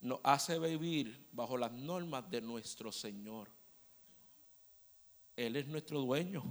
nos 0.00 0.20
hace 0.22 0.58
vivir 0.58 1.28
bajo 1.32 1.56
las 1.56 1.72
normas 1.72 2.30
de 2.30 2.40
nuestro 2.40 2.92
Señor. 2.92 3.48
Él 5.36 5.56
es 5.56 5.66
nuestro 5.66 6.00
dueño. 6.00 6.42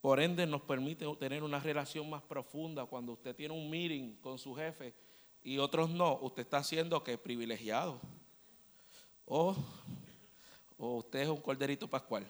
Por 0.00 0.20
ende 0.20 0.46
nos 0.46 0.62
permite 0.62 1.06
tener 1.16 1.42
una 1.42 1.60
relación 1.60 2.10
más 2.10 2.22
profunda 2.22 2.86
cuando 2.86 3.12
usted 3.12 3.36
tiene 3.36 3.54
un 3.54 3.70
meeting 3.70 4.16
con 4.16 4.38
su 4.38 4.54
jefe 4.54 4.94
y 5.44 5.58
otros 5.58 5.90
no, 5.90 6.18
usted 6.20 6.42
está 6.42 6.62
siendo 6.64 7.02
que 7.02 7.18
privilegiado. 7.18 8.00
O, 9.24 9.56
o 10.76 10.96
usted 10.96 11.20
es 11.20 11.28
un 11.28 11.40
corderito 11.40 11.88
pascual. 11.88 12.26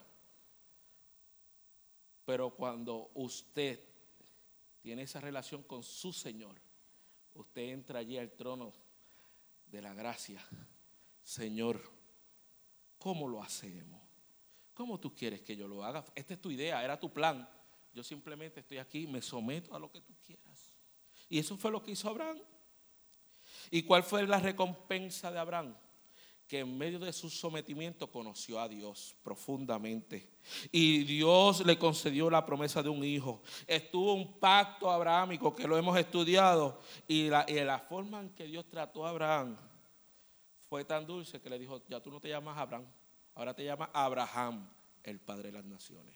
Pero 2.24 2.50
cuando 2.50 3.10
usted 3.14 3.80
tiene 4.80 5.02
esa 5.02 5.20
relación 5.20 5.62
con 5.62 5.82
su 5.82 6.12
Señor, 6.12 6.60
usted 7.34 7.62
entra 7.62 8.00
allí 8.00 8.18
al 8.18 8.32
trono 8.32 8.72
de 9.66 9.82
la 9.82 9.94
gracia. 9.94 10.44
Señor, 11.22 11.80
¿cómo 12.98 13.28
lo 13.28 13.42
hacemos? 13.42 14.02
¿cómo 14.74 14.98
tú 14.98 15.14
quieres 15.14 15.40
que 15.42 15.56
yo 15.56 15.68
lo 15.68 15.84
haga? 15.84 16.04
Esta 16.14 16.34
es 16.34 16.40
tu 16.40 16.50
idea, 16.50 16.82
era 16.82 16.98
tu 16.98 17.12
plan. 17.12 17.48
Yo 17.92 18.02
simplemente 18.02 18.60
estoy 18.60 18.78
aquí, 18.78 19.06
me 19.06 19.20
someto 19.20 19.74
a 19.74 19.78
lo 19.78 19.90
que 19.90 20.00
tú 20.00 20.14
quieras. 20.24 20.74
Y 21.28 21.38
eso 21.38 21.56
fue 21.56 21.70
lo 21.70 21.82
que 21.82 21.92
hizo 21.92 22.08
Abraham. 22.08 22.40
¿Y 23.70 23.82
cuál 23.82 24.02
fue 24.02 24.26
la 24.26 24.40
recompensa 24.40 25.30
de 25.30 25.38
Abraham? 25.38 25.76
Que 26.52 26.58
en 26.58 26.76
medio 26.76 26.98
de 26.98 27.14
su 27.14 27.30
sometimiento 27.30 28.10
conoció 28.10 28.60
a 28.60 28.68
Dios 28.68 29.16
profundamente. 29.22 30.28
Y 30.70 31.02
Dios 31.04 31.64
le 31.64 31.78
concedió 31.78 32.28
la 32.28 32.44
promesa 32.44 32.82
de 32.82 32.90
un 32.90 33.02
hijo. 33.02 33.40
Estuvo 33.66 34.12
un 34.12 34.38
pacto 34.38 34.90
abrahámico 34.90 35.56
que 35.56 35.66
lo 35.66 35.78
hemos 35.78 35.96
estudiado. 35.96 36.78
Y 37.08 37.30
la, 37.30 37.46
y 37.48 37.54
la 37.54 37.78
forma 37.78 38.20
en 38.20 38.34
que 38.34 38.44
Dios 38.44 38.68
trató 38.68 39.06
a 39.06 39.08
Abraham 39.08 39.56
fue 40.68 40.84
tan 40.84 41.06
dulce 41.06 41.40
que 41.40 41.48
le 41.48 41.58
dijo, 41.58 41.80
ya 41.88 42.02
tú 42.02 42.10
no 42.10 42.20
te 42.20 42.28
llamas 42.28 42.58
Abraham, 42.58 42.84
ahora 43.34 43.54
te 43.54 43.64
llamas 43.64 43.88
Abraham, 43.94 44.68
el 45.04 45.20
Padre 45.20 45.44
de 45.44 45.52
las 45.52 45.64
Naciones. 45.64 46.14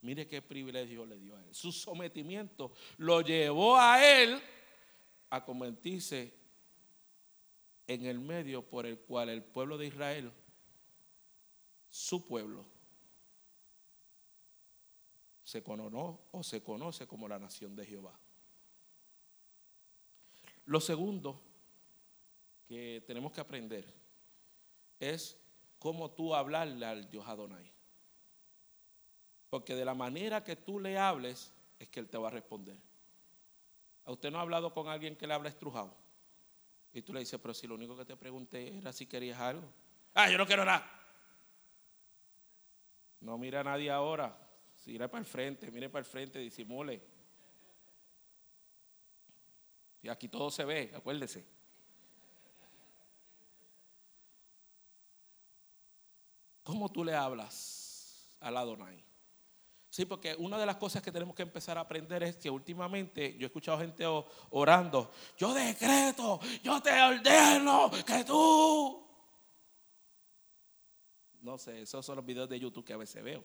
Mire 0.00 0.26
qué 0.26 0.40
privilegio 0.40 1.04
le 1.04 1.18
dio 1.18 1.36
a 1.36 1.44
él. 1.44 1.54
Su 1.54 1.72
sometimiento 1.72 2.72
lo 2.96 3.20
llevó 3.20 3.76
a 3.76 4.02
él 4.02 4.40
a 5.28 5.44
convertirse 5.44 6.37
en 7.88 8.04
el 8.04 8.20
medio 8.20 8.62
por 8.62 8.86
el 8.86 8.98
cual 8.98 9.30
el 9.30 9.42
pueblo 9.42 9.78
de 9.78 9.86
Israel, 9.86 10.30
su 11.88 12.24
pueblo, 12.24 12.64
se 15.42 15.62
conoció 15.62 16.20
o 16.30 16.42
se 16.42 16.62
conoce 16.62 17.06
como 17.06 17.26
la 17.26 17.38
nación 17.38 17.74
de 17.74 17.86
Jehová. 17.86 18.16
Lo 20.66 20.80
segundo 20.80 21.40
que 22.68 23.02
tenemos 23.06 23.32
que 23.32 23.40
aprender 23.40 23.90
es 25.00 25.40
cómo 25.78 26.10
tú 26.10 26.34
hablarle 26.34 26.84
al 26.84 27.10
Dios 27.10 27.26
Adonai. 27.26 27.72
Porque 29.48 29.74
de 29.74 29.86
la 29.86 29.94
manera 29.94 30.44
que 30.44 30.56
tú 30.56 30.78
le 30.78 30.98
hables 30.98 31.54
es 31.78 31.88
que 31.88 32.00
Él 32.00 32.10
te 32.10 32.18
va 32.18 32.28
a 32.28 32.32
responder. 32.32 32.76
¿A 34.04 34.12
usted 34.12 34.30
no 34.30 34.38
ha 34.38 34.42
hablado 34.42 34.74
con 34.74 34.88
alguien 34.88 35.16
que 35.16 35.26
le 35.26 35.32
habla 35.32 35.48
estrujado? 35.48 36.07
Y 36.92 37.02
tú 37.02 37.12
le 37.12 37.20
dices, 37.20 37.38
pero 37.40 37.54
si 37.54 37.66
lo 37.66 37.74
único 37.74 37.96
que 37.96 38.04
te 38.04 38.16
pregunté 38.16 38.76
era 38.76 38.92
si 38.92 39.06
querías 39.06 39.38
algo. 39.38 39.72
Ah, 40.14 40.30
yo 40.30 40.38
no 40.38 40.46
quiero 40.46 40.64
nada. 40.64 40.90
No 43.20 43.36
mira 43.38 43.60
a 43.60 43.64
nadie 43.64 43.90
ahora. 43.90 44.36
Mire 44.86 45.08
para 45.08 45.20
el 45.20 45.26
frente, 45.26 45.70
mire 45.70 45.90
para 45.90 46.00
el 46.00 46.06
frente, 46.06 46.38
disimule. 46.38 47.02
Y 50.02 50.08
aquí 50.08 50.28
todo 50.28 50.50
se 50.50 50.64
ve, 50.64 50.92
acuérdese. 50.94 51.44
¿Cómo 56.62 56.90
tú 56.90 57.04
le 57.04 57.14
hablas 57.14 58.36
al 58.40 58.56
Adonai? 58.56 59.07
Sí, 59.98 60.04
porque 60.04 60.36
una 60.36 60.56
de 60.56 60.64
las 60.64 60.76
cosas 60.76 61.02
que 61.02 61.10
tenemos 61.10 61.34
que 61.34 61.42
empezar 61.42 61.76
a 61.76 61.80
aprender 61.80 62.22
es 62.22 62.36
que 62.36 62.48
últimamente 62.48 63.36
yo 63.36 63.46
he 63.46 63.46
escuchado 63.46 63.78
gente 63.78 64.04
orando, 64.50 65.10
yo 65.36 65.52
decreto, 65.52 66.38
yo 66.62 66.80
te 66.80 67.02
ordeno 67.02 67.90
que 68.06 68.22
tú... 68.22 69.04
No 71.40 71.58
sé, 71.58 71.82
esos 71.82 72.06
son 72.06 72.14
los 72.14 72.24
videos 72.24 72.48
de 72.48 72.60
YouTube 72.60 72.84
que 72.84 72.92
a 72.92 72.96
veces 72.96 73.24
veo. 73.24 73.44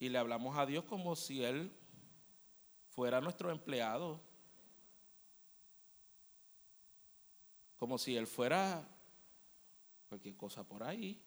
Y 0.00 0.08
le 0.08 0.18
hablamos 0.18 0.58
a 0.58 0.66
Dios 0.66 0.82
como 0.82 1.14
si 1.14 1.44
Él 1.44 1.72
fuera 2.88 3.20
nuestro 3.20 3.52
empleado. 3.52 4.20
Como 7.76 7.98
si 7.98 8.16
Él 8.16 8.26
fuera 8.26 8.84
cualquier 10.08 10.36
cosa 10.36 10.66
por 10.66 10.82
ahí. 10.82 11.22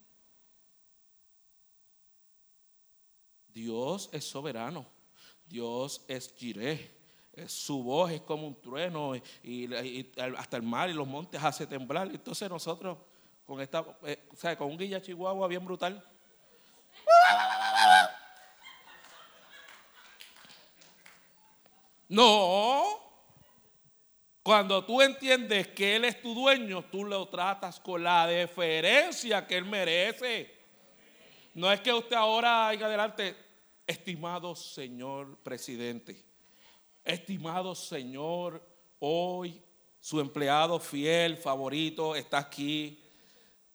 Dios 3.57 4.11
es 4.13 4.23
soberano. 4.23 4.85
Dios 5.47 6.05
es 6.07 6.31
Jireh. 6.37 6.95
Su 7.47 7.81
voz 7.81 8.11
es 8.11 8.21
como 8.21 8.45
un 8.45 8.61
trueno 8.61 9.15
y, 9.41 10.07
hasta 10.37 10.57
el 10.57 10.61
mar 10.61 10.91
y 10.91 10.93
los 10.93 11.07
montes 11.07 11.43
hace 11.43 11.65
temblar. 11.65 12.07
Entonces 12.07 12.47
nosotros 12.51 12.99
con 13.47 13.59
esta, 13.59 13.83
eh, 14.03 14.29
sea, 14.35 14.55
con 14.55 14.67
un 14.67 14.77
guilla 14.77 15.01
chihuahua 15.01 15.47
bien 15.47 15.65
brutal. 15.65 16.07
No. 22.09 22.83
Cuando 24.43 24.85
tú 24.85 25.01
entiendes 25.01 25.69
que 25.69 25.95
Él 25.95 26.05
es 26.05 26.21
tu 26.21 26.35
dueño, 26.35 26.83
tú 26.91 27.03
lo 27.03 27.27
tratas 27.27 27.79
con 27.79 28.03
la 28.03 28.27
deferencia 28.27 29.47
que 29.47 29.57
Él 29.57 29.65
merece. 29.65 30.55
No 31.55 31.71
es 31.71 31.81
que 31.81 31.91
usted 31.91 32.15
ahora, 32.15 32.71
en 32.71 32.83
adelante, 32.83 33.46
Estimado 33.87 34.53
señor 34.53 35.37
presidente, 35.37 36.23
estimado 37.05 37.73
señor, 37.73 38.61
hoy 38.99 39.63
su 39.99 40.19
empleado 40.19 40.79
fiel, 40.79 41.37
favorito, 41.37 42.15
está 42.15 42.37
aquí. 42.37 43.01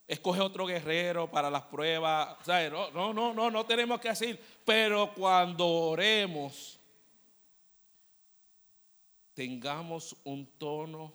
Escoge 0.06 0.40
otro 0.40 0.66
guerrero 0.66 1.30
para 1.30 1.50
las 1.50 1.62
pruebas. 1.62 2.36
no, 2.46 2.90
no, 2.90 3.14
no, 3.14 3.32
no, 3.32 3.50
no 3.50 3.66
tenemos 3.66 4.00
que 4.00 4.10
decir. 4.10 4.38
Pero 4.64 5.12
cuando 5.14 5.66
oremos, 5.66 6.78
tengamos 9.34 10.14
un 10.24 10.46
tono 10.58 11.12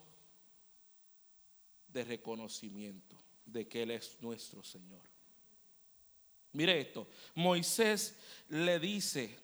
de 1.88 2.04
reconocimiento 2.04 3.16
de 3.44 3.66
que 3.66 3.82
Él 3.82 3.92
es 3.92 4.20
nuestro 4.20 4.62
Señor. 4.62 5.02
Mire 6.52 6.80
esto, 6.80 7.06
Moisés 7.34 8.18
le 8.48 8.78
dice 8.78 9.38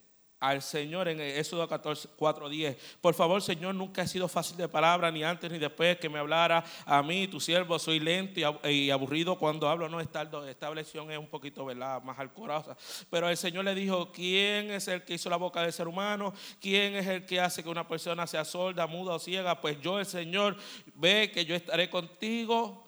al 0.44 0.60
Señor 0.60 1.08
en 1.08 1.20
Éxodo 1.20 1.66
14, 1.66 2.10
4.10, 2.18 2.76
por 3.00 3.14
favor 3.14 3.40
Señor, 3.40 3.74
nunca 3.74 4.02
he 4.02 4.06
sido 4.06 4.28
fácil 4.28 4.58
de 4.58 4.68
palabra, 4.68 5.10
ni 5.10 5.24
antes 5.24 5.50
ni 5.50 5.58
después 5.58 5.96
que 5.96 6.10
me 6.10 6.18
hablara 6.18 6.62
a 6.84 7.02
mí, 7.02 7.26
tu 7.28 7.40
siervo, 7.40 7.78
soy 7.78 7.98
lento 7.98 8.40
y 8.68 8.90
aburrido 8.90 9.38
cuando 9.38 9.68
hablo, 9.68 9.88
no, 9.88 10.00
esta, 10.00 10.28
esta 10.46 10.74
lección 10.74 11.10
es 11.10 11.18
un 11.18 11.28
poquito 11.28 11.64
¿verdad? 11.64 12.02
más 12.02 12.18
alcorosa, 12.18 12.76
pero 13.08 13.28
el 13.30 13.38
Señor 13.38 13.64
le 13.64 13.74
dijo, 13.74 14.12
¿quién 14.12 14.70
es 14.70 14.86
el 14.88 15.02
que 15.02 15.14
hizo 15.14 15.30
la 15.30 15.36
boca 15.36 15.62
del 15.62 15.72
ser 15.72 15.88
humano? 15.88 16.34
¿Quién 16.60 16.94
es 16.94 17.06
el 17.06 17.24
que 17.24 17.40
hace 17.40 17.62
que 17.62 17.70
una 17.70 17.88
persona 17.88 18.26
sea 18.26 18.44
sorda, 18.44 18.86
muda 18.86 19.14
o 19.14 19.18
ciega? 19.18 19.58
Pues 19.58 19.80
yo, 19.80 19.98
el 19.98 20.06
Señor, 20.06 20.56
ve 20.94 21.30
que 21.32 21.46
yo 21.46 21.54
estaré 21.54 21.88
contigo 21.88 22.83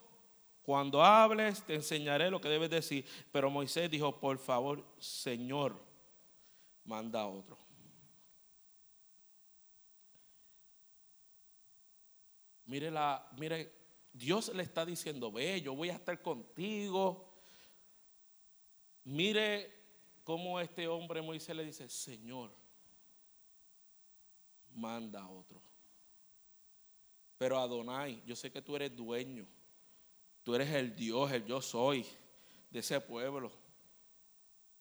cuando 0.67 1.01
hables, 1.01 1.63
te 1.63 1.77
enseñaré 1.77 2.29
lo 2.29 2.41
que 2.41 2.49
debes 2.49 2.69
decir. 2.69 3.07
Pero 3.31 3.49
Moisés 3.49 3.89
dijo, 3.89 4.19
por 4.19 4.37
favor, 4.37 4.85
Señor, 4.99 5.81
manda 6.85 7.21
a 7.21 7.29
otro. 7.29 7.57
Mire, 12.65 12.91
la, 12.91 13.31
mire, 13.39 13.73
Dios 14.13 14.53
le 14.53 14.65
está 14.65 14.85
diciendo, 14.85 15.31
ve, 15.31 15.61
yo 15.63 15.73
voy 15.73 15.91
a 15.91 15.95
estar 15.95 16.21
contigo. 16.21 17.33
Mire 19.05 19.73
cómo 20.25 20.59
este 20.59 20.89
hombre 20.89 21.23
Moisés 21.23 21.55
le 21.55 21.65
dice, 21.65 21.89
Señor, 21.89 22.51
manda 24.75 25.23
a 25.23 25.29
otro. 25.29 25.63
Pero 27.39 27.57
Adonai, 27.57 28.21
yo 28.27 28.35
sé 28.35 28.51
que 28.51 28.63
tú 28.63 28.75
eres 28.75 28.97
dueño. 28.97 29.47
Tú 30.47 30.55
eres 30.55 30.71
el 30.71 30.95
Dios, 30.95 31.33
el 31.33 31.45
yo 31.45 31.61
soy 31.61 32.07
de 32.71 32.79
ese 32.79 33.01
pueblo. 33.01 33.51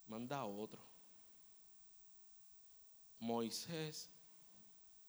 Manda 0.06 0.38
a 0.38 0.46
otro. 0.46 0.80
Moisés 3.18 4.12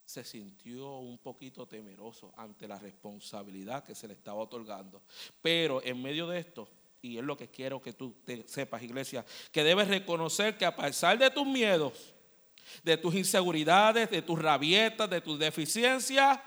se 0.06 0.24
sintió 0.24 0.96
un 0.96 1.18
poquito 1.18 1.68
temeroso 1.68 2.32
ante 2.38 2.66
la 2.66 2.78
responsabilidad 2.78 3.84
que 3.84 3.94
se 3.94 4.08
le 4.08 4.14
estaba 4.14 4.38
otorgando. 4.38 5.02
Pero 5.42 5.82
en 5.84 6.00
medio 6.00 6.26
de 6.26 6.38
esto, 6.38 6.66
y 7.02 7.18
es 7.18 7.24
lo 7.24 7.36
que 7.36 7.50
quiero 7.50 7.82
que 7.82 7.92
tú 7.92 8.14
te 8.24 8.48
sepas, 8.48 8.82
iglesia, 8.82 9.26
que 9.52 9.62
debes 9.62 9.88
reconocer 9.88 10.56
que 10.56 10.64
a 10.64 10.74
pesar 10.74 11.18
de 11.18 11.30
tus 11.30 11.46
miedos, 11.46 12.14
de 12.82 12.96
tus 12.96 13.14
inseguridades, 13.14 14.10
de 14.10 14.22
tus 14.22 14.40
rabietas, 14.40 15.10
de 15.10 15.20
tus 15.20 15.38
deficiencias, 15.38 16.40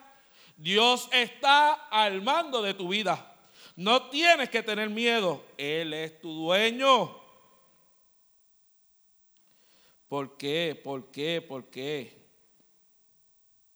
Dios 0.58 1.08
está 1.14 1.74
al 1.92 2.24
mando 2.24 2.64
de 2.64 2.74
tu 2.74 2.88
vida. 2.88 3.29
No 3.80 4.10
tienes 4.10 4.50
que 4.50 4.62
tener 4.62 4.90
miedo. 4.90 5.42
Él 5.58 5.94
es 5.94 6.20
tu 6.20 6.34
dueño. 6.34 7.16
¿Por 10.10 10.36
qué? 10.36 10.78
¿Por 10.84 11.10
qué? 11.12 11.42
¿Por 11.42 11.70
qué? 11.70 12.28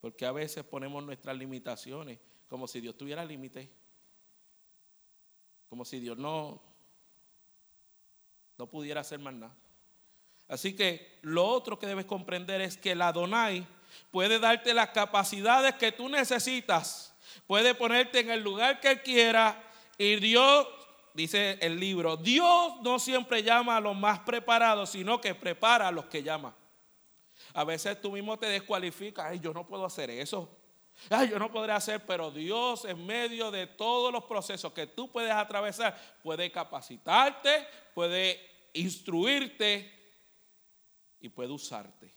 Porque 0.01 0.25
a 0.25 0.33
veces 0.33 0.65
ponemos 0.65 1.01
nuestras 1.05 1.37
limitaciones 1.37 2.19
como 2.49 2.67
si 2.67 2.81
Dios 2.81 2.97
tuviera 2.97 3.23
límites. 3.23 3.69
Como 5.69 5.85
si 5.85 6.01
Dios 6.01 6.17
no, 6.17 6.61
no 8.57 8.67
pudiera 8.67 8.99
hacer 8.99 9.19
más 9.19 9.33
nada. 9.33 9.55
Así 10.49 10.75
que 10.75 11.17
lo 11.21 11.47
otro 11.47 11.79
que 11.79 11.87
debes 11.87 12.05
comprender 12.07 12.59
es 12.59 12.75
que 12.75 12.93
la 12.93 13.07
Adonai 13.07 13.65
puede 14.11 14.37
darte 14.37 14.73
las 14.73 14.89
capacidades 14.89 15.75
que 15.75 15.93
tú 15.93 16.09
necesitas. 16.09 17.15
Puede 17.47 17.73
ponerte 17.73 18.19
en 18.19 18.31
el 18.31 18.41
lugar 18.41 18.81
que 18.81 19.01
quiera 19.01 19.62
y 19.97 20.15
Dios 20.17 20.67
dice 21.13 21.57
el 21.61 21.79
libro, 21.79 22.17
Dios 22.17 22.81
no 22.81 22.99
siempre 22.99 23.43
llama 23.43 23.77
a 23.77 23.81
los 23.81 23.95
más 23.95 24.19
preparados, 24.19 24.89
sino 24.89 25.21
que 25.21 25.35
prepara 25.35 25.87
a 25.87 25.91
los 25.91 26.05
que 26.05 26.23
llama. 26.23 26.55
A 27.53 27.63
veces 27.63 28.01
tú 28.01 28.11
mismo 28.11 28.37
te 28.37 28.47
descualificas, 28.47 29.27
ay, 29.27 29.39
yo 29.39 29.53
no 29.53 29.67
puedo 29.67 29.85
hacer 29.85 30.09
eso. 30.09 30.49
Ay, 31.09 31.29
yo 31.29 31.39
no 31.39 31.51
podré 31.51 31.73
hacer, 31.73 32.05
pero 32.05 32.31
Dios 32.31 32.85
en 32.85 33.05
medio 33.05 33.51
de 33.51 33.67
todos 33.67 34.11
los 34.11 34.23
procesos 34.25 34.73
que 34.73 34.87
tú 34.87 35.11
puedes 35.11 35.31
atravesar, 35.31 36.19
puede 36.23 36.51
capacitarte, 36.51 37.67
puede 37.93 38.39
instruirte 38.73 39.91
y 41.19 41.29
puede 41.29 41.51
usarte. 41.51 42.13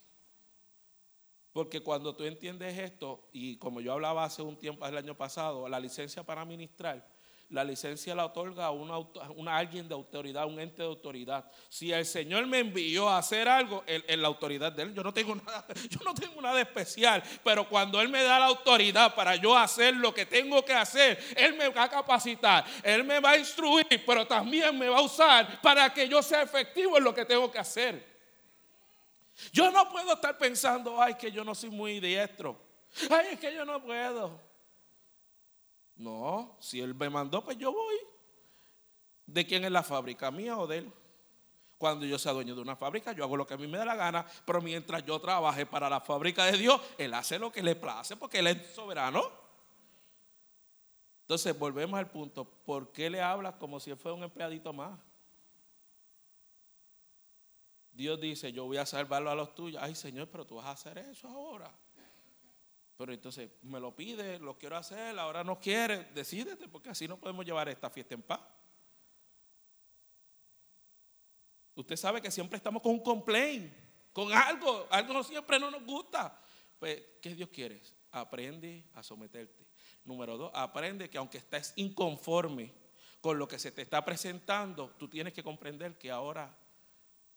Porque 1.53 1.81
cuando 1.81 2.15
tú 2.15 2.25
entiendes 2.25 2.79
esto, 2.79 3.29
y 3.33 3.57
como 3.57 3.81
yo 3.81 3.95
hablaba 3.95 4.25
hace 4.25 4.43
un 4.43 4.59
tiempo, 4.59 4.87
el 4.87 4.97
año 4.97 5.17
pasado, 5.17 5.69
la 5.69 5.81
licencia 5.81 6.23
para 6.23 6.45
ministrar, 6.45 7.16
la 7.51 7.63
licencia 7.63 8.15
la 8.15 8.25
otorga 8.25 8.67
a 8.67 8.71
una, 8.71 9.57
alguien 9.57 9.87
de 9.87 9.95
autoridad, 9.95 10.47
un 10.47 10.59
ente 10.59 10.83
de 10.83 10.89
autoridad. 10.89 11.45
Si 11.69 11.93
el 11.93 12.05
Señor 12.05 12.47
me 12.47 12.59
envió 12.59 13.09
a 13.09 13.19
hacer 13.19 13.49
algo, 13.49 13.85
en, 13.87 14.21
la 14.21 14.27
autoridad 14.29 14.73
de 14.73 14.83
Él, 14.83 14.95
yo 14.95 15.03
no, 15.03 15.13
tengo 15.15 15.35
nada, 15.47 15.65
yo 15.89 16.01
no 16.05 16.13
tengo 16.13 16.41
nada 16.43 16.61
especial, 16.61 17.23
pero 17.45 17.69
cuando 17.69 18.01
Él 18.01 18.09
me 18.09 18.23
da 18.23 18.41
la 18.41 18.47
autoridad 18.47 19.15
para 19.15 19.37
yo 19.37 19.57
hacer 19.57 19.95
lo 19.95 20.13
que 20.13 20.27
tengo 20.27 20.65
que 20.65 20.73
hacer, 20.73 21.19
Él 21.37 21.55
me 21.55 21.69
va 21.69 21.85
a 21.85 21.89
capacitar, 21.89 22.65
Él 22.83 23.05
me 23.05 23.21
va 23.21 23.31
a 23.31 23.39
instruir, 23.39 23.87
pero 24.05 24.27
también 24.27 24.77
me 24.77 24.89
va 24.89 24.99
a 24.99 25.03
usar 25.03 25.61
para 25.61 25.93
que 25.93 26.09
yo 26.09 26.23
sea 26.23 26.43
efectivo 26.43 26.99
en 26.99 27.05
lo 27.05 27.15
que 27.15 27.25
tengo 27.25 27.51
que 27.51 27.59
hacer. 27.59 28.17
Yo 29.53 29.71
no 29.71 29.89
puedo 29.91 30.15
estar 30.15 30.37
pensando, 30.37 31.01
ay, 31.01 31.15
que 31.15 31.31
yo 31.31 31.45
no 31.45 31.55
soy 31.55 31.71
muy 31.71 32.01
diestro. 32.01 32.59
Ay, 33.11 33.29
es 33.33 33.41
que 33.41 33.55
yo 33.55 33.65
no 33.65 33.83
puedo. 33.83 34.46
No, 35.97 36.57
si 36.61 36.81
él 36.81 36.95
me 36.95 37.09
mandó, 37.09 37.43
pues 37.43 37.57
yo 37.57 37.73
voy. 37.73 37.97
¿De 39.27 39.47
quién 39.47 39.65
es 39.65 39.71
la 39.71 39.83
fábrica? 39.83 40.31
¿Mía 40.31 40.59
o 40.59 40.67
de 40.67 40.79
él? 40.79 40.93
Cuando 41.79 42.07
yo 42.07 42.19
sea 42.19 42.33
dueño 42.33 42.55
de 42.55 42.61
una 42.61 42.77
fábrica, 42.77 43.13
yo 43.13 43.25
hago 43.25 43.37
lo 43.37 43.47
que 43.47 43.55
a 43.55 43.59
mí 43.59 43.67
me 43.67 43.79
da 43.79 43.85
la 43.85 43.97
gana, 43.97 44.27
pero 44.47 44.63
mientras 44.63 45.05
yo 45.05 45.21
trabaje 45.21 45.67
para 45.67 45.91
la 45.91 46.01
fábrica 46.01 46.45
de 46.45 46.57
Dios, 46.57 46.81
Él 46.97 47.13
hace 47.13 47.39
lo 47.39 47.53
que 47.53 47.63
le 47.63 47.75
place 47.75 48.17
porque 48.17 48.39
Él 48.39 48.47
es 48.47 48.75
soberano. 48.75 49.31
Entonces, 51.23 51.59
volvemos 51.59 51.99
al 51.99 52.11
punto, 52.11 52.45
¿por 52.45 52.93
qué 52.93 53.11
le 53.11 53.21
hablas 53.21 53.57
como 53.57 53.81
si 53.81 53.95
fuera 53.95 54.15
un 54.15 54.23
empleadito 54.23 54.73
más? 54.73 54.99
Dios 57.93 58.21
dice, 58.21 58.53
yo 58.53 58.65
voy 58.67 58.77
a 58.77 58.87
salvarlo 58.87 59.31
a 59.31 59.35
los 59.35 59.55
tuyos. 59.55 59.83
Ay, 59.83 59.95
Señor, 59.95 60.29
pero 60.29 60.47
tú 60.47 60.57
vas 60.57 60.67
a 60.67 60.71
hacer 60.71 60.99
eso 60.99 61.29
ahora. 61.29 61.71
Pero 62.97 63.13
entonces 63.13 63.51
me 63.63 63.79
lo 63.79 63.95
pide, 63.95 64.39
lo 64.39 64.57
quiero 64.57 64.77
hacer, 64.77 65.19
ahora 65.19 65.45
no 65.45 65.61
quiere, 65.61 66.05
decídete, 66.15 66.67
porque 66.69 66.89
así 66.89 67.07
no 67.07 67.19
podemos 67.19 67.45
llevar 67.45 67.69
esta 67.69 67.91
fiesta 67.91 68.15
en 68.15 68.23
paz. 68.23 68.41
Usted 71.75 71.97
sabe 71.97 72.23
que 72.23 72.31
siempre 72.31 72.57
estamos 72.57 72.83
con 72.83 72.93
un 72.93 73.03
complaint, 73.03 73.71
con 74.13 74.33
algo, 74.33 74.87
algo 74.91 75.23
siempre 75.23 75.61
no 75.61 75.71
nos 75.71 75.85
gusta. 75.85 76.41
Pues, 76.79 77.03
¿qué 77.21 77.35
Dios 77.35 77.51
quiere? 77.51 77.83
Aprende 78.13 78.87
a 78.95 79.03
someterte. 79.03 79.67
Número 80.05 80.39
dos, 80.39 80.51
aprende 80.55 81.11
que 81.11 81.19
aunque 81.19 81.39
estés 81.39 81.75
inconforme 81.77 82.73
con 83.21 83.39
lo 83.39 83.47
que 83.47 83.59
se 83.59 83.73
te 83.73 83.83
está 83.83 84.03
presentando, 84.05 84.91
tú 84.99 85.07
tienes 85.09 85.35
que 85.35 85.43
comprender 85.43 85.99
que 85.99 86.11
ahora 86.11 86.57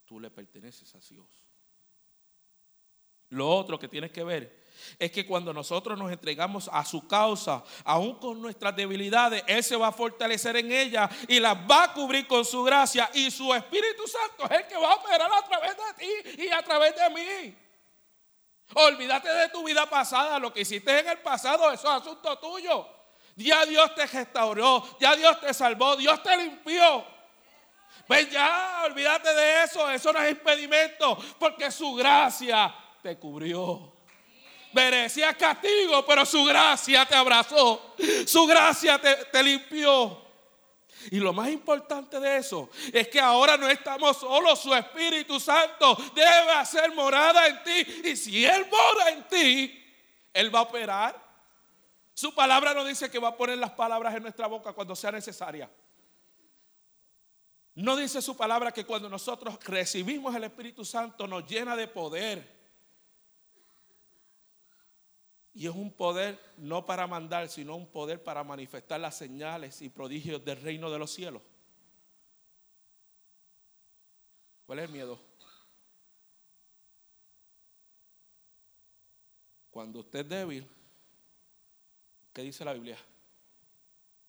tú 0.05 0.21
le 0.21 0.31
perteneces 0.31 0.95
a 0.95 0.99
Dios. 0.99 1.27
Lo 3.29 3.49
otro 3.49 3.77
que 3.77 3.89
tienes 3.89 4.11
que 4.11 4.23
ver 4.23 4.58
es 4.97 5.11
que 5.11 5.25
cuando 5.25 5.53
nosotros 5.53 5.97
nos 5.97 6.11
entregamos 6.11 6.69
a 6.71 6.83
su 6.85 7.07
causa, 7.07 7.63
aún 7.83 8.15
con 8.15 8.41
nuestras 8.41 8.75
debilidades, 8.75 9.43
Él 9.47 9.63
se 9.63 9.75
va 9.75 9.87
a 9.87 9.91
fortalecer 9.91 10.57
en 10.57 10.71
ellas 10.71 11.09
y 11.27 11.39
las 11.39 11.55
va 11.55 11.83
a 11.83 11.93
cubrir 11.93 12.27
con 12.27 12.43
su 12.45 12.63
gracia. 12.63 13.09
Y 13.13 13.31
su 13.31 13.53
Espíritu 13.53 14.03
Santo 14.07 14.45
es 14.53 14.61
el 14.61 14.67
que 14.67 14.77
va 14.77 14.91
a 14.91 14.95
operar 14.95 15.29
a 15.31 15.45
través 15.47 15.75
de 15.75 16.33
ti 16.33 16.43
y 16.43 16.49
a 16.49 16.61
través 16.61 16.95
de 16.95 17.09
mí. 17.09 17.55
Olvídate 18.73 19.29
de 19.29 19.49
tu 19.49 19.63
vida 19.63 19.89
pasada, 19.89 20.37
lo 20.37 20.53
que 20.53 20.61
hiciste 20.61 20.99
en 20.99 21.07
el 21.07 21.19
pasado, 21.19 21.71
eso 21.71 21.87
es 21.87 22.01
asunto 22.01 22.37
tuyo. 22.37 22.87
Ya 23.35 23.65
Dios 23.65 23.95
te 23.95 24.05
restauró, 24.05 24.97
ya 24.99 25.15
Dios 25.15 25.39
te 25.39 25.53
salvó, 25.53 25.95
Dios 25.95 26.21
te 26.21 26.35
limpió. 26.37 27.05
Pues 28.05 28.29
ya, 28.29 28.83
olvídate 28.85 29.33
de 29.33 29.63
eso, 29.63 29.89
eso 29.89 30.11
no 30.11 30.21
es 30.21 30.31
impedimento, 30.31 31.17
porque 31.39 31.71
su 31.71 31.93
gracia 31.95 32.75
te 33.01 33.17
cubrió 33.17 33.98
merecía 34.73 35.33
castigo, 35.33 36.05
pero 36.05 36.25
su 36.25 36.43
gracia 36.43 37.05
te 37.05 37.15
abrazó, 37.15 37.95
su 38.25 38.45
gracia 38.45 38.99
te, 38.99 39.43
limpió. 39.43 40.27
Y 41.11 41.17
lo 41.17 41.31
más 41.31 41.49
importante 41.49 42.19
de 42.19 42.37
eso 42.37 42.69
es 42.91 43.07
que 43.07 43.19
ahora 43.19 43.57
no 43.57 43.69
estamos 43.69 44.17
solos, 44.17 44.59
su 44.59 44.73
Espíritu 44.75 45.39
Santo 45.39 45.97
debe 46.13 46.51
hacer 46.51 46.93
morada 46.93 47.47
en 47.47 47.63
ti. 47.63 48.09
Y 48.09 48.15
si 48.15 48.45
Él 48.45 48.67
mora 48.69 49.09
en 49.09 49.27
ti, 49.27 49.85
Él 50.33 50.53
va 50.53 50.59
a 50.59 50.63
operar. 50.63 51.29
Su 52.13 52.35
palabra 52.35 52.73
nos 52.73 52.85
dice 52.85 53.09
que 53.09 53.17
va 53.17 53.29
a 53.29 53.37
poner 53.37 53.57
las 53.57 53.71
palabras 53.71 54.13
en 54.13 54.23
nuestra 54.23 54.47
boca 54.47 54.73
cuando 54.73 54.95
sea 54.95 55.11
necesaria. 55.11 55.69
No 57.75 57.95
dice 57.95 58.21
su 58.21 58.35
palabra 58.35 58.73
que 58.73 58.85
cuando 58.85 59.07
nosotros 59.07 59.57
recibimos 59.63 60.35
el 60.35 60.43
Espíritu 60.43 60.83
Santo 60.83 61.27
nos 61.27 61.47
llena 61.47 61.77
de 61.77 61.87
poder 61.87 62.58
y 65.53 65.67
es 65.67 65.73
un 65.73 65.91
poder 65.91 66.39
no 66.57 66.85
para 66.85 67.07
mandar, 67.07 67.49
sino 67.49 67.75
un 67.75 67.87
poder 67.87 68.23
para 68.23 68.43
manifestar 68.43 68.99
las 68.99 69.17
señales 69.17 69.81
y 69.81 69.89
prodigios 69.89 70.43
del 70.45 70.61
reino 70.61 70.89
de 70.89 70.99
los 70.99 71.11
cielos. 71.11 71.41
¿Cuál 74.65 74.79
es 74.79 74.85
el 74.85 74.91
miedo? 74.91 75.19
Cuando 79.71 79.99
usted 79.99 80.19
es 80.19 80.29
débil, 80.29 80.67
¿qué 82.33 82.43
dice 82.43 82.63
la 82.63 82.73
Biblia? 82.73 82.97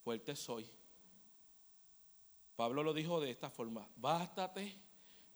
Fuerte 0.03 0.35
soy. 0.35 0.67
Pablo 2.57 2.83
lo 2.83 2.95
dijo 2.95 3.21
de 3.21 3.31
esta 3.31 3.51
forma, 3.51 3.89
bástate 3.97 4.79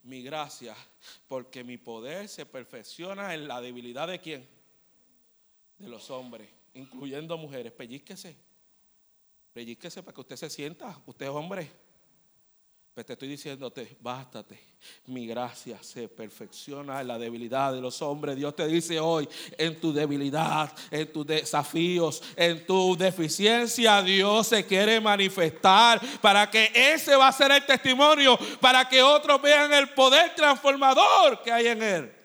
mi 0.03 0.23
gracia, 0.23 0.75
porque 1.27 1.63
mi 1.63 1.77
poder 1.77 2.27
se 2.27 2.45
perfecciona 2.45 3.33
en 3.33 3.47
la 3.47 3.61
debilidad 3.61 4.07
de 4.07 4.21
quién? 4.21 4.54
De 5.77 5.89
los 5.89 6.09
hombres, 6.09 6.49
incluyendo 6.73 7.37
mujeres. 7.37 7.71
Pellizquese. 7.71 8.35
Pellizquese 9.53 10.03
para 10.03 10.13
que 10.13 10.21
usted 10.21 10.35
se 10.35 10.49
sienta. 10.49 11.01
Usted 11.05 11.25
es 11.25 11.31
hombre. 11.31 11.71
Pues 12.95 13.05
te 13.05 13.11
estoy 13.11 13.27
diciéndote, 13.27 13.97
bástate. 13.99 14.57
Mi 15.07 15.27
gracia 15.27 15.77
se 15.83 16.07
perfecciona 16.07 17.01
en 17.01 17.09
la 17.09 17.19
debilidad 17.19 17.73
de 17.73 17.81
los 17.81 18.01
hombres. 18.01 18.37
Dios 18.37 18.55
te 18.55 18.65
dice 18.67 19.01
hoy, 19.01 19.27
en 19.57 19.81
tu 19.81 19.91
debilidad, 19.91 20.73
en 20.89 21.11
tus 21.11 21.27
desafíos, 21.27 22.23
en 22.37 22.65
tu 22.65 22.95
deficiencia, 22.95 24.01
Dios 24.01 24.47
se 24.47 24.65
quiere 24.65 25.01
manifestar 25.01 25.99
para 26.21 26.49
que 26.49 26.71
ese 26.73 27.17
va 27.17 27.27
a 27.27 27.33
ser 27.33 27.51
el 27.51 27.65
testimonio, 27.65 28.39
para 28.61 28.87
que 28.87 29.03
otros 29.03 29.41
vean 29.41 29.73
el 29.73 29.89
poder 29.89 30.33
transformador 30.33 31.43
que 31.43 31.51
hay 31.51 31.67
en 31.67 31.83
Él. 31.83 32.24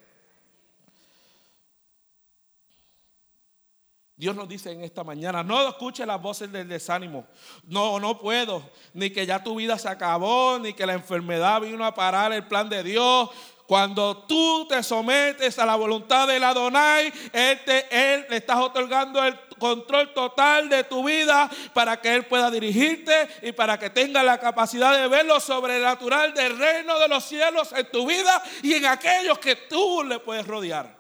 Dios 4.21 4.37
nos 4.37 4.51
dice 4.51 4.71
en 4.71 4.85
esta 4.85 5.03
mañana, 5.03 5.43
no 5.43 5.67
escuche 5.67 6.05
las 6.05 6.21
voces 6.21 6.53
del 6.53 6.69
desánimo. 6.69 7.27
No, 7.67 7.99
no 7.99 8.19
puedo. 8.19 8.63
Ni 8.93 9.09
que 9.09 9.25
ya 9.25 9.43
tu 9.43 9.55
vida 9.55 9.79
se 9.79 9.89
acabó, 9.89 10.59
ni 10.59 10.75
que 10.75 10.85
la 10.85 10.93
enfermedad 10.93 11.63
vino 11.63 11.83
a 11.87 11.95
parar 11.95 12.31
el 12.35 12.47
plan 12.47 12.69
de 12.69 12.83
Dios. 12.83 13.31
Cuando 13.67 14.19
tú 14.25 14.67
te 14.69 14.83
sometes 14.83 15.59
a 15.59 15.65
la 15.65 15.75
voluntad 15.75 16.29
del 16.29 16.45
Adonai, 16.45 17.11
él, 17.33 17.61
él 17.91 18.27
le 18.29 18.37
estás 18.37 18.59
otorgando 18.59 19.25
el 19.25 19.39
control 19.59 20.13
total 20.13 20.69
de 20.69 20.85
tu 20.85 21.03
vida 21.03 21.49
para 21.73 21.99
que 21.99 22.15
Él 22.15 22.27
pueda 22.27 22.51
dirigirte 22.51 23.27
y 23.41 23.53
para 23.53 23.79
que 23.79 23.89
tenga 23.89 24.23
la 24.23 24.39
capacidad 24.39 25.01
de 25.01 25.09
ver 25.09 25.25
lo 25.25 25.41
sobrenatural 25.41 26.35
del 26.35 26.59
reino 26.59 26.99
de 26.99 27.09
los 27.09 27.25
cielos 27.25 27.73
en 27.75 27.91
tu 27.91 28.07
vida 28.07 28.43
y 28.63 28.75
en 28.75 28.85
aquellos 28.85 29.39
que 29.39 29.57
tú 29.57 30.03
le 30.03 30.19
puedes 30.19 30.47
rodear. 30.47 31.00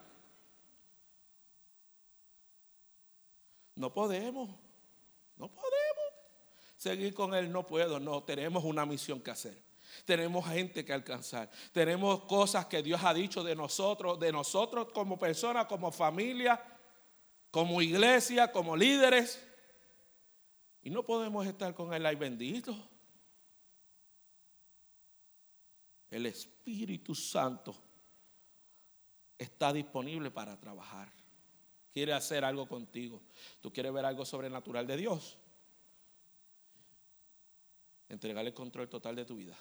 No 3.80 3.90
podemos, 3.90 4.50
no 5.38 5.48
podemos 5.48 6.04
seguir 6.76 7.14
con 7.14 7.32
él, 7.32 7.50
no 7.50 7.66
puedo, 7.66 7.98
no, 7.98 8.22
tenemos 8.22 8.62
una 8.62 8.84
misión 8.84 9.22
que 9.22 9.30
hacer. 9.30 9.56
Tenemos 10.04 10.46
gente 10.46 10.84
que 10.84 10.92
alcanzar. 10.92 11.50
Tenemos 11.72 12.24
cosas 12.24 12.66
que 12.66 12.82
Dios 12.82 13.00
ha 13.02 13.14
dicho 13.14 13.42
de 13.42 13.56
nosotros, 13.56 14.20
de 14.20 14.32
nosotros 14.32 14.88
como 14.92 15.18
personas, 15.18 15.64
como 15.64 15.90
familia, 15.90 16.62
como 17.50 17.80
iglesia, 17.80 18.52
como 18.52 18.76
líderes. 18.76 19.42
Y 20.82 20.90
no 20.90 21.02
podemos 21.02 21.46
estar 21.46 21.74
con 21.74 21.94
él 21.94 22.04
ahí 22.04 22.16
bendito. 22.16 22.76
El 26.10 26.26
Espíritu 26.26 27.14
Santo 27.14 27.74
está 29.38 29.72
disponible 29.72 30.30
para 30.30 30.60
trabajar 30.60 31.19
quiere 31.92 32.12
hacer 32.12 32.44
algo 32.44 32.66
contigo. 32.66 33.20
Tú 33.60 33.72
quieres 33.72 33.92
ver 33.92 34.04
algo 34.04 34.24
sobrenatural 34.24 34.86
de 34.86 34.96
Dios. 34.96 35.36
entregar 38.08 38.44
el 38.44 38.52
control 38.52 38.88
total 38.88 39.14
de 39.14 39.24
tu 39.24 39.36
vida. 39.36 39.56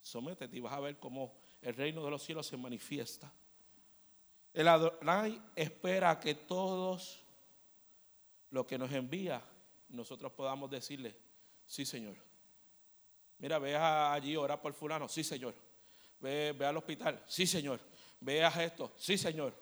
Sométete 0.00 0.56
y 0.56 0.60
vas 0.60 0.72
a 0.72 0.80
ver 0.80 0.98
cómo 0.98 1.32
el 1.60 1.76
reino 1.76 2.04
de 2.04 2.10
los 2.10 2.20
cielos 2.20 2.44
se 2.44 2.56
manifiesta. 2.56 3.32
El 4.52 4.66
Adonai 4.66 5.40
espera 5.54 6.18
que 6.18 6.34
todos 6.34 7.22
lo 8.50 8.66
que 8.66 8.76
nos 8.76 8.90
envía, 8.92 9.40
nosotros 9.90 10.32
podamos 10.32 10.70
decirle, 10.70 11.16
sí 11.64 11.86
Señor. 11.86 12.16
Mira, 13.38 13.60
ve 13.60 13.76
allí, 13.76 14.36
ora 14.36 14.60
por 14.60 14.74
fulano, 14.74 15.08
sí 15.08 15.22
Señor. 15.22 15.54
Ve, 16.18 16.52
ve 16.58 16.66
al 16.66 16.76
hospital, 16.76 17.22
sí 17.28 17.46
Señor. 17.46 17.80
Veas 18.20 18.56
esto, 18.56 18.92
sí 18.96 19.16
Señor. 19.16 19.61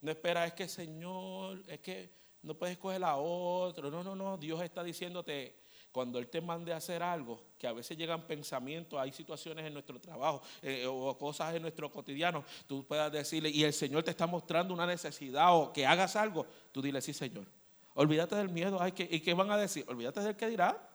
No 0.00 0.10
espera, 0.10 0.46
es 0.46 0.54
que 0.54 0.68
Señor, 0.68 1.62
es 1.68 1.80
que 1.80 2.10
no 2.42 2.54
puedes 2.54 2.78
coger 2.78 3.04
a 3.04 3.16
otro. 3.16 3.90
No, 3.90 4.02
no, 4.02 4.14
no. 4.14 4.36
Dios 4.38 4.62
está 4.62 4.82
diciéndote, 4.82 5.56
cuando 5.92 6.18
Él 6.18 6.28
te 6.28 6.40
mande 6.40 6.72
a 6.72 6.76
hacer 6.76 7.02
algo, 7.02 7.40
que 7.58 7.66
a 7.66 7.72
veces 7.72 7.96
llegan 7.96 8.26
pensamientos, 8.26 8.98
hay 8.98 9.12
situaciones 9.12 9.66
en 9.66 9.72
nuestro 9.74 10.00
trabajo 10.00 10.42
eh, 10.62 10.86
o 10.86 11.16
cosas 11.18 11.54
en 11.54 11.62
nuestro 11.62 11.90
cotidiano, 11.90 12.44
tú 12.66 12.86
puedas 12.86 13.10
decirle, 13.12 13.50
y 13.50 13.64
el 13.64 13.72
Señor 13.72 14.02
te 14.02 14.10
está 14.10 14.26
mostrando 14.26 14.72
una 14.72 14.86
necesidad 14.86 15.54
o 15.54 15.72
que 15.72 15.84
hagas 15.84 16.16
algo, 16.16 16.46
tú 16.72 16.80
dile, 16.80 17.00
sí, 17.00 17.12
Señor. 17.12 17.46
Olvídate 17.94 18.36
del 18.36 18.48
miedo. 18.48 18.78
Ay, 18.80 18.94
¿Y 18.96 19.20
qué 19.20 19.34
van 19.34 19.50
a 19.50 19.56
decir? 19.56 19.84
Olvídate 19.88 20.20
del 20.20 20.36
que 20.36 20.46
dirá. 20.46 20.88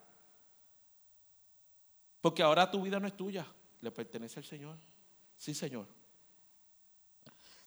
Porque 2.22 2.41
ahora 2.41 2.72
tu 2.72 2.82
vida 2.82 2.99
no 2.99 3.06
es 3.06 3.16
tuya, 3.16 3.45
le 3.82 3.91
pertenece 3.91 4.39
al 4.39 4.45
Señor. 4.45 4.78
Sí, 5.38 5.53
Señor. 5.53 5.86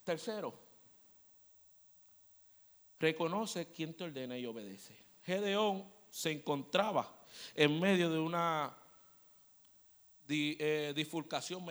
Tercero, 0.02 0.67
reconoce 2.98 3.70
quién 3.70 3.94
te 3.94 4.04
ordena 4.04 4.36
y 4.36 4.46
obedece. 4.46 4.96
Gedeón 5.22 5.84
se 6.10 6.30
encontraba 6.30 7.22
en 7.54 7.78
medio 7.78 8.10
de 8.10 8.18
una 8.18 8.76
eh, 10.28 10.92
difulcación 10.94 11.64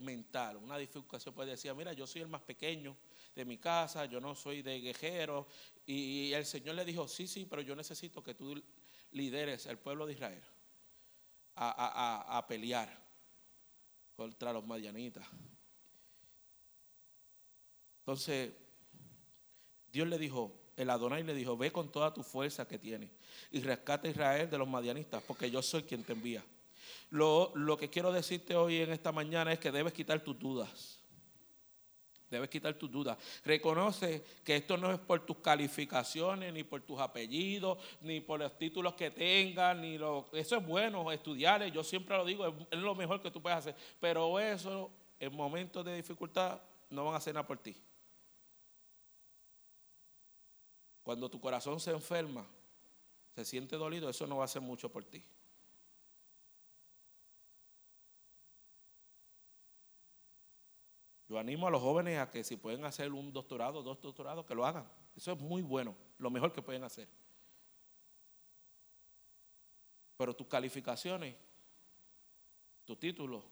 mental, 0.00 0.56
una 0.56 0.78
difulcación, 0.78 1.34
pues 1.34 1.48
decía, 1.48 1.74
mira, 1.74 1.92
yo 1.92 2.06
soy 2.06 2.22
el 2.22 2.28
más 2.28 2.42
pequeño 2.42 2.96
de 3.34 3.44
mi 3.44 3.58
casa, 3.58 4.04
yo 4.06 4.20
no 4.20 4.34
soy 4.34 4.62
de 4.62 4.80
guerrero, 4.80 5.46
y 5.84 6.32
el 6.32 6.46
Señor 6.46 6.74
le 6.74 6.84
dijo, 6.84 7.08
sí, 7.08 7.26
sí, 7.26 7.46
pero 7.48 7.62
yo 7.62 7.74
necesito 7.74 8.22
que 8.22 8.34
tú 8.34 8.62
lideres 9.12 9.66
el 9.66 9.78
pueblo 9.78 10.06
de 10.06 10.12
Israel 10.14 10.42
a, 11.54 12.36
a 12.36 12.46
pelear 12.46 13.04
contra 14.14 14.52
los 14.52 14.66
madianitas. 14.66 15.26
Entonces, 18.00 18.52
Dios 19.90 20.06
le 20.06 20.18
dijo, 20.18 20.65
el 20.76 20.90
Adonai 20.90 21.22
le 21.22 21.34
dijo, 21.34 21.56
ve 21.56 21.72
con 21.72 21.90
toda 21.90 22.12
tu 22.12 22.22
fuerza 22.22 22.68
que 22.68 22.78
tienes 22.78 23.10
y 23.50 23.60
rescata 23.60 24.06
a 24.06 24.10
Israel 24.10 24.50
de 24.50 24.58
los 24.58 24.68
madianistas, 24.68 25.22
porque 25.22 25.50
yo 25.50 25.62
soy 25.62 25.82
quien 25.82 26.04
te 26.04 26.12
envía. 26.12 26.44
Lo, 27.10 27.52
lo 27.54 27.76
que 27.76 27.88
quiero 27.88 28.12
decirte 28.12 28.54
hoy 28.54 28.80
en 28.80 28.92
esta 28.92 29.12
mañana 29.12 29.52
es 29.52 29.58
que 29.58 29.72
debes 29.72 29.92
quitar 29.92 30.20
tus 30.20 30.38
dudas. 30.38 31.00
Debes 32.28 32.50
quitar 32.50 32.74
tus 32.74 32.90
dudas. 32.90 33.16
Reconoce 33.44 34.24
que 34.44 34.56
esto 34.56 34.76
no 34.76 34.92
es 34.92 34.98
por 34.98 35.24
tus 35.24 35.38
calificaciones, 35.38 36.52
ni 36.52 36.64
por 36.64 36.82
tus 36.82 36.98
apellidos, 36.98 37.78
ni 38.00 38.20
por 38.20 38.40
los 38.40 38.58
títulos 38.58 38.94
que 38.94 39.12
tengas, 39.12 39.76
ni 39.76 39.96
lo. 39.96 40.26
Eso 40.32 40.56
es 40.56 40.66
bueno, 40.66 41.10
estudiar. 41.12 41.64
Yo 41.66 41.84
siempre 41.84 42.16
lo 42.16 42.24
digo, 42.24 42.46
es 42.68 42.78
lo 42.78 42.94
mejor 42.96 43.22
que 43.22 43.30
tú 43.30 43.40
puedes 43.40 43.58
hacer. 43.58 43.76
Pero 44.00 44.40
eso, 44.40 44.90
en 45.20 45.34
momentos 45.36 45.84
de 45.84 45.94
dificultad, 45.94 46.60
no 46.90 47.04
van 47.04 47.14
a 47.14 47.18
hacer 47.18 47.32
nada 47.32 47.46
por 47.46 47.58
ti. 47.58 47.76
Cuando 51.06 51.30
tu 51.30 51.40
corazón 51.40 51.78
se 51.78 51.92
enferma, 51.92 52.44
se 53.32 53.44
siente 53.44 53.76
dolido, 53.76 54.10
eso 54.10 54.26
no 54.26 54.38
va 54.38 54.42
a 54.42 54.46
hacer 54.46 54.60
mucho 54.60 54.90
por 54.90 55.04
ti. 55.04 55.24
Yo 61.28 61.38
animo 61.38 61.68
a 61.68 61.70
los 61.70 61.80
jóvenes 61.80 62.18
a 62.18 62.28
que 62.28 62.42
si 62.42 62.56
pueden 62.56 62.84
hacer 62.84 63.12
un 63.12 63.32
doctorado, 63.32 63.84
dos 63.84 64.00
doctorados, 64.00 64.44
que 64.46 64.56
lo 64.56 64.66
hagan. 64.66 64.84
Eso 65.14 65.30
es 65.30 65.38
muy 65.38 65.62
bueno, 65.62 65.94
lo 66.18 66.28
mejor 66.28 66.52
que 66.52 66.60
pueden 66.60 66.82
hacer. 66.82 67.06
Pero 70.16 70.34
tus 70.34 70.48
calificaciones, 70.48 71.36
tu 72.84 72.96
título, 72.96 73.44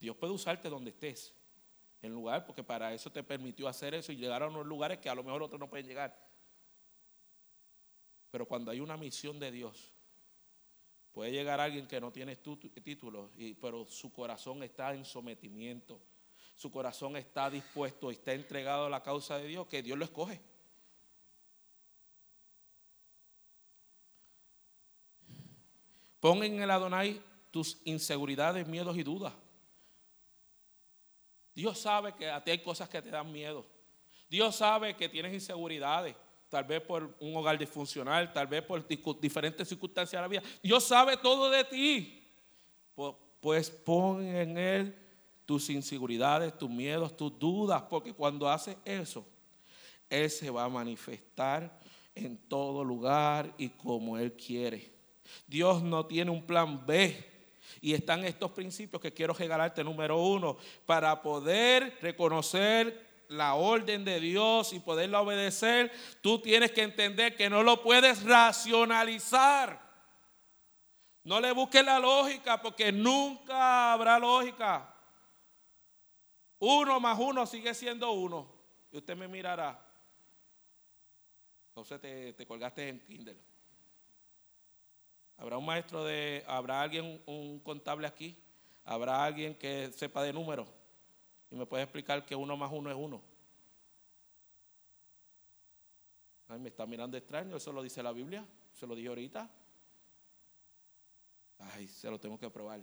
Dios 0.00 0.16
puede 0.16 0.32
usarte 0.32 0.70
donde 0.70 0.92
estés 0.92 1.34
en 2.02 2.12
lugar, 2.12 2.44
porque 2.44 2.64
para 2.64 2.92
eso 2.92 3.10
te 3.10 3.22
permitió 3.22 3.68
hacer 3.68 3.94
eso 3.94 4.12
y 4.12 4.16
llegar 4.16 4.42
a 4.42 4.48
unos 4.48 4.66
lugares 4.66 4.98
que 4.98 5.08
a 5.08 5.14
lo 5.14 5.22
mejor 5.22 5.42
otros 5.42 5.60
no 5.60 5.70
pueden 5.70 5.86
llegar. 5.86 6.14
Pero 8.30 8.46
cuando 8.46 8.70
hay 8.72 8.80
una 8.80 8.96
misión 8.96 9.38
de 9.38 9.52
Dios, 9.52 9.92
puede 11.12 11.30
llegar 11.30 11.60
alguien 11.60 11.86
que 11.86 12.00
no 12.00 12.10
tiene 12.10 12.36
título, 12.36 13.30
y, 13.36 13.54
pero 13.54 13.86
su 13.86 14.12
corazón 14.12 14.62
está 14.64 14.92
en 14.94 15.04
sometimiento, 15.04 16.00
su 16.56 16.70
corazón 16.70 17.16
está 17.16 17.48
dispuesto, 17.48 18.10
está 18.10 18.32
entregado 18.32 18.86
a 18.86 18.90
la 18.90 19.02
causa 19.02 19.38
de 19.38 19.46
Dios, 19.46 19.66
que 19.68 19.82
Dios 19.82 19.96
lo 19.96 20.04
escoge. 20.04 20.40
Pon 26.18 26.42
en 26.44 26.62
el 26.62 26.70
Adonai 26.70 27.20
tus 27.50 27.80
inseguridades, 27.84 28.66
miedos 28.66 28.96
y 28.96 29.02
dudas. 29.02 29.34
Dios 31.54 31.78
sabe 31.78 32.14
que 32.14 32.30
a 32.30 32.42
ti 32.42 32.50
hay 32.50 32.58
cosas 32.58 32.88
que 32.88 33.02
te 33.02 33.10
dan 33.10 33.30
miedo. 33.30 33.64
Dios 34.28 34.56
sabe 34.56 34.96
que 34.96 35.08
tienes 35.08 35.34
inseguridades, 35.34 36.16
tal 36.48 36.64
vez 36.64 36.80
por 36.80 37.14
un 37.20 37.36
hogar 37.36 37.58
disfuncional, 37.58 38.32
tal 38.32 38.46
vez 38.46 38.62
por 38.62 38.86
diferentes 39.20 39.68
circunstancias 39.68 40.18
de 40.18 40.22
la 40.22 40.28
vida. 40.28 40.42
Dios 40.62 40.84
sabe 40.84 41.16
todo 41.16 41.50
de 41.50 41.64
ti. 41.64 42.18
Pues 43.40 43.70
pon 43.70 44.24
en 44.24 44.56
Él 44.56 44.98
tus 45.44 45.68
inseguridades, 45.68 46.56
tus 46.56 46.70
miedos, 46.70 47.16
tus 47.16 47.38
dudas, 47.38 47.82
porque 47.82 48.12
cuando 48.14 48.48
haces 48.48 48.76
eso, 48.84 49.26
Él 50.08 50.30
se 50.30 50.48
va 50.48 50.64
a 50.64 50.68
manifestar 50.68 51.80
en 52.14 52.36
todo 52.36 52.84
lugar 52.84 53.52
y 53.58 53.68
como 53.70 54.16
Él 54.16 54.32
quiere. 54.34 54.92
Dios 55.46 55.82
no 55.82 56.06
tiene 56.06 56.30
un 56.30 56.46
plan 56.46 56.86
B 56.86 57.31
y 57.80 57.94
están 57.94 58.24
estos 58.24 58.50
principios 58.52 59.00
que 59.00 59.12
quiero 59.12 59.34
regalarte. 59.34 59.82
Número 59.82 60.18
uno, 60.18 60.56
para 60.86 61.22
poder 61.22 61.98
reconocer 62.00 63.24
la 63.28 63.54
orden 63.54 64.04
de 64.04 64.20
Dios 64.20 64.72
y 64.72 64.80
poderla 64.80 65.22
obedecer, 65.22 65.90
tú 66.20 66.38
tienes 66.40 66.72
que 66.72 66.82
entender 66.82 67.36
que 67.36 67.48
no 67.48 67.62
lo 67.62 67.82
puedes 67.82 68.22
racionalizar. 68.24 69.80
No 71.24 71.40
le 71.40 71.52
busques 71.52 71.84
la 71.84 71.98
lógica 71.98 72.60
porque 72.60 72.92
nunca 72.92 73.92
habrá 73.92 74.18
lógica. 74.18 74.94
Uno 76.58 77.00
más 77.00 77.18
uno 77.18 77.46
sigue 77.46 77.74
siendo 77.74 78.10
uno. 78.12 78.52
Y 78.90 78.98
usted 78.98 79.16
me 79.16 79.28
mirará. 79.28 79.80
Entonces 81.68 82.00
te, 82.00 82.32
te 82.34 82.46
colgaste 82.46 82.88
en 82.88 83.00
Kindle. 83.00 83.51
¿Habrá 85.42 85.58
un 85.58 85.66
maestro 85.66 86.04
de, 86.04 86.44
habrá 86.46 86.82
alguien, 86.82 87.20
un 87.26 87.58
contable 87.58 88.06
aquí? 88.06 88.40
¿Habrá 88.84 89.24
alguien 89.24 89.56
que 89.56 89.90
sepa 89.90 90.22
de 90.22 90.32
números? 90.32 90.68
Y 91.50 91.56
me 91.56 91.66
puede 91.66 91.82
explicar 91.82 92.24
que 92.24 92.36
uno 92.36 92.56
más 92.56 92.70
uno 92.72 92.88
es 92.88 92.96
uno. 92.96 93.20
Ay, 96.46 96.60
me 96.60 96.68
está 96.68 96.86
mirando 96.86 97.16
extraño, 97.16 97.56
eso 97.56 97.72
lo 97.72 97.82
dice 97.82 98.04
la 98.04 98.12
Biblia, 98.12 98.46
se 98.72 98.86
lo 98.86 98.94
dije 98.94 99.08
ahorita. 99.08 99.50
Ay, 101.58 101.88
se 101.88 102.08
lo 102.08 102.20
tengo 102.20 102.38
que 102.38 102.48
probar, 102.48 102.80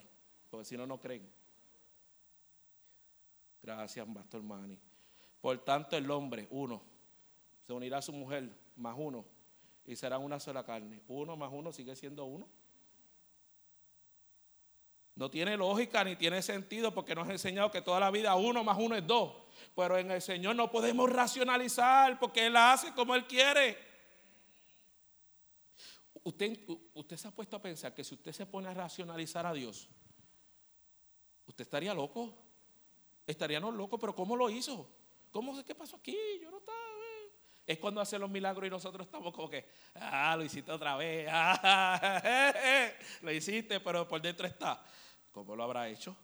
porque 0.50 0.66
si 0.66 0.76
no, 0.76 0.86
no 0.86 1.00
creen. 1.00 1.32
Gracias, 3.64 4.06
Pastor 4.14 4.44
Mani. 4.44 4.78
Por 5.40 5.58
tanto, 5.60 5.96
el 5.96 6.12
hombre, 6.12 6.46
uno, 6.52 6.82
se 7.66 7.72
unirá 7.72 8.00
a 8.00 8.02
su 8.02 8.12
mujer, 8.12 8.54
más 8.76 8.96
uno, 8.98 9.24
y 9.90 9.96
serán 9.96 10.22
una 10.22 10.40
sola 10.40 10.64
carne. 10.64 11.02
Uno 11.08 11.36
más 11.36 11.50
uno 11.52 11.72
sigue 11.72 11.96
siendo 11.96 12.24
uno. 12.24 12.48
No 15.16 15.32
tiene 15.32 15.58
lógica 15.58 16.04
ni 16.04 16.16
tiene 16.16 16.44
sentido 16.44 16.94
porque 16.94 17.16
nos 17.16 17.28
ha 17.28 17.32
enseñado 17.32 17.72
que 17.72 17.82
toda 17.82 18.00
la 18.00 18.12
vida 18.12 18.36
uno 18.36 18.64
más 18.64 18.78
uno 18.80 18.96
es 18.96 19.06
dos. 19.08 19.34
Pero 19.76 19.98
en 19.98 20.12
el 20.12 20.22
Señor 20.22 20.56
no 20.56 20.70
podemos 20.70 21.12
racionalizar 21.12 22.20
porque 22.20 22.46
Él 22.46 22.56
hace 22.56 22.94
como 22.94 23.16
Él 23.16 23.26
quiere. 23.26 23.80
Usted, 26.22 26.60
usted 26.94 27.18
se 27.18 27.28
ha 27.28 27.32
puesto 27.32 27.56
a 27.56 27.62
pensar 27.62 27.96
que 27.96 28.04
si 28.04 28.14
usted 28.14 28.32
se 28.32 28.46
pone 28.46 28.68
a 28.68 28.74
racionalizar 28.76 29.48
a 29.48 29.54
Dios, 29.54 29.90
usted 31.48 31.64
estaría 31.64 31.96
loco. 31.96 32.36
Estaríamos 33.26 33.74
locos, 33.74 34.00
pero 34.00 34.16
¿cómo 34.16 34.36
lo 34.36 34.52
hizo? 34.52 34.88
¿Cómo 35.32 35.64
qué 35.64 35.74
pasó 35.74 35.96
aquí? 35.96 36.16
Yo 36.40 36.52
no 36.52 36.60
estaba 36.60 36.79
es 37.70 37.78
cuando 37.78 38.02
hace 38.02 38.18
los 38.18 38.32
milagros 38.32 38.66
y 38.66 38.70
nosotros 38.72 39.06
estamos 39.06 39.32
como 39.32 39.48
que, 39.48 39.64
ah, 39.94 40.36
lo 40.36 40.44
hiciste 40.44 40.72
otra 40.72 40.98
vez, 40.98 41.28
ah, 41.32 42.92
lo 43.22 43.32
hiciste, 43.32 43.80
pero 43.80 44.08
por 44.08 44.20
dentro 44.20 44.48
está. 44.48 44.84
¿Cómo 45.32 45.56
lo 45.56 45.64
habrá 45.64 45.88
hecho? 45.88 46.18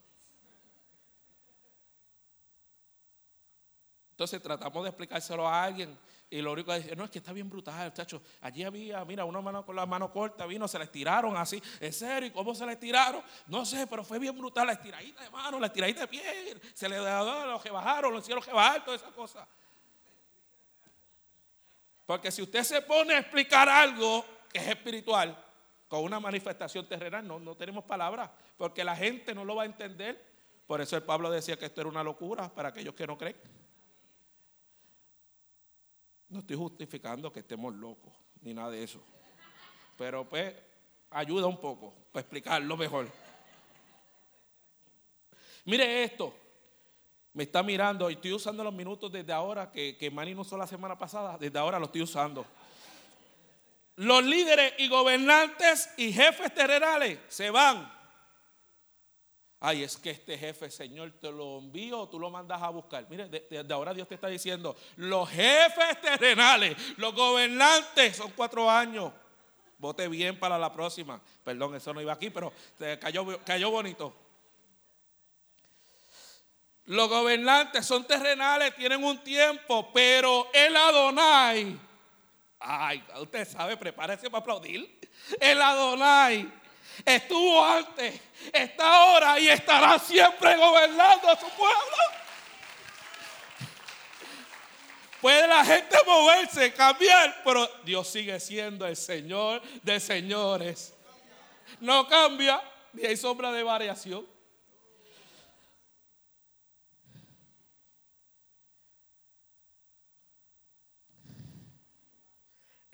Entonces 4.10 4.42
tratamos 4.42 4.82
de 4.82 4.90
explicárselo 4.90 5.48
a 5.48 5.64
alguien 5.64 5.96
y 6.32 6.42
lo 6.42 6.52
único 6.52 6.72
que 6.72 6.80
dice, 6.80 6.96
no, 6.96 7.04
es 7.04 7.12
que 7.12 7.20
está 7.20 7.32
bien 7.32 7.48
brutal, 7.48 7.92
muchacho. 7.92 8.24
Allí 8.42 8.64
había, 8.64 9.06
mira, 9.06 9.24
una 9.24 9.40
mano 9.40 9.64
con 9.64 9.76
la 9.76 9.86
mano 9.86 10.12
corta, 10.12 10.48
vino, 10.48 10.68
se 10.68 10.80
la 10.80 10.86
estiraron 10.86 11.38
así. 11.38 11.62
¿En 11.80 11.94
serio? 11.94 12.28
¿Y 12.28 12.32
cómo 12.32 12.56
se 12.56 12.66
la 12.66 12.72
estiraron? 12.72 13.22
No 13.46 13.64
sé, 13.68 13.86
pero 13.86 14.04
fue 14.04 14.18
bien 14.18 14.36
brutal 14.36 14.66
la 14.66 14.74
estiradita 14.74 15.22
de 15.22 15.30
mano, 15.30 15.60
la 15.60 15.68
estiradita 15.68 16.02
de 16.02 16.08
piel. 16.08 16.60
Se 16.74 16.90
le 16.90 17.00
dio 17.00 17.46
los 17.46 17.62
que 17.62 17.70
bajaron, 17.70 18.12
los 18.12 18.26
cielos 18.26 18.44
que 18.44 18.52
bajaron, 18.52 18.84
toda 18.84 18.98
esa 18.98 19.12
cosa. 19.12 19.48
Porque 22.06 22.32
si 22.32 22.42
usted 22.42 22.64
se 22.64 22.82
pone 22.82 23.14
a 23.14 23.20
explicar 23.20 23.68
algo 23.68 24.26
que 24.52 24.60
es 24.60 24.68
espiritual 24.68 25.36
con 25.88 26.04
una 26.04 26.20
manifestación 26.20 26.88
terrenal, 26.88 27.28
no, 27.28 27.40
no 27.40 27.56
tenemos 27.56 27.84
palabras, 27.84 28.30
porque 28.58 28.84
la 28.84 28.96
gente 28.96 29.34
no 29.34 29.44
lo 29.44 29.56
va 29.56 29.64
a 29.64 29.66
entender. 29.66 30.34
Por 30.68 30.82
eso 30.82 30.96
el 30.96 31.04
Pablo 31.04 31.30
decía 31.32 31.58
que 31.58 31.66
esto 31.66 31.82
era 31.82 31.90
una 31.90 32.04
locura 32.04 32.54
para 32.54 32.70
aquellos 32.70 32.94
que 32.94 33.08
no 33.08 33.18
creen. 33.18 33.36
No 36.30 36.40
estoy 36.40 36.56
justificando 36.56 37.32
que 37.32 37.40
estemos 37.40 37.74
locos, 37.74 38.14
ni 38.42 38.54
nada 38.54 38.72
de 38.72 38.84
eso. 38.84 39.02
Pero 39.98 40.28
pues 40.28 40.54
ayuda 41.12 41.48
un 41.48 41.60
poco 41.60 41.94
para 42.12 42.22
explicarlo 42.22 42.78
mejor. 42.78 43.08
Mire 45.66 46.04
esto. 46.04 46.45
Me 47.36 47.44
está 47.44 47.62
mirando 47.62 48.10
y 48.10 48.14
estoy 48.14 48.34
usando 48.34 48.64
los 48.64 48.74
minutos 48.74 49.12
desde 49.12 49.32
ahora, 49.32 49.72
que, 49.72 49.96
que 49.96 50.10
Manny 50.10 50.34
no 50.34 50.42
usó 50.42 50.58
la 50.58 50.66
semana 50.66 50.98
pasada, 50.98 51.38
desde 51.38 51.60
ahora 51.60 51.78
lo 51.78 51.86
estoy 51.86 52.02
usando. 52.02 52.44
Los 53.98 54.24
líderes 54.24 54.74
y 54.80 54.88
gobernantes 54.88 55.90
y 55.98 56.12
jefes 56.12 56.52
terrenales 56.56 57.20
se 57.28 57.52
van 57.52 57.96
Ay, 59.68 59.82
es 59.82 59.98
que 59.98 60.12
este 60.12 60.38
jefe, 60.38 60.70
Señor, 60.70 61.14
te 61.20 61.32
lo 61.32 61.58
envío 61.58 62.02
o 62.02 62.08
tú 62.08 62.20
lo 62.20 62.30
mandas 62.30 62.62
a 62.62 62.70
buscar. 62.70 63.08
Mire, 63.10 63.28
desde 63.28 63.74
ahora 63.74 63.96
Dios 63.96 64.08
te 64.08 64.14
está 64.14 64.28
diciendo, 64.28 64.76
los 64.98 65.28
jefes 65.28 66.00
terrenales, 66.02 66.78
los 66.98 67.16
gobernantes, 67.16 68.16
son 68.16 68.32
cuatro 68.36 68.70
años. 68.70 69.12
Vote 69.80 70.08
bien 70.08 70.38
para 70.38 70.60
la 70.60 70.72
próxima. 70.72 71.20
Perdón, 71.44 71.74
eso 71.74 71.94
no 71.96 72.00
iba 72.02 72.14
aquí, 72.14 72.30
pero 72.30 72.54
cayó, 73.00 73.44
cayó 73.44 73.72
bonito. 73.72 74.14
Los 76.88 77.10
gobernantes 77.10 77.86
son 77.86 78.06
terrenales, 78.06 78.76
tienen 78.76 79.04
un 79.04 79.24
tiempo, 79.24 79.92
pero 79.92 80.50
el 80.54 80.76
Adonai, 80.76 81.80
ay, 82.60 83.04
usted 83.20 83.48
sabe, 83.48 83.76
prepárese 83.76 84.30
para 84.30 84.42
aplaudir. 84.42 85.00
El 85.40 85.60
Adonai 85.60 86.48
estuvo 87.04 87.66
antes, 87.66 88.22
está 88.54 88.98
ahora 88.98 89.40
y 89.40 89.48
estará 89.48 89.98
siempre 89.98 90.56
gobernando 90.56 91.28
a 91.28 91.40
su 91.40 91.50
pueblo. 91.50 91.98
Puede 95.22 95.48
la 95.48 95.66
gente 95.66 95.98
moverse, 96.06 96.72
cambiar, 96.72 97.42
pero 97.44 97.68
Dios 97.84 98.08
sigue 98.08 98.40
siendo 98.40 98.86
el 98.86 98.96
Señor 98.96 99.60
de 99.82 100.00
señores. 100.00 100.94
No 101.80 102.08
cambia, 102.08 102.62
ni 102.94 103.08
hay 103.08 103.18
sombra 103.18 103.52
de 103.52 103.64
variación. 103.64 104.35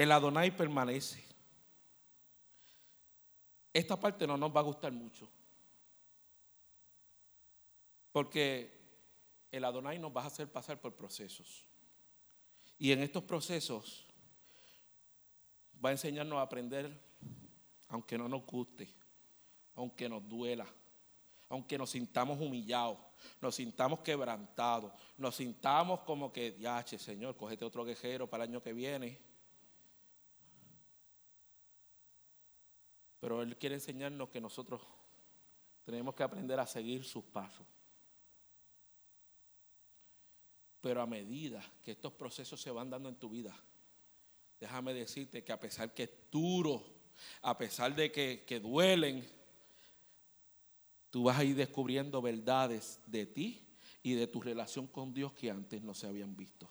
El 0.02 0.12
Adonai 0.12 0.49
permanece. 0.49 1.24
Esta 3.72 3.99
parte 3.99 4.26
no 4.26 4.36
nos 4.36 4.49
va 4.49 4.62
a 4.62 4.64
gustar 4.64 4.91
mucho. 4.91 5.30
Porque 8.12 8.80
el 9.52 9.64
Adonai 9.64 9.99
nos 9.99 10.12
va 10.12 10.24
a 10.24 10.26
hacer 10.26 10.52
pasar 10.52 10.82
por 10.82 10.95
procesos. 10.95 11.68
Y 12.80 12.91
en 12.91 13.04
estos 13.04 13.24
procesos 13.26 14.08
va 15.86 15.89
a 15.89 15.91
enseñarnos 15.91 16.39
a 16.39 16.41
aprender, 16.41 16.99
aunque 17.89 18.18
no 18.18 18.28
nos 18.28 18.43
guste, 18.43 18.91
aunque 19.76 20.10
nos 20.10 20.28
duela, 20.28 20.66
aunque 21.47 21.78
nos 21.78 21.91
sintamos 21.91 22.41
humillados, 22.41 22.97
nos 23.39 23.54
sintamos 23.54 23.99
quebrantados, 23.99 24.93
nos 25.20 25.36
sintamos 25.36 25.99
como 25.99 26.34
que, 26.34 26.58
ya, 26.60 26.84
Señor, 26.88 27.38
cógete 27.38 27.66
otro 27.66 27.86
quejero 27.86 28.28
para 28.28 28.45
el 28.45 28.49
año 28.49 28.64
que 28.64 28.74
viene. 28.74 29.31
Pero 33.22 33.43
Él 33.43 33.55
quiere 33.55 33.76
enseñarnos 33.76 34.30
que 34.30 34.41
nosotros 34.41 34.82
tenemos 35.86 36.15
que 36.15 36.24
aprender 36.24 36.59
a 36.59 36.65
seguir 36.65 37.05
sus 37.05 37.24
pasos. 37.24 37.65
Pero 40.82 41.01
a 41.01 41.05
medida 41.05 41.63
que 41.84 41.91
estos 41.91 42.11
procesos 42.13 42.59
se 42.59 42.72
van 42.72 42.89
dando 42.89 43.07
en 43.09 43.15
tu 43.15 43.30
vida, 43.30 43.55
déjame 44.59 44.95
decirte 44.95 45.43
que 45.43 45.51
a 45.51 45.59
pesar 45.59 45.93
que 45.93 46.03
es 46.03 46.11
duro, 46.32 46.84
a 47.43 47.55
pesar 47.55 47.95
de 47.95 48.11
que, 48.11 48.43
que 48.47 48.59
duelen, 48.59 49.24
tú 51.11 51.26
vas 51.26 51.38
a 51.38 51.43
ir 51.43 51.55
descubriendo 51.55 52.24
verdades 52.24 52.99
de 53.05 53.28
ti 53.28 53.67
y 54.01 54.15
de 54.15 54.26
tu 54.26 54.41
relación 54.41 54.88
con 54.88 55.13
Dios 55.13 55.32
que 55.34 55.51
antes 55.51 55.84
no 55.84 55.93
se 55.93 56.07
habían 56.07 56.36
visto. 56.36 56.67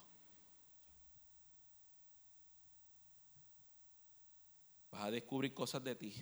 Vas 4.91 5.03
a 5.03 5.11
descubrir 5.11 5.53
cosas 5.53 5.83
de 5.83 5.95
ti 5.95 6.13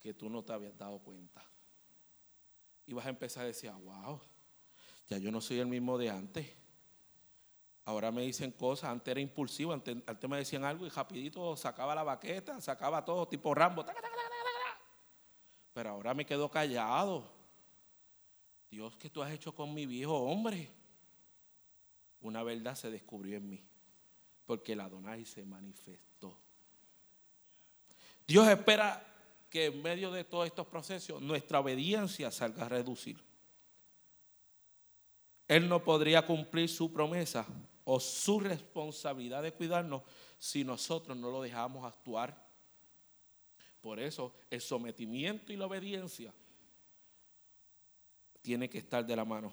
que 0.00 0.14
tú 0.14 0.30
no 0.30 0.44
te 0.44 0.52
habías 0.52 0.76
dado 0.76 1.00
cuenta. 1.00 1.44
Y 2.86 2.94
vas 2.94 3.06
a 3.06 3.10
empezar 3.10 3.42
a 3.42 3.46
decir, 3.46 3.70
wow, 3.70 4.20
ya 5.08 5.18
yo 5.18 5.30
no 5.30 5.40
soy 5.40 5.58
el 5.58 5.66
mismo 5.66 5.98
de 5.98 6.10
antes. 6.10 6.46
Ahora 7.84 8.12
me 8.12 8.22
dicen 8.22 8.52
cosas, 8.52 8.90
antes 8.90 9.10
era 9.10 9.20
impulsivo, 9.20 9.72
antes, 9.72 9.96
me 10.28 10.36
decían 10.36 10.64
algo 10.64 10.86
y 10.86 10.90
rapidito 10.90 11.56
sacaba 11.56 11.94
la 11.94 12.02
baqueta, 12.02 12.60
sacaba 12.60 13.04
todo 13.04 13.26
tipo 13.26 13.54
Rambo. 13.54 13.84
Pero 15.72 15.90
ahora 15.90 16.14
me 16.14 16.26
quedo 16.26 16.50
callado. 16.50 17.32
Dios, 18.70 18.96
¿qué 18.98 19.08
tú 19.08 19.22
has 19.22 19.32
hecho 19.32 19.54
con 19.54 19.72
mi 19.72 19.86
viejo 19.86 20.14
hombre? 20.14 20.70
Una 22.20 22.42
verdad 22.42 22.74
se 22.74 22.90
descubrió 22.90 23.38
en 23.38 23.48
mí, 23.48 23.64
porque 24.44 24.74
el 24.74 24.80
Adonai 24.80 25.24
se 25.24 25.44
manifestó. 25.46 26.38
Dios 28.28 28.46
espera 28.46 29.02
que 29.48 29.66
en 29.66 29.82
medio 29.82 30.12
de 30.12 30.22
todos 30.22 30.46
estos 30.46 30.66
procesos 30.66 31.22
nuestra 31.22 31.60
obediencia 31.60 32.30
salga 32.30 32.66
a 32.66 32.68
reducir. 32.68 33.18
Él 35.48 35.66
no 35.66 35.82
podría 35.82 36.26
cumplir 36.26 36.68
su 36.68 36.92
promesa 36.92 37.46
o 37.84 37.98
su 37.98 38.38
responsabilidad 38.38 39.42
de 39.42 39.54
cuidarnos 39.54 40.02
si 40.38 40.62
nosotros 40.62 41.16
no 41.16 41.30
lo 41.30 41.40
dejamos 41.40 41.86
actuar. 41.86 42.46
Por 43.80 43.98
eso 43.98 44.34
el 44.50 44.60
sometimiento 44.60 45.50
y 45.50 45.56
la 45.56 45.64
obediencia 45.64 46.34
tiene 48.42 48.68
que 48.68 48.76
estar 48.76 49.06
de 49.06 49.16
la 49.16 49.24
mano. 49.24 49.50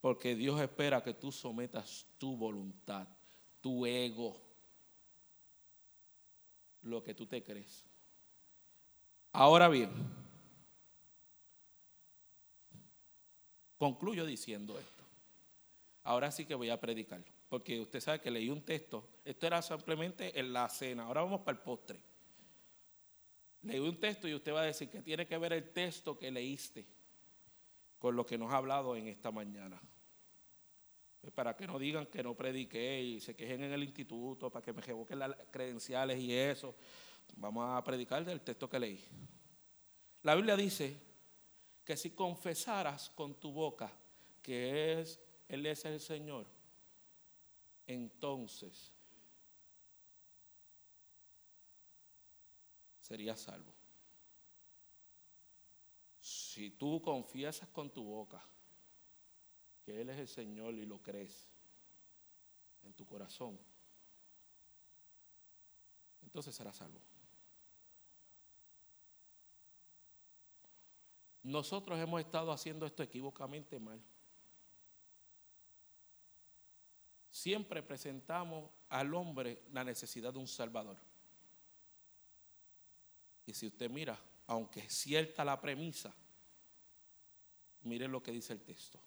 Porque 0.00 0.36
Dios 0.36 0.60
espera 0.60 1.02
que 1.02 1.14
tú 1.14 1.32
sometas 1.32 2.06
tu 2.16 2.36
voluntad, 2.36 3.08
tu 3.60 3.86
ego, 3.86 4.43
lo 6.84 7.02
que 7.02 7.14
tú 7.14 7.26
te 7.26 7.42
crees. 7.42 7.84
Ahora 9.32 9.68
bien, 9.68 9.90
concluyo 13.78 14.24
diciendo 14.24 14.78
esto. 14.78 15.02
Ahora 16.04 16.30
sí 16.30 16.44
que 16.44 16.54
voy 16.54 16.70
a 16.70 16.80
predicar, 16.80 17.24
porque 17.48 17.80
usted 17.80 18.00
sabe 18.00 18.20
que 18.20 18.30
leí 18.30 18.48
un 18.50 18.62
texto. 18.62 19.08
Esto 19.24 19.46
era 19.46 19.60
simplemente 19.62 20.38
en 20.38 20.52
la 20.52 20.68
cena. 20.68 21.04
Ahora 21.04 21.22
vamos 21.22 21.40
para 21.40 21.56
el 21.56 21.62
postre. 21.62 21.98
Leí 23.62 23.80
un 23.80 23.98
texto 23.98 24.28
y 24.28 24.34
usted 24.34 24.52
va 24.52 24.60
a 24.60 24.66
decir 24.66 24.90
que 24.90 25.00
tiene 25.00 25.26
que 25.26 25.38
ver 25.38 25.54
el 25.54 25.70
texto 25.70 26.18
que 26.18 26.30
leíste 26.30 26.84
con 27.98 28.14
lo 28.14 28.26
que 28.26 28.36
nos 28.36 28.52
ha 28.52 28.58
hablado 28.58 28.94
en 28.96 29.08
esta 29.08 29.30
mañana. 29.30 29.80
Para 31.32 31.56
que 31.56 31.66
no 31.66 31.78
digan 31.78 32.06
que 32.06 32.22
no 32.22 32.34
prediqué 32.34 33.02
y 33.02 33.20
se 33.20 33.34
quejen 33.34 33.62
en 33.64 33.72
el 33.72 33.82
instituto, 33.82 34.50
para 34.50 34.64
que 34.64 34.72
me 34.72 34.82
revoquen 34.82 35.18
las 35.18 35.34
credenciales 35.50 36.18
y 36.18 36.32
eso. 36.32 36.74
Vamos 37.36 37.66
a 37.68 37.82
predicar 37.82 38.24
del 38.24 38.40
texto 38.40 38.68
que 38.68 38.78
leí. 38.78 39.04
La 40.22 40.34
Biblia 40.34 40.56
dice 40.56 41.00
que 41.84 41.96
si 41.96 42.10
confesaras 42.10 43.10
con 43.10 43.34
tu 43.34 43.52
boca 43.52 43.92
que 44.42 45.00
es, 45.00 45.20
Él 45.48 45.64
es 45.66 45.84
el 45.84 46.00
Señor, 46.00 46.46
entonces 47.86 48.92
serías 53.00 53.40
salvo. 53.40 53.72
Si 56.20 56.70
tú 56.70 57.02
confiesas 57.02 57.68
con 57.68 57.90
tu 57.90 58.04
boca 58.04 58.42
que 59.84 60.00
Él 60.00 60.10
es 60.10 60.18
el 60.18 60.28
Señor 60.28 60.74
y 60.74 60.86
lo 60.86 61.00
crees 61.00 61.48
en 62.82 62.92
tu 62.94 63.04
corazón, 63.06 63.58
entonces 66.22 66.54
serás 66.54 66.76
salvo. 66.76 67.00
Nosotros 71.42 71.98
hemos 71.98 72.20
estado 72.20 72.50
haciendo 72.52 72.86
esto 72.86 73.02
equivocamente 73.02 73.78
mal. 73.78 74.02
siempre 77.34 77.82
presentamos 77.82 78.70
al 78.88 79.12
hombre 79.12 79.64
la 79.72 79.82
necesidad 79.82 80.32
de 80.32 80.38
un 80.38 80.46
Salvador. 80.46 80.96
Y 83.44 83.52
si 83.52 83.66
usted 83.66 83.90
mira, 83.90 84.18
aunque 84.46 84.80
es 84.80 84.94
cierta 84.94 85.44
la 85.44 85.60
premisa, 85.60 86.14
mire 87.82 88.06
lo 88.06 88.22
que 88.22 88.30
dice 88.30 88.52
el 88.52 88.62
texto. 88.62 89.00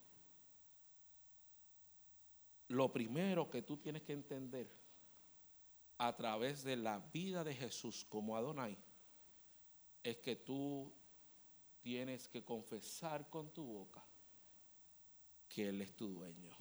Lo 2.69 2.91
primero 2.91 3.49
que 3.49 3.61
tú 3.61 3.77
tienes 3.77 4.03
que 4.03 4.13
entender 4.13 4.69
a 5.97 6.15
través 6.15 6.63
de 6.63 6.75
la 6.75 6.99
vida 6.99 7.43
de 7.43 7.55
Jesús 7.55 8.05
como 8.05 8.35
Adonai 8.35 8.77
es 10.03 10.17
que 10.17 10.35
tú 10.35 10.93
tienes 11.81 12.27
que 12.27 12.43
confesar 12.43 13.29
con 13.29 13.51
tu 13.53 13.65
boca 13.65 14.05
que 15.47 15.69
Él 15.69 15.81
es 15.81 15.95
tu 15.95 16.09
dueño. 16.09 16.55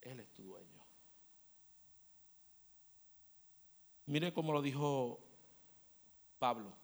Él 0.00 0.18
es 0.18 0.32
tu 0.32 0.42
dueño. 0.42 0.84
Mire 4.06 4.32
cómo 4.32 4.52
lo 4.52 4.60
dijo 4.60 5.24
Pablo. 6.38 6.76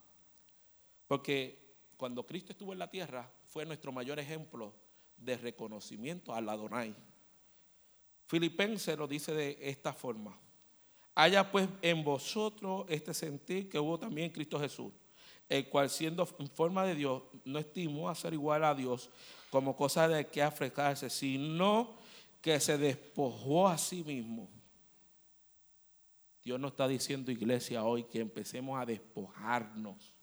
Porque 1.07 1.75
cuando 1.97 2.25
Cristo 2.25 2.53
estuvo 2.53 2.71
en 2.71 2.79
la 2.79 2.89
tierra 2.89 3.29
fue 3.49 3.65
nuestro 3.65 3.91
mayor 3.91 4.19
ejemplo 4.19 4.73
de 5.17 5.35
reconocimiento 5.37 6.33
al 6.33 6.47
Adonai. 6.49 6.95
Filipenses 8.27 8.95
lo 8.95 9.07
dice 9.07 9.33
de 9.33 9.57
esta 9.59 9.91
forma. 9.91 10.39
Haya 11.15 11.51
pues 11.51 11.67
en 11.81 12.03
vosotros 12.03 12.85
este 12.87 13.13
sentir 13.13 13.67
que 13.67 13.79
hubo 13.79 13.97
también 13.97 14.27
en 14.27 14.33
Cristo 14.33 14.59
Jesús, 14.59 14.93
el 15.49 15.67
cual 15.67 15.89
siendo 15.89 16.27
en 16.37 16.47
forma 16.47 16.85
de 16.85 16.93
Dios, 16.93 17.23
no 17.43 17.57
estimó 17.57 18.07
a 18.07 18.15
ser 18.15 18.33
igual 18.33 18.63
a 18.63 18.75
Dios 18.75 19.09
como 19.49 19.75
cosa 19.75 20.07
de 20.07 20.27
que 20.27 20.43
afrecarse, 20.43 21.09
sino 21.09 21.97
que 22.41 22.59
se 22.59 22.77
despojó 22.77 23.67
a 23.67 23.79
sí 23.79 24.03
mismo. 24.03 24.47
Dios 26.43 26.59
nos 26.59 26.71
está 26.71 26.87
diciendo, 26.87 27.31
iglesia, 27.31 27.83
hoy 27.83 28.03
que 28.03 28.19
empecemos 28.19 28.79
a 28.79 28.85
despojarnos 28.85 30.18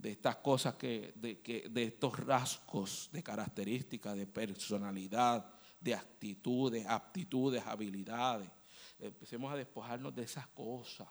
de 0.00 0.12
estas 0.12 0.36
cosas 0.36 0.74
que 0.76 1.12
de, 1.14 1.40
que, 1.40 1.68
de 1.68 1.84
estos 1.84 2.18
rasgos 2.18 3.10
de 3.12 3.22
características, 3.22 4.16
de 4.16 4.26
personalidad, 4.26 5.52
de 5.78 5.94
actitudes, 5.94 6.86
aptitudes, 6.86 7.66
habilidades. 7.66 8.48
Empecemos 8.98 9.52
a 9.52 9.56
despojarnos 9.56 10.14
de 10.14 10.22
esas 10.22 10.46
cosas 10.48 11.08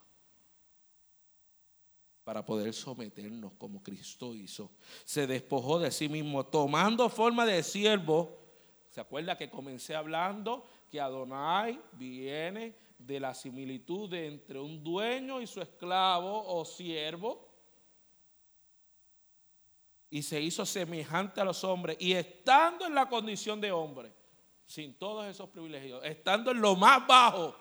para 2.24 2.46
poder 2.46 2.74
someternos 2.74 3.54
como 3.58 3.82
Cristo 3.82 4.36
hizo. 4.36 4.72
Se 5.04 5.26
despojó 5.26 5.80
de 5.80 5.92
sí 5.92 6.10
mismo, 6.10 6.46
tomando 6.46 7.10
forma 7.10 7.46
de 7.46 7.64
siervo. 7.64 8.38
¿Se 8.90 9.02
acuerda 9.02 9.38
que 9.38 9.50
comencé 9.50 9.96
hablando 9.96 10.66
que 10.90 11.00
Adonai 11.00 11.80
viene 11.94 12.76
de 12.98 13.20
la 13.20 13.34
similitud 13.34 14.14
entre 14.14 14.60
un 14.60 14.84
dueño 14.84 15.42
y 15.42 15.48
su 15.48 15.62
esclavo 15.62 16.44
o 16.56 16.66
siervo? 16.66 17.49
Y 20.10 20.24
se 20.24 20.42
hizo 20.42 20.66
semejante 20.66 21.40
a 21.40 21.46
los 21.46 21.64
hombres 21.64 21.98
y 22.00 22.14
estando 22.14 22.86
en 22.86 22.96
la 22.96 23.08
condición 23.08 23.62
de 23.62 23.72
hombre, 23.72 24.12
sin 24.66 24.94
todos 24.96 25.28
esos 25.28 25.50
privilegios, 25.50 26.04
estando 26.04 26.52
en 26.52 26.62
lo 26.62 26.76
más 26.76 27.06
bajo, 27.08 27.56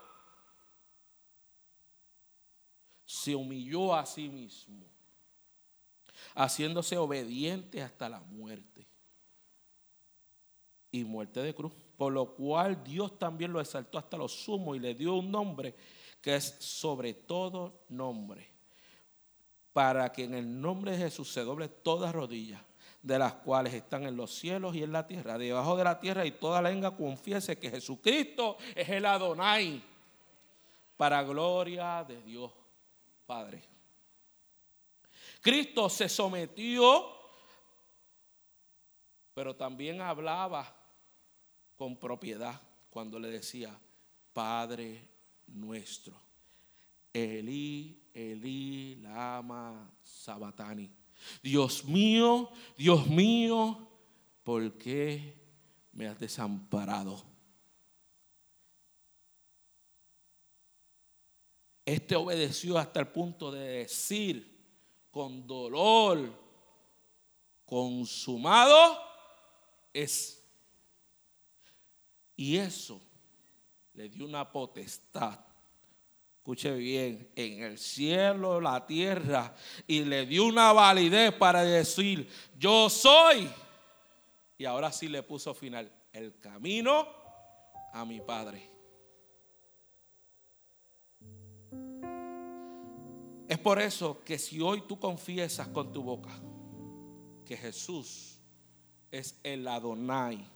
se 3.05 3.34
humilló 3.34 3.94
a 3.94 4.05
sí 4.05 4.28
mismo, 4.28 4.86
haciéndose 6.34 6.96
obediente 6.99 7.82
hasta 7.82 8.09
la 8.09 8.20
muerte 8.20 8.86
y 10.90 11.05
muerte 11.05 11.40
de 11.40 11.55
cruz. 11.55 11.72
Por 11.96 12.12
lo 12.12 12.34
cual 12.34 12.84
Dios 12.84 13.18
también 13.18 13.53
lo 13.53 13.61
exaltó 13.61 13.99
hasta 13.99 14.16
lo 14.16 14.28
sumo 14.28 14.74
y 14.74 14.78
le 14.78 14.94
dio 14.94 15.14
un 15.14 15.30
nombre 15.30 15.74
que 16.20 16.36
es 16.36 16.57
sobre 16.61 17.14
todo 17.14 17.84
nombre, 17.88 18.53
para 19.78 20.10
que 20.10 20.24
en 20.24 20.34
el 20.34 20.60
nombre 20.60 20.90
de 20.90 20.98
Jesús 20.98 21.32
se 21.32 21.44
doble 21.44 21.68
toda 21.68 22.10
rodilla 22.10 22.60
de 23.00 23.16
las 23.16 23.34
cuales 23.34 23.72
están 23.72 24.02
en 24.02 24.16
los 24.16 24.34
cielos 24.34 24.74
y 24.74 24.82
en 24.82 24.90
la 24.90 25.06
tierra, 25.06 25.38
debajo 25.38 25.76
de 25.76 25.84
la 25.84 26.00
tierra, 26.00 26.26
y 26.26 26.32
toda 26.32 26.60
lengua 26.60 26.96
confiese 26.96 27.56
que 27.60 27.70
Jesucristo 27.70 28.56
es 28.74 28.88
el 28.88 29.06
Adonai, 29.06 29.80
para 30.96 31.22
gloria 31.22 32.02
de 32.02 32.20
Dios 32.22 32.50
Padre. 33.24 33.62
Cristo 35.40 35.88
se 35.88 36.08
sometió, 36.08 37.12
pero 39.32 39.54
también 39.54 40.00
hablaba 40.00 40.74
con 41.76 41.96
propiedad 41.96 42.60
cuando 42.90 43.16
le 43.20 43.30
decía, 43.30 43.78
Padre 44.32 45.08
nuestro. 45.46 46.27
Elí, 47.18 48.10
Elí, 48.14 48.96
Lama, 48.96 49.90
Sabatani. 50.02 50.90
Dios 51.42 51.84
mío, 51.84 52.50
Dios 52.76 53.06
mío, 53.08 53.88
¿por 54.44 54.78
qué 54.78 55.34
me 55.92 56.06
has 56.06 56.18
desamparado? 56.18 57.24
Este 61.84 62.14
obedeció 62.14 62.76
hasta 62.78 63.00
el 63.00 63.08
punto 63.08 63.50
de 63.50 63.60
decir 63.60 64.58
con 65.10 65.46
dolor, 65.46 66.30
consumado 67.64 68.98
es. 69.92 70.44
Y 72.36 72.56
eso 72.56 73.00
le 73.94 74.08
dio 74.08 74.26
una 74.26 74.52
potestad 74.52 75.47
escuche 76.49 76.74
bien, 76.76 77.28
en 77.36 77.62
el 77.62 77.76
cielo, 77.76 78.59
la 78.59 78.86
tierra, 78.86 79.55
y 79.86 80.03
le 80.03 80.24
dio 80.24 80.46
una 80.46 80.72
validez 80.72 81.30
para 81.34 81.62
decir, 81.62 82.26
yo 82.59 82.88
soy. 82.88 83.51
Y 84.57 84.64
ahora 84.64 84.90
sí 84.90 85.09
le 85.09 85.22
puso 85.22 85.53
final, 85.53 85.92
el 86.11 86.40
camino 86.40 87.07
a 87.92 88.03
mi 88.07 88.22
Padre. 88.22 88.66
Es 93.46 93.59
por 93.59 93.78
eso 93.78 94.24
que 94.24 94.38
si 94.38 94.59
hoy 94.62 94.84
tú 94.88 94.99
confiesas 94.99 95.68
con 95.68 95.92
tu 95.92 96.03
boca 96.03 96.32
que 97.44 97.59
Jesús 97.59 98.40
es 99.11 99.38
el 99.42 99.68
Adonai, 99.68 100.49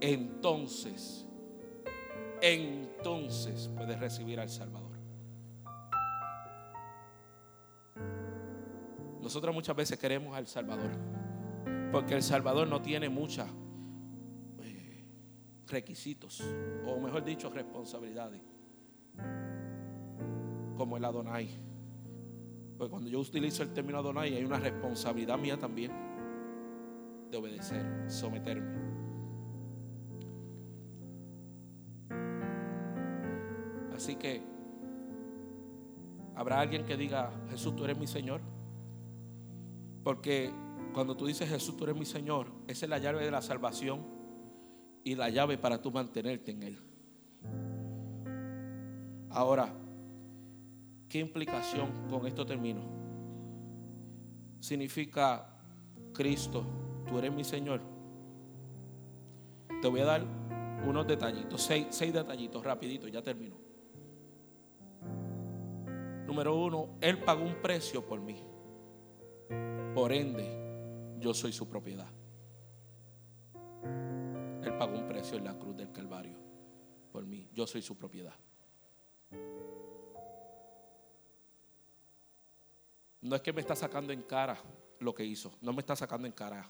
entonces 0.00 1.26
entonces 2.42 3.70
puedes 3.76 3.98
recibir 3.98 4.40
al 4.40 4.50
Salvador. 4.50 4.92
Nosotros 9.22 9.54
muchas 9.54 9.76
veces 9.76 9.98
queremos 9.98 10.36
al 10.36 10.48
Salvador, 10.48 10.90
porque 11.92 12.14
el 12.14 12.22
Salvador 12.22 12.66
no 12.66 12.82
tiene 12.82 13.08
muchos 13.08 13.46
eh, 14.60 15.04
requisitos, 15.68 16.42
o 16.84 16.98
mejor 16.98 17.24
dicho, 17.24 17.48
responsabilidades, 17.48 18.40
como 20.76 20.96
el 20.96 21.04
Adonai. 21.04 21.48
Porque 22.76 22.90
cuando 22.90 23.08
yo 23.08 23.20
utilizo 23.20 23.62
el 23.62 23.72
término 23.72 23.98
Adonai, 23.98 24.34
hay 24.34 24.44
una 24.44 24.58
responsabilidad 24.58 25.38
mía 25.38 25.56
también 25.56 25.92
de 27.30 27.36
obedecer, 27.36 28.10
someterme. 28.10 28.81
Así 34.02 34.16
que 34.16 34.42
habrá 36.34 36.58
alguien 36.58 36.84
que 36.84 36.96
diga, 36.96 37.30
Jesús, 37.50 37.76
tú 37.76 37.84
eres 37.84 37.96
mi 37.96 38.08
Señor. 38.08 38.40
Porque 40.02 40.50
cuando 40.92 41.16
tú 41.16 41.24
dices, 41.24 41.48
Jesús, 41.48 41.76
tú 41.76 41.84
eres 41.84 41.94
mi 41.94 42.04
Señor, 42.04 42.48
esa 42.66 42.86
es 42.86 42.90
la 42.90 42.98
llave 42.98 43.24
de 43.24 43.30
la 43.30 43.40
salvación 43.40 44.04
y 45.04 45.14
la 45.14 45.30
llave 45.30 45.56
para 45.56 45.80
tú 45.80 45.92
mantenerte 45.92 46.50
en 46.50 46.62
Él. 46.64 46.78
Ahora, 49.30 49.72
¿qué 51.08 51.20
implicación 51.20 52.08
con 52.10 52.26
esto 52.26 52.44
termino? 52.44 52.80
Significa, 54.58 55.46
Cristo, 56.12 56.64
tú 57.06 57.18
eres 57.18 57.32
mi 57.32 57.44
Señor. 57.44 57.80
Te 59.80 59.86
voy 59.86 60.00
a 60.00 60.06
dar 60.06 60.26
unos 60.88 61.06
detallitos, 61.06 61.62
seis, 61.62 61.86
seis 61.90 62.12
detallitos, 62.12 62.64
rapidito, 62.64 63.06
ya 63.06 63.22
termino. 63.22 63.61
Número 66.32 66.56
uno, 66.56 66.96
Él 67.02 67.18
pagó 67.18 67.44
un 67.44 67.60
precio 67.60 68.06
por 68.06 68.18
mí. 68.18 68.42
Por 69.94 70.14
ende, 70.14 71.18
yo 71.18 71.34
soy 71.34 71.52
su 71.52 71.68
propiedad. 71.68 72.08
Él 74.62 74.78
pagó 74.78 74.96
un 74.96 75.06
precio 75.06 75.36
en 75.36 75.44
la 75.44 75.58
cruz 75.58 75.76
del 75.76 75.92
Calvario 75.92 76.38
por 77.12 77.26
mí. 77.26 77.50
Yo 77.52 77.66
soy 77.66 77.82
su 77.82 77.98
propiedad. 77.98 78.32
No 83.20 83.36
es 83.36 83.42
que 83.42 83.52
me 83.52 83.60
está 83.60 83.76
sacando 83.76 84.14
en 84.14 84.22
cara 84.22 84.56
lo 85.00 85.14
que 85.14 85.26
hizo. 85.26 85.52
No 85.60 85.74
me 85.74 85.80
está 85.80 85.94
sacando 85.94 86.26
en 86.26 86.32
cara. 86.32 86.66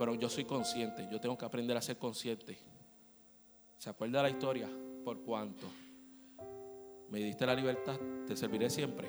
Pero 0.00 0.16
yo 0.16 0.28
soy 0.28 0.46
consciente, 0.46 1.06
yo 1.12 1.20
tengo 1.20 1.38
que 1.38 1.44
aprender 1.44 1.76
a 1.76 1.80
ser 1.80 1.96
consciente. 1.96 2.58
¿Se 3.78 3.88
acuerda 3.88 4.20
la 4.20 4.30
historia? 4.30 4.68
Por 5.04 5.22
cuanto 5.22 5.68
me 7.10 7.18
diste 7.18 7.46
la 7.46 7.54
libertad, 7.54 7.98
te 8.26 8.36
serviré 8.36 8.70
siempre. 8.70 9.08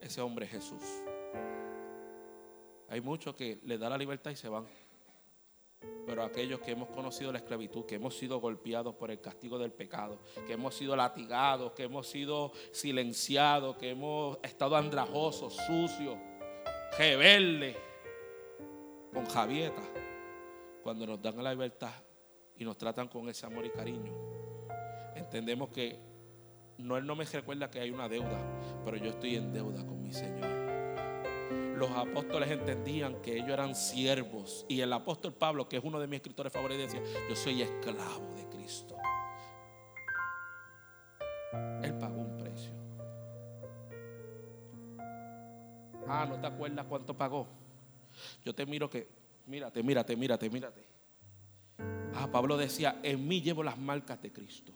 Ese 0.00 0.20
hombre 0.20 0.46
es 0.46 0.52
Jesús. 0.52 0.82
Hay 2.88 3.00
muchos 3.00 3.34
que 3.34 3.60
le 3.64 3.78
da 3.78 3.88
la 3.88 3.96
libertad 3.96 4.30
y 4.30 4.36
se 4.36 4.48
van. 4.48 4.66
Pero 6.06 6.22
aquellos 6.24 6.60
que 6.60 6.72
hemos 6.72 6.88
conocido 6.88 7.32
la 7.32 7.38
esclavitud, 7.38 7.86
que 7.86 7.94
hemos 7.94 8.16
sido 8.16 8.40
golpeados 8.40 8.94
por 8.96 9.10
el 9.10 9.20
castigo 9.20 9.58
del 9.58 9.72
pecado, 9.72 10.18
que 10.46 10.54
hemos 10.54 10.74
sido 10.74 10.96
latigados, 10.96 11.72
que 11.72 11.84
hemos 11.84 12.08
sido 12.08 12.52
silenciados, 12.72 13.76
que 13.76 13.90
hemos 13.90 14.38
estado 14.42 14.76
andrajosos, 14.76 15.54
sucios, 15.54 16.18
rebeldes, 16.98 17.76
con 19.12 19.26
Javieta, 19.26 19.82
cuando 20.82 21.06
nos 21.06 21.20
dan 21.22 21.42
la 21.42 21.52
libertad 21.52 21.92
y 22.56 22.64
nos 22.64 22.76
tratan 22.76 23.08
con 23.08 23.28
ese 23.28 23.46
amor 23.46 23.64
y 23.64 23.70
cariño, 23.70 24.12
entendemos 25.30 25.68
que 25.70 25.96
no 26.78 26.96
Él 26.96 27.06
no 27.06 27.14
me 27.14 27.24
recuerda 27.24 27.70
que 27.70 27.80
hay 27.80 27.90
una 27.90 28.08
deuda, 28.08 28.40
pero 28.84 28.96
yo 28.96 29.10
estoy 29.10 29.36
en 29.36 29.52
deuda 29.52 29.86
con 29.86 30.02
mi 30.02 30.12
Señor 30.12 30.60
los 31.80 31.90
apóstoles 31.92 32.50
entendían 32.50 33.22
que 33.22 33.36
ellos 33.36 33.48
eran 33.48 33.74
siervos. 33.74 34.66
Y 34.68 34.82
el 34.82 34.92
apóstol 34.92 35.32
Pablo, 35.32 35.66
que 35.66 35.78
es 35.78 35.82
uno 35.82 35.98
de 35.98 36.06
mis 36.06 36.18
escritores 36.18 36.52
favoritos, 36.52 36.92
decía, 36.92 37.02
yo 37.26 37.34
soy 37.34 37.62
esclavo 37.62 38.34
de 38.34 38.46
Cristo. 38.50 38.98
Él 41.82 41.96
pagó 41.98 42.20
un 42.20 42.36
precio. 42.36 42.72
Ah, 46.06 46.26
¿no 46.28 46.38
te 46.38 46.46
acuerdas 46.46 46.84
cuánto 46.86 47.16
pagó? 47.16 47.48
Yo 48.44 48.54
te 48.54 48.66
miro 48.66 48.90
que, 48.90 49.08
mírate, 49.46 49.82
mírate, 49.82 50.16
mírate, 50.16 50.50
mírate. 50.50 50.86
Ah, 52.14 52.28
Pablo 52.30 52.58
decía, 52.58 53.00
en 53.02 53.26
mí 53.26 53.40
llevo 53.40 53.62
las 53.62 53.78
marcas 53.78 54.20
de 54.20 54.30
Cristo. 54.30 54.74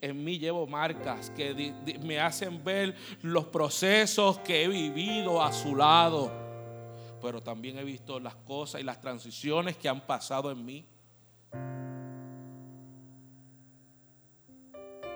En 0.00 0.22
mí 0.22 0.38
llevo 0.38 0.66
marcas 0.66 1.30
que 1.30 1.74
me 2.02 2.18
hacen 2.20 2.62
ver 2.62 2.94
los 3.22 3.46
procesos 3.46 4.38
que 4.38 4.64
he 4.64 4.68
vivido 4.68 5.42
a 5.42 5.52
su 5.52 5.74
lado. 5.74 6.30
Pero 7.20 7.42
también 7.42 7.78
he 7.78 7.84
visto 7.84 8.20
las 8.20 8.36
cosas 8.36 8.80
y 8.80 8.84
las 8.84 9.00
transiciones 9.00 9.76
que 9.76 9.88
han 9.88 10.06
pasado 10.06 10.50
en 10.50 10.64
mí. 10.64 10.86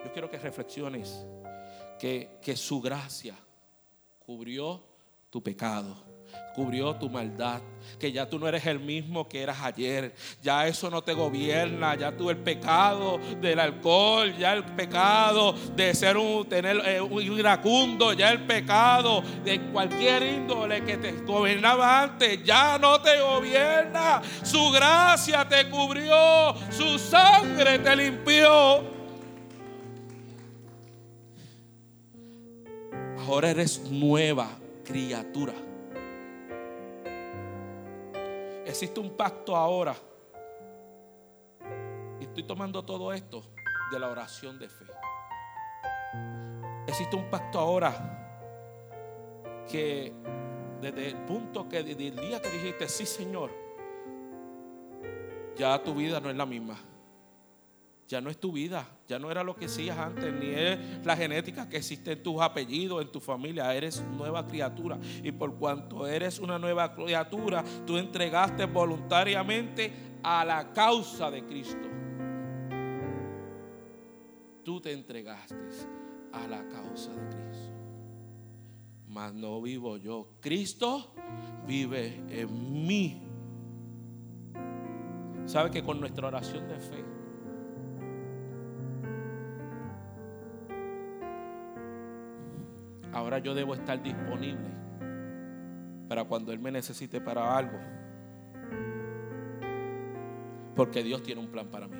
Yo 0.03 0.11
quiero 0.11 0.29
que 0.29 0.37
reflexiones 0.39 1.25
que, 1.99 2.39
que 2.41 2.55
su 2.55 2.81
gracia 2.81 3.35
cubrió 4.19 4.83
tu 5.29 5.41
pecado 5.41 6.10
cubrió 6.53 6.95
tu 6.95 7.09
maldad, 7.09 7.61
que 7.99 8.11
ya 8.11 8.29
tú 8.29 8.37
no 8.39 8.47
eres 8.47 8.65
el 8.65 8.79
mismo 8.79 9.27
que 9.27 9.41
eras 9.41 9.61
ayer, 9.61 10.13
ya 10.41 10.67
eso 10.67 10.89
no 10.89 11.01
te 11.01 11.13
gobierna, 11.13 11.95
ya 11.95 12.11
tú 12.11 12.29
el 12.29 12.37
pecado 12.37 13.19
del 13.39 13.59
alcohol, 13.59 14.35
ya 14.37 14.53
el 14.53 14.63
pecado 14.63 15.53
de 15.75 15.93
ser 15.95 16.17
un 16.17 16.47
tener 16.47 16.81
eh, 16.85 17.01
un 17.01 17.21
iracundo, 17.21 18.13
ya 18.13 18.31
el 18.31 18.45
pecado 18.45 19.23
de 19.43 19.61
cualquier 19.71 20.23
índole 20.23 20.83
que 20.83 20.97
te 20.97 21.11
gobernaba 21.23 22.03
antes, 22.03 22.43
ya 22.43 22.77
no 22.77 23.01
te 23.01 23.19
gobierna. 23.21 24.21
Su 24.43 24.71
gracia 24.71 25.47
te 25.47 25.69
cubrió, 25.69 26.55
su 26.69 26.97
sangre 26.99 27.79
te 27.79 27.95
limpió. 27.95 29.01
Ahora 33.19 33.51
eres 33.51 33.79
nueva 33.89 34.49
criatura. 34.83 35.53
Existe 38.71 39.01
un 39.01 39.17
pacto 39.17 39.53
ahora. 39.53 39.93
Y 42.21 42.23
estoy 42.23 42.43
tomando 42.43 42.85
todo 42.85 43.11
esto 43.11 43.43
de 43.91 43.99
la 43.99 44.07
oración 44.07 44.57
de 44.57 44.69
fe. 44.69 44.85
Existe 46.87 47.17
un 47.17 47.29
pacto 47.29 47.59
ahora 47.59 47.91
que 49.69 50.13
desde 50.79 51.09
el 51.09 51.17
punto 51.25 51.67
que 51.67 51.83
desde 51.83 52.07
el 52.07 52.15
día 52.15 52.41
que 52.41 52.49
dijiste, 52.49 52.87
sí 52.87 53.05
Señor, 53.05 53.51
ya 55.57 55.83
tu 55.83 55.93
vida 55.93 56.21
no 56.21 56.29
es 56.29 56.37
la 56.37 56.45
misma 56.45 56.79
ya 58.11 58.19
no 58.19 58.29
es 58.29 58.37
tu 58.37 58.51
vida, 58.51 58.85
ya 59.07 59.17
no 59.17 59.31
era 59.31 59.41
lo 59.41 59.55
que 59.55 59.65
hacías 59.65 59.97
antes, 59.97 60.33
ni 60.33 60.47
es 60.47 61.05
la 61.05 61.15
genética 61.15 61.69
que 61.69 61.77
existe 61.77 62.11
en 62.11 62.21
tus 62.21 62.41
apellidos, 62.41 63.01
en 63.01 63.09
tu 63.09 63.21
familia, 63.21 63.73
eres 63.73 64.03
nueva 64.17 64.45
criatura. 64.45 64.99
Y 65.23 65.31
por 65.31 65.55
cuanto 65.55 66.05
eres 66.05 66.37
una 66.39 66.59
nueva 66.59 66.93
criatura, 66.93 67.63
tú 67.87 67.95
entregaste 67.95 68.65
voluntariamente 68.65 69.93
a 70.21 70.43
la 70.43 70.73
causa 70.73 71.31
de 71.31 71.45
Cristo. 71.45 71.87
Tú 74.65 74.81
te 74.81 74.91
entregaste 74.91 75.55
a 76.33 76.47
la 76.49 76.67
causa 76.67 77.13
de 77.13 77.29
Cristo. 77.29 77.73
Mas 79.07 79.33
no 79.33 79.61
vivo 79.61 79.95
yo, 79.95 80.33
Cristo 80.41 81.13
vive 81.65 82.21
en 82.27 82.85
mí. 82.85 83.21
¿Sabe 85.45 85.71
que 85.71 85.81
con 85.81 86.01
nuestra 86.01 86.27
oración 86.27 86.67
de 86.67 86.77
fe 86.77 87.20
Ahora 93.13 93.39
yo 93.39 93.53
debo 93.53 93.73
estar 93.73 94.01
disponible 94.01 94.69
para 96.07 96.23
cuando 96.25 96.51
Él 96.51 96.59
me 96.59 96.71
necesite 96.71 97.21
para 97.21 97.57
algo. 97.57 97.77
Porque 100.75 101.03
Dios 101.03 101.21
tiene 101.23 101.41
un 101.41 101.47
plan 101.47 101.67
para 101.67 101.87
mí. 101.87 101.97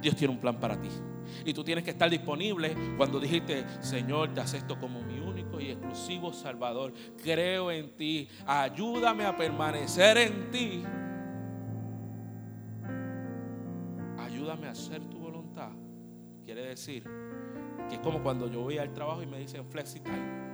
Dios 0.00 0.16
tiene 0.16 0.32
un 0.32 0.40
plan 0.40 0.58
para 0.58 0.80
ti. 0.80 0.88
Y 1.44 1.52
tú 1.52 1.64
tienes 1.64 1.84
que 1.84 1.90
estar 1.90 2.10
disponible 2.10 2.74
cuando 2.96 3.18
dijiste, 3.18 3.64
Señor, 3.80 4.34
te 4.34 4.40
acepto 4.40 4.78
como 4.78 5.02
mi 5.02 5.18
único 5.18 5.60
y 5.60 5.70
exclusivo 5.70 6.32
Salvador. 6.32 6.92
Creo 7.22 7.70
en 7.70 7.96
ti. 7.96 8.28
Ayúdame 8.46 9.24
a 9.24 9.36
permanecer 9.36 10.18
en 10.18 10.50
ti. 10.50 10.84
Ayúdame 14.18 14.68
a 14.68 14.70
hacer 14.70 15.04
tu 15.04 15.18
voluntad. 15.18 15.70
Quiere 16.44 16.62
decir 16.62 17.04
que 17.88 17.96
es 17.96 18.00
como 18.00 18.22
cuando 18.22 18.48
yo 18.48 18.62
voy 18.62 18.78
al 18.78 18.92
trabajo 18.92 19.22
y 19.22 19.26
me 19.26 19.38
dicen 19.38 19.64
flexi 19.66 20.00
time. 20.00 20.44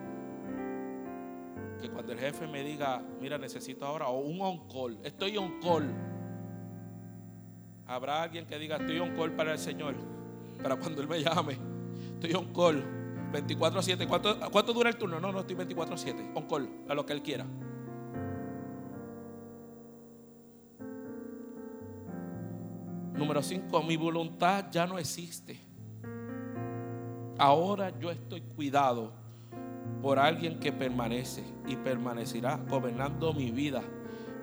Que 1.80 1.88
cuando 1.88 2.12
el 2.12 2.18
jefe 2.18 2.46
me 2.46 2.62
diga, 2.62 3.02
mira, 3.20 3.38
necesito 3.38 3.86
ahora, 3.86 4.08
o 4.08 4.18
un 4.18 4.40
on 4.40 4.68
call, 4.68 4.98
estoy 5.02 5.36
on 5.36 5.61
call. 5.61 5.90
Habrá 7.86 8.22
alguien 8.22 8.46
que 8.46 8.58
diga, 8.58 8.76
estoy 8.76 8.98
on 8.98 9.14
call 9.16 9.32
para 9.32 9.52
el 9.52 9.58
Señor, 9.58 9.94
para 10.62 10.76
cuando 10.76 11.00
Él 11.00 11.08
me 11.08 11.22
llame. 11.22 11.57
Estoy 12.14 12.34
on 12.34 12.52
call, 12.52 12.84
24-7. 13.32 14.07
¿Cuánto, 14.07 14.38
¿Cuánto 14.50 14.72
dura 14.72 14.90
el 14.90 14.96
turno? 14.96 15.18
No, 15.18 15.32
no, 15.32 15.40
estoy 15.40 15.57
24-7, 15.57 16.32
on 16.34 16.46
call, 16.46 16.68
a 16.88 16.94
lo 16.94 17.07
que 17.07 17.12
Él 17.12 17.22
quiera. 17.22 17.46
Número 23.14 23.42
5, 23.42 23.82
mi 23.82 23.96
voluntad 23.96 24.70
ya 24.70 24.86
no 24.86 24.98
existe. 24.98 25.70
Ahora 27.41 27.91
yo 27.99 28.11
estoy 28.11 28.42
cuidado 28.42 29.12
por 30.03 30.18
alguien 30.18 30.61
que 30.61 30.72
permanece 30.72 31.42
y 31.67 31.75
permanecerá 31.75 32.58
gobernando 32.68 33.33
mi 33.33 33.50
vida. 33.50 33.80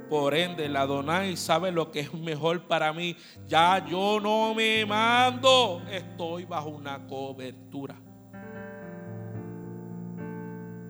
Por 0.10 0.34
ende, 0.34 0.68
la 0.68 0.82
Adonai 0.82 1.38
sabe 1.38 1.72
lo 1.72 1.92
que 1.92 2.00
es 2.00 2.14
mejor 2.16 2.64
para 2.64 2.92
mí. 2.94 3.16
Ya 3.46 3.86
yo 3.86 4.20
no 4.20 4.56
me 4.56 4.84
mando, 4.84 5.84
estoy 5.92 6.46
bajo 6.46 6.70
una 6.70 7.06
cobertura. 7.06 7.94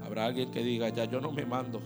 Habrá 0.01 0.27
alguien 0.27 0.49
que 0.49 0.63
diga, 0.63 0.87
ya 0.87 1.03
yo 1.03 1.19
no 1.19 1.33
me 1.33 1.45
mando. 1.45 1.81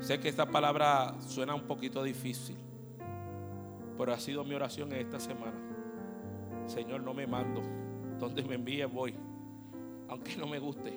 Sé 0.00 0.18
que 0.18 0.28
esta 0.28 0.46
palabra 0.46 1.14
suena 1.20 1.54
un 1.54 1.68
poquito 1.68 2.02
difícil, 2.02 2.56
pero 3.96 4.12
ha 4.12 4.18
sido 4.18 4.42
mi 4.42 4.56
oración 4.56 4.92
en 4.92 4.98
esta 4.98 5.20
semana. 5.20 5.54
Señor, 6.66 7.00
no 7.02 7.14
me 7.14 7.28
mando. 7.28 7.81
Donde 8.22 8.44
me 8.44 8.54
envíe 8.54 8.84
voy, 8.84 9.16
aunque 10.08 10.36
no 10.36 10.46
me 10.46 10.60
guste. 10.60 10.96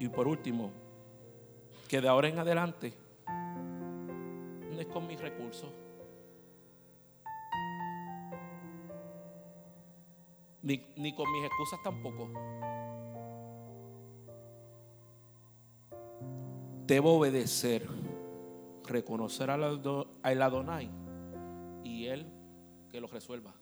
Y 0.00 0.08
por 0.08 0.26
último, 0.26 0.72
que 1.86 2.00
de 2.00 2.08
ahora 2.08 2.26
en 2.26 2.36
adelante 2.40 2.92
no 3.28 4.80
es 4.80 4.86
con 4.88 5.06
mis 5.06 5.20
recursos, 5.20 5.72
ni, 10.62 10.84
ni 10.96 11.14
con 11.14 11.30
mis 11.30 11.44
excusas 11.44 11.78
tampoco. 11.84 12.28
Debo 16.88 17.18
obedecer, 17.18 17.86
reconocer 18.88 19.48
al 19.48 20.42
Adonai 20.42 20.99
y 21.84 22.06
Él 22.06 22.26
que 22.90 23.00
lo 23.00 23.06
resuelva. 23.06 23.54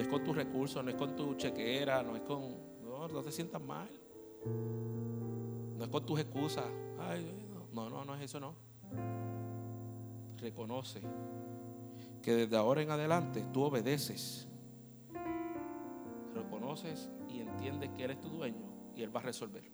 es 0.00 0.08
con 0.08 0.24
tus 0.24 0.36
recursos, 0.36 0.82
no 0.84 0.90
es 0.90 0.96
con 0.96 1.16
tu 1.16 1.34
chequera, 1.34 2.02
no 2.02 2.16
es 2.16 2.22
con... 2.22 2.70
No, 2.82 3.08
no 3.08 3.22
te 3.22 3.32
sientas 3.32 3.60
mal. 3.60 3.90
No 5.76 5.84
es 5.84 5.90
con 5.90 6.06
tus 6.06 6.20
excusas. 6.20 6.66
Ay, 6.98 7.26
no, 7.72 7.90
no, 7.90 8.04
no 8.04 8.14
es 8.14 8.22
eso, 8.22 8.40
no. 8.40 8.54
Reconoce 10.38 11.00
que 12.22 12.34
desde 12.34 12.56
ahora 12.56 12.82
en 12.82 12.90
adelante 12.90 13.44
tú 13.52 13.64
obedeces. 13.64 14.48
Reconoces 16.34 17.10
y 17.28 17.40
entiendes 17.40 17.90
que 17.90 18.04
eres 18.04 18.20
tu 18.20 18.28
dueño 18.28 18.70
y 18.94 19.02
Él 19.02 19.14
va 19.14 19.20
a 19.20 19.24
resolver. 19.24 19.64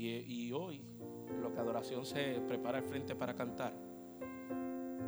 Y, 0.00 0.52
hoy, 0.52 0.80
en 1.28 1.42
lo 1.42 1.52
que 1.52 1.58
adoración 1.58 2.04
se 2.04 2.40
prepara 2.46 2.78
al 2.78 2.84
frente 2.84 3.16
para 3.16 3.34
cantar, 3.34 3.74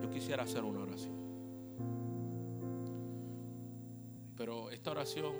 yo 0.02 0.10
quisiera 0.10 0.42
hacer 0.42 0.64
una 0.64 0.80
oración. 0.80 1.14
Pero 4.36 4.68
esta 4.70 4.90
oración 4.90 5.32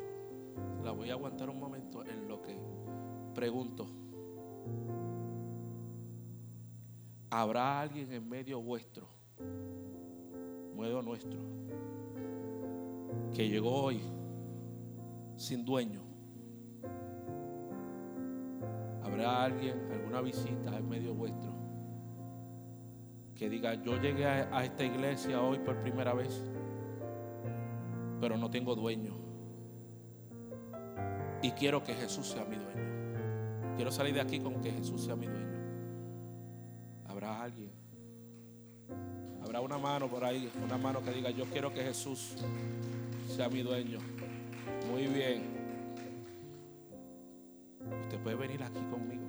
la 0.85 0.93
voy 0.93 1.11
a 1.11 1.15
aguantar 1.15 1.51
un 1.51 1.59
momento 1.59 2.05
en 2.05 2.29
lo 2.29 2.41
que 2.41 2.57
pregunto. 3.35 3.89
¿Habrá 7.31 7.81
alguien 7.81 8.13
en 8.13 8.29
medio 8.29 8.61
vuestro, 8.63 9.09
medio 10.77 11.03
nuestro, 11.03 11.41
que 13.35 13.49
llegó 13.49 13.83
hoy 13.83 14.01
sin 15.37 15.65
dueño? 15.65 16.10
¿Habrá 19.03 19.45
alguien, 19.45 19.91
alguna 19.93 20.21
visita 20.21 20.77
en 20.77 20.89
medio 20.89 21.15
vuestro, 21.15 21.51
que 23.35 23.49
diga, 23.49 23.75
yo 23.75 23.97
llegué 23.97 24.27
a, 24.27 24.57
a 24.57 24.65
esta 24.65 24.85
iglesia 24.85 25.41
hoy 25.41 25.59
por 25.59 25.81
primera 25.81 26.13
vez, 26.13 26.45
pero 28.21 28.37
no 28.37 28.51
tengo 28.51 28.75
dueño? 28.75 29.15
Y 31.43 31.53
quiero 31.53 31.83
que 31.83 31.95
Jesús 31.95 32.27
sea 32.27 32.45
mi 32.45 32.57
dueño. 32.57 33.75
Quiero 33.77 33.91
salir 33.91 34.13
de 34.15 34.21
aquí 34.21 34.41
con 34.41 34.61
que 34.61 34.71
Jesús 34.71 35.05
sea 35.05 35.17
mi 35.17 35.27
dueño. 35.27 35.59
¿Habrá 37.07 37.43
alguien? 37.43 37.73
Habrá 39.43 39.61
una 39.63 39.79
mano 39.79 40.07
por 40.09 40.25
ahí, 40.25 40.51
una 40.63 40.77
mano 40.77 41.03
que 41.03 41.11
diga, 41.13 41.31
yo 41.31 41.45
quiero 41.47 41.73
que 41.73 41.83
Jesús 41.83 42.37
sea 43.27 43.49
mi 43.49 43.63
dueño. 43.63 43.99
Muy 44.91 45.07
bien. 45.07 45.60
Usted 48.03 48.19
puede 48.19 48.37
venir 48.37 48.63
aquí 48.63 48.81
conmigo. 48.91 49.25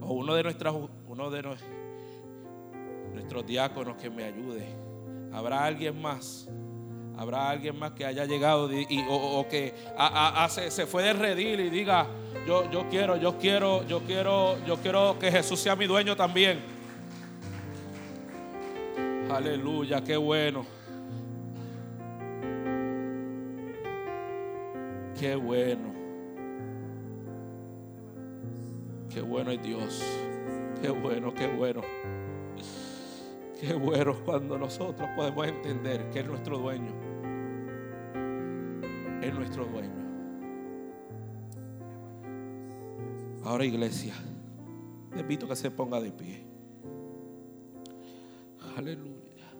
O 0.00 0.14
uno 0.14 0.34
de 0.34 0.42
nuestros, 0.42 0.90
uno 1.06 1.30
de 1.30 1.42
nuestros 3.12 3.46
diáconos 3.46 3.96
que 3.96 4.10
me 4.10 4.24
ayude. 4.24 4.66
Habrá 5.32 5.64
alguien 5.64 6.00
más. 6.00 6.48
Habrá 7.16 7.50
alguien 7.50 7.78
más 7.78 7.92
que 7.92 8.06
haya 8.06 8.24
llegado 8.24 8.72
y, 8.72 9.04
o, 9.08 9.46
que 9.48 9.74
se, 10.48 10.70
se 10.70 10.86
fue 10.86 11.02
de 11.02 11.12
redil 11.12 11.60
y 11.60 11.70
diga, 11.70 12.06
yo, 12.46 12.70
yo 12.70 12.88
quiero, 12.88 13.16
yo 13.16 13.38
quiero, 13.38 13.86
yo 13.86 14.00
quiero, 14.00 14.56
yo 14.66 14.76
quiero 14.78 15.18
que 15.18 15.30
Jesús 15.30 15.60
sea 15.60 15.76
mi 15.76 15.86
dueño 15.86 16.16
también. 16.16 16.60
Aleluya, 19.30 20.02
qué 20.02 20.16
bueno. 20.16 20.66
Qué 25.18 25.36
bueno. 25.36 26.01
Qué 29.12 29.20
bueno 29.20 29.50
es 29.50 29.62
Dios. 29.62 30.02
Qué 30.80 30.88
bueno, 30.88 31.34
qué 31.34 31.46
bueno. 31.46 31.82
Qué 33.60 33.74
bueno 33.74 34.16
cuando 34.24 34.58
nosotros 34.58 35.08
podemos 35.14 35.46
entender 35.46 36.08
que 36.10 36.20
es 36.20 36.26
nuestro 36.26 36.58
dueño. 36.58 36.92
Es 39.22 39.34
nuestro 39.34 39.66
dueño. 39.66 40.02
Ahora 43.44 43.64
iglesia, 43.64 44.14
te 45.12 45.20
invito 45.20 45.46
a 45.46 45.50
que 45.50 45.56
se 45.56 45.70
ponga 45.70 46.00
de 46.00 46.10
pie. 46.10 46.46
Aleluya. 48.76 49.52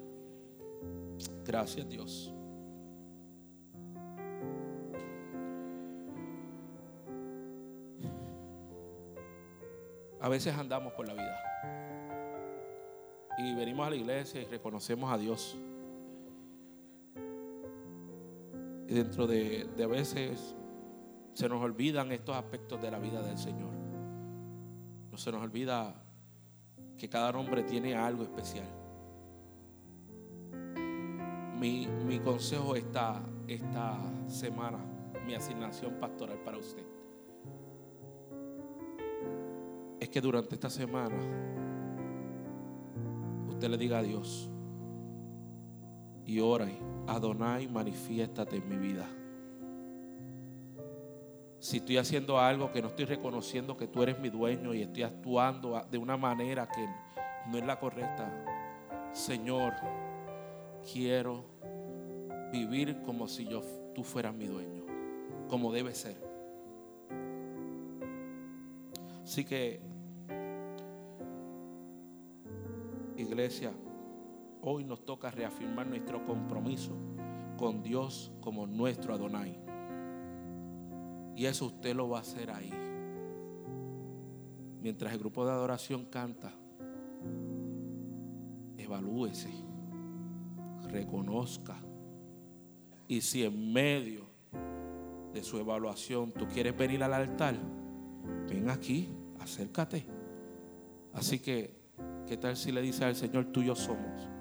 Gracias 1.45 1.89
Dios. 1.89 2.33
A 10.23 10.29
veces 10.29 10.57
andamos 10.57 10.93
por 10.93 11.07
la 11.07 11.15
vida 11.15 11.53
y 13.39 13.55
venimos 13.55 13.87
a 13.87 13.91
la 13.91 13.97
iglesia 13.97 14.41
y 14.41 14.45
reconocemos 14.45 15.13
a 15.13 15.19
Dios. 15.19 15.59
Y 18.87 18.95
dentro 18.95 19.27
de, 19.27 19.69
de 19.77 19.87
veces 19.87 20.55
se 21.35 21.49
nos 21.49 21.61
olvidan 21.61 22.13
estos 22.13 22.37
aspectos 22.37 22.81
de 22.81 22.91
la 22.91 23.01
vida 23.01 23.21
del 23.21 23.37
Señor. 23.37 23.73
No 25.11 25.19
se 25.19 25.33
nos 25.33 25.43
olvida 25.43 26.03
que 26.97 27.09
cada 27.09 27.31
hombre 27.31 27.65
tiene 27.65 27.97
algo 27.97 28.23
especial. 28.23 28.69
Mi, 31.59 31.89
mi 32.07 32.21
consejo 32.21 32.77
esta, 32.77 33.21
esta 33.49 33.99
semana, 34.29 34.79
mi 35.27 35.35
asignación 35.35 35.99
pastoral 35.99 36.39
para 36.45 36.59
usted, 36.59 36.85
que 40.13 40.21
durante 40.21 40.55
esta 40.55 40.69
semana 40.69 41.17
usted 43.49 43.69
le 43.69 43.79
diga 43.79 43.99
a 43.99 44.03
Dios 44.03 44.51
y 46.25 46.39
ora, 46.39 46.69
Adonai, 47.09 47.67
manifiéstate 47.67 48.57
en 48.57 48.69
mi 48.69 48.77
vida. 48.77 49.09
Si 51.59 51.79
estoy 51.79 51.97
haciendo 51.97 52.39
algo 52.39 52.71
que 52.71 52.83
no 52.83 52.89
estoy 52.89 53.07
reconociendo 53.07 53.77
que 53.77 53.89
tú 53.89 54.03
eres 54.03 54.21
mi 54.21 54.29
dueño 54.29 54.75
y 54.75 54.83
estoy 54.83 55.03
actuando 55.03 55.81
de 55.91 55.99
una 55.99 56.17
manera 56.17 56.69
que 56.69 56.87
no 57.51 57.59
es 57.59 57.65
la 57.65 57.81
correcta, 57.81 59.11
Señor, 59.13 59.73
quiero 60.93 61.45
vivir 62.53 63.01
como 63.03 63.27
si 63.29 63.47
yo, 63.47 63.63
tú 63.95 64.05
fueras 64.05 64.35
mi 64.35 64.47
dueño, 64.47 64.85
como 65.49 65.73
debe 65.73 65.95
ser. 65.95 66.17
Así 69.25 69.45
que, 69.45 69.92
iglesia, 73.17 73.73
hoy 74.63 74.85
nos 74.85 75.05
toca 75.05 75.31
reafirmar 75.31 75.87
nuestro 75.87 76.25
compromiso 76.25 76.97
con 77.57 77.83
Dios 77.83 78.33
como 78.41 78.67
nuestro 78.67 79.15
Adonai. 79.15 79.59
Y 81.37 81.47
eso 81.47 81.67
usted 81.67 81.95
lo 81.95 82.09
va 82.09 82.19
a 82.19 82.21
hacer 82.23 82.51
ahí. 82.51 82.73
Mientras 84.81 85.13
el 85.13 85.19
grupo 85.19 85.45
de 85.45 85.53
adoración 85.53 86.07
canta, 86.07 86.53
evalúese, 88.77 89.51
reconozca. 90.91 91.81
Y 93.09 93.21
si 93.21 93.45
en 93.45 93.73
medio 93.73 94.27
de 95.33 95.43
su 95.43 95.59
evaluación 95.59 96.33
tú 96.33 96.47
quieres 96.49 96.77
venir 96.77 97.03
al 97.03 97.15
altar, 97.15 97.55
ven 98.49 98.69
aquí, 98.69 99.09
acércate. 99.41 100.05
Así 101.13 101.39
que, 101.39 101.82
¿qué 102.33 102.39
tal 102.39 102.57
si 102.57 102.73
le 102.73 102.81
dice 102.81 103.05
al 103.05 103.15
Señor, 103.15 103.45
tuyo 103.53 103.75
somos? 103.77 104.32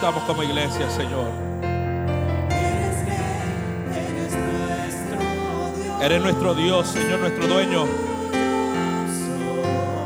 Estamos 0.00 0.22
como 0.22 0.42
iglesia, 0.42 0.88
Señor. 0.88 1.28
Eres 6.00 6.22
nuestro 6.22 6.54
Dios. 6.54 6.54
Nuestro 6.54 6.54
Dios, 6.54 6.88
Señor, 6.88 7.20
nuestro 7.20 7.46
dueño. 7.46 7.84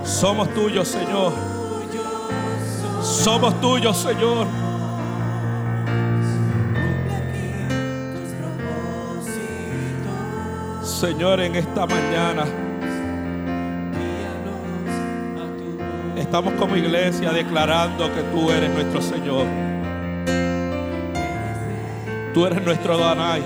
Somos 0.02 0.52
tuyos, 0.52 0.88
Señor. 0.88 1.32
Somos 3.02 3.60
tuyos, 3.60 3.96
Señor. 3.96 4.48
Señor, 10.82 11.40
en 11.40 11.54
esta 11.54 11.86
mañana 11.86 12.44
estamos 16.16 16.52
como 16.54 16.74
iglesia 16.74 17.30
declarando 17.30 18.12
que 18.12 18.22
tú 18.32 18.50
eres 18.50 18.70
nuestro 18.70 19.00
Señor. 19.00 19.73
Tú 22.35 22.44
eres 22.44 22.65
nuestro 22.65 22.94
Adonai. 22.94 23.43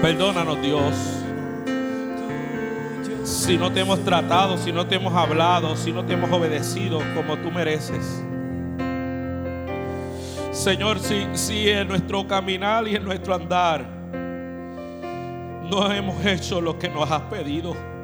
Perdónanos, 0.00 0.62
Dios. 0.62 0.94
Si 3.24 3.58
no 3.58 3.72
te 3.72 3.80
hemos 3.80 4.04
tratado, 4.04 4.56
si 4.56 4.70
no 4.70 4.86
te 4.86 4.94
hemos 4.94 5.12
hablado, 5.12 5.76
si 5.76 5.92
no 5.92 6.04
te 6.04 6.12
hemos 6.12 6.30
obedecido 6.30 7.00
como 7.16 7.36
tú 7.38 7.50
mereces. 7.50 8.22
Señor, 10.52 11.00
si, 11.00 11.26
si 11.34 11.68
en 11.68 11.88
nuestro 11.88 12.28
caminar 12.28 12.86
y 12.86 12.94
en 12.94 13.04
nuestro 13.04 13.34
andar 13.34 13.84
no 15.70 15.90
hemos 15.92 16.24
hecho 16.24 16.60
lo 16.60 16.78
que 16.78 16.88
nos 16.88 17.10
has 17.10 17.22
pedido. 17.22 17.97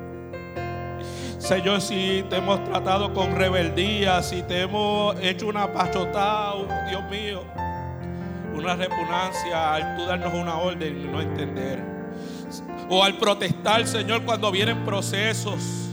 Señor, 1.45 1.83
si 1.83 2.25
te 2.31 2.37
hemos 2.37 2.65
tratado 2.65 3.13
con 3.13 3.37
rebeldía, 3.37 4.23
si 4.23 4.41
te 4.45 4.63
hemos 4.63 5.15
hecho 5.21 5.47
una 5.47 5.71
pachotada, 5.71 6.55
Dios 6.89 7.03
mío, 7.11 7.43
una 8.55 8.75
repugnancia 8.75 9.75
al 9.75 9.95
tú 9.95 10.07
darnos 10.07 10.33
una 10.33 10.57
orden 10.57 11.03
y 11.03 11.05
no 11.05 11.21
entender. 11.21 11.85
O 12.89 13.05
al 13.05 13.19
protestar, 13.19 13.87
Señor, 13.87 14.23
cuando 14.25 14.51
vienen 14.51 14.87
procesos. 14.87 15.84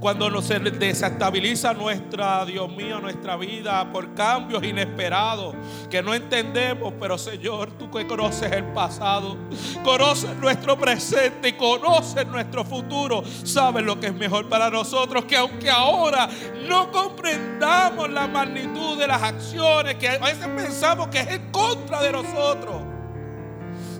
Cuando 0.00 0.30
nos 0.30 0.46
se 0.46 0.58
desestabiliza 0.58 1.74
nuestra, 1.74 2.46
Dios 2.46 2.70
mío, 2.70 3.00
nuestra 3.00 3.36
vida 3.36 3.92
por 3.92 4.14
cambios 4.14 4.64
inesperados 4.64 5.54
que 5.90 6.02
no 6.02 6.14
entendemos, 6.14 6.94
pero 6.98 7.18
Señor, 7.18 7.72
tú 7.72 7.90
que 7.90 8.06
conoces 8.06 8.50
el 8.50 8.64
pasado, 8.72 9.36
conoces 9.84 10.34
nuestro 10.36 10.78
presente 10.78 11.50
y 11.50 11.52
conoces 11.52 12.26
nuestro 12.26 12.64
futuro, 12.64 13.22
sabes 13.44 13.84
lo 13.84 14.00
que 14.00 14.06
es 14.06 14.14
mejor 14.14 14.48
para 14.48 14.70
nosotros, 14.70 15.26
que 15.26 15.36
aunque 15.36 15.68
ahora 15.68 16.30
no 16.66 16.90
comprendamos 16.90 18.08
la 18.08 18.26
magnitud 18.26 18.98
de 18.98 19.06
las 19.06 19.22
acciones 19.22 19.96
que 19.96 20.08
a 20.08 20.16
veces 20.16 20.48
pensamos 20.48 21.08
que 21.08 21.20
es 21.20 21.28
en 21.28 21.52
contra 21.52 22.00
de 22.00 22.12
nosotros. 22.12 22.89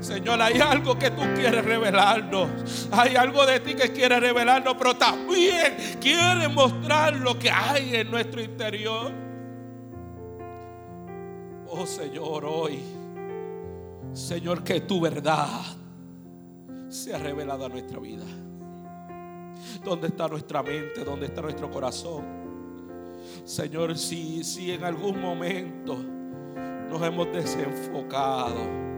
Señor, 0.01 0.41
hay 0.41 0.59
algo 0.61 0.99
que 0.99 1.11
tú 1.11 1.23
quieres 1.35 1.65
revelarnos. 1.65 2.89
Hay 2.91 3.17
algo 3.17 3.45
de 3.45 3.61
ti 3.61 3.75
que 3.75 3.93
quieres 3.93 4.21
revelarnos, 4.21 4.75
pero 4.79 4.97
también 4.97 5.77
quieres 6.01 6.51
mostrar 6.53 7.17
lo 7.17 7.39
que 7.39 7.51
hay 7.51 7.97
en 7.97 8.11
nuestro 8.11 8.41
interior. 8.41 9.13
Oh 11.69 11.87
Señor, 11.87 12.45
hoy, 12.47 12.81
Señor, 14.13 14.65
que 14.65 14.81
tu 14.81 15.01
verdad 15.01 15.61
sea 16.89 17.19
revelada 17.19 17.67
a 17.67 17.69
nuestra 17.69 18.01
vida. 18.01 18.25
¿Dónde 19.85 20.09
está 20.09 20.27
nuestra 20.27 20.63
mente? 20.63 21.05
¿Dónde 21.05 21.27
está 21.27 21.43
nuestro 21.43 21.71
corazón? 21.71 22.25
Señor, 23.45 23.97
si, 23.97 24.43
si 24.43 24.73
en 24.73 24.83
algún 24.83 25.21
momento 25.21 25.97
nos 26.89 27.03
hemos 27.03 27.31
desenfocado 27.33 28.90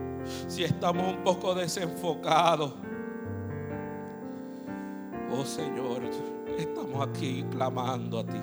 si 0.47 0.63
estamos 0.63 1.13
un 1.13 1.23
poco 1.23 1.53
desenfocados. 1.55 2.73
Oh 5.31 5.45
Señor, 5.45 6.03
estamos 6.57 7.07
aquí 7.07 7.43
clamando 7.51 8.19
a 8.19 8.25
ti. 8.25 8.39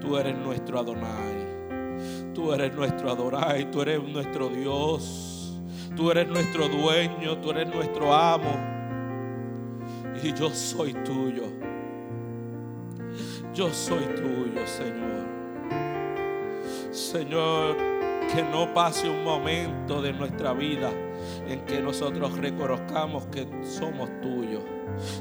Tú 0.00 0.16
eres 0.16 0.36
nuestro 0.38 0.78
Adonai. 0.78 2.32
Tú 2.34 2.52
eres 2.52 2.74
nuestro 2.74 3.10
Adonai. 3.10 3.70
Tú 3.70 3.82
eres 3.82 4.02
nuestro 4.02 4.48
Dios. 4.48 5.60
Tú 5.96 6.10
eres 6.10 6.28
nuestro 6.28 6.68
dueño. 6.68 7.38
Tú 7.38 7.50
eres 7.50 7.74
nuestro 7.74 8.14
amo. 8.14 8.54
Y 10.22 10.32
yo 10.32 10.50
soy 10.50 10.94
tuyo. 11.04 11.44
Yo 13.52 13.70
soy 13.70 14.04
tuyo, 14.14 14.66
Señor. 14.66 15.26
Señor, 16.92 17.76
que 18.32 18.42
no 18.42 18.72
pase 18.74 19.08
un 19.08 19.24
momento 19.24 20.02
de 20.02 20.12
nuestra 20.12 20.52
vida 20.52 20.90
en 21.48 21.60
que 21.64 21.80
nosotros 21.80 22.36
reconozcamos 22.38 23.26
que 23.26 23.46
somos 23.62 24.08
tuyos. 24.20 24.62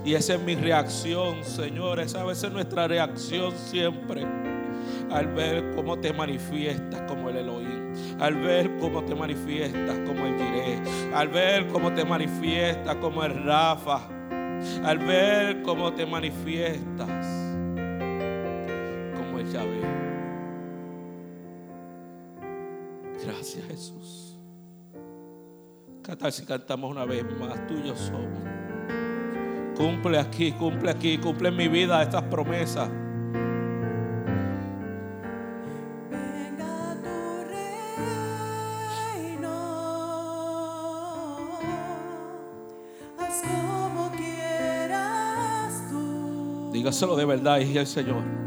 Y 0.04 0.14
esa 0.14 0.36
es 0.36 0.42
mi 0.42 0.56
reacción, 0.56 1.44
Señor. 1.44 2.00
Esa 2.00 2.22
a 2.22 2.26
veces 2.26 2.52
nuestra 2.52 2.88
reacción 2.88 3.52
siempre. 3.56 4.26
Al 5.12 5.28
ver 5.28 5.72
cómo 5.76 5.98
te 5.98 6.12
manifiestas 6.14 7.02
como 7.08 7.30
el 7.30 7.38
Elohim. 7.38 7.94
Al 8.20 8.36
ver 8.36 8.78
cómo 8.78 9.04
te 9.04 9.16
manifiestas 9.16 10.00
como 10.00 10.26
el 10.26 10.36
Jireh. 10.36 10.82
Al 11.14 11.28
ver 11.30 11.68
cómo 11.68 11.94
te 11.94 12.04
manifiestas 12.06 12.96
como 12.96 13.24
el 13.24 13.44
Rafa. 13.44 14.02
Al 14.84 14.98
ver 14.98 15.62
cómo 15.62 15.94
te 15.94 16.06
manifiestas 16.06 17.26
como 19.16 19.40
el 19.40 19.52
Yahvé. 19.52 20.17
Gracias 23.28 23.66
Jesús. 23.68 24.40
Cantar 26.02 26.32
si 26.32 26.46
cantamos 26.46 26.90
una 26.90 27.04
vez 27.04 27.26
más, 27.38 27.68
tuyos 27.68 28.00
somos. 28.00 28.40
Cumple 29.76 30.18
aquí, 30.18 30.54
cumple 30.54 30.92
aquí, 30.92 31.18
cumple 31.18 31.50
en 31.50 31.58
mi 31.58 31.68
vida 31.68 32.02
estas 32.02 32.24
promesas. 32.24 32.90
Venga 36.10 36.96
tu 37.04 37.44
reino, 39.20 39.50
haz 43.20 43.42
como 43.42 44.10
quieras 44.16 45.84
tú. 45.90 46.72
Dígaselo 46.72 47.18
de 47.18 47.26
verdad 47.26 47.60
y 47.60 47.78
al 47.78 47.88
Señor. 47.88 48.47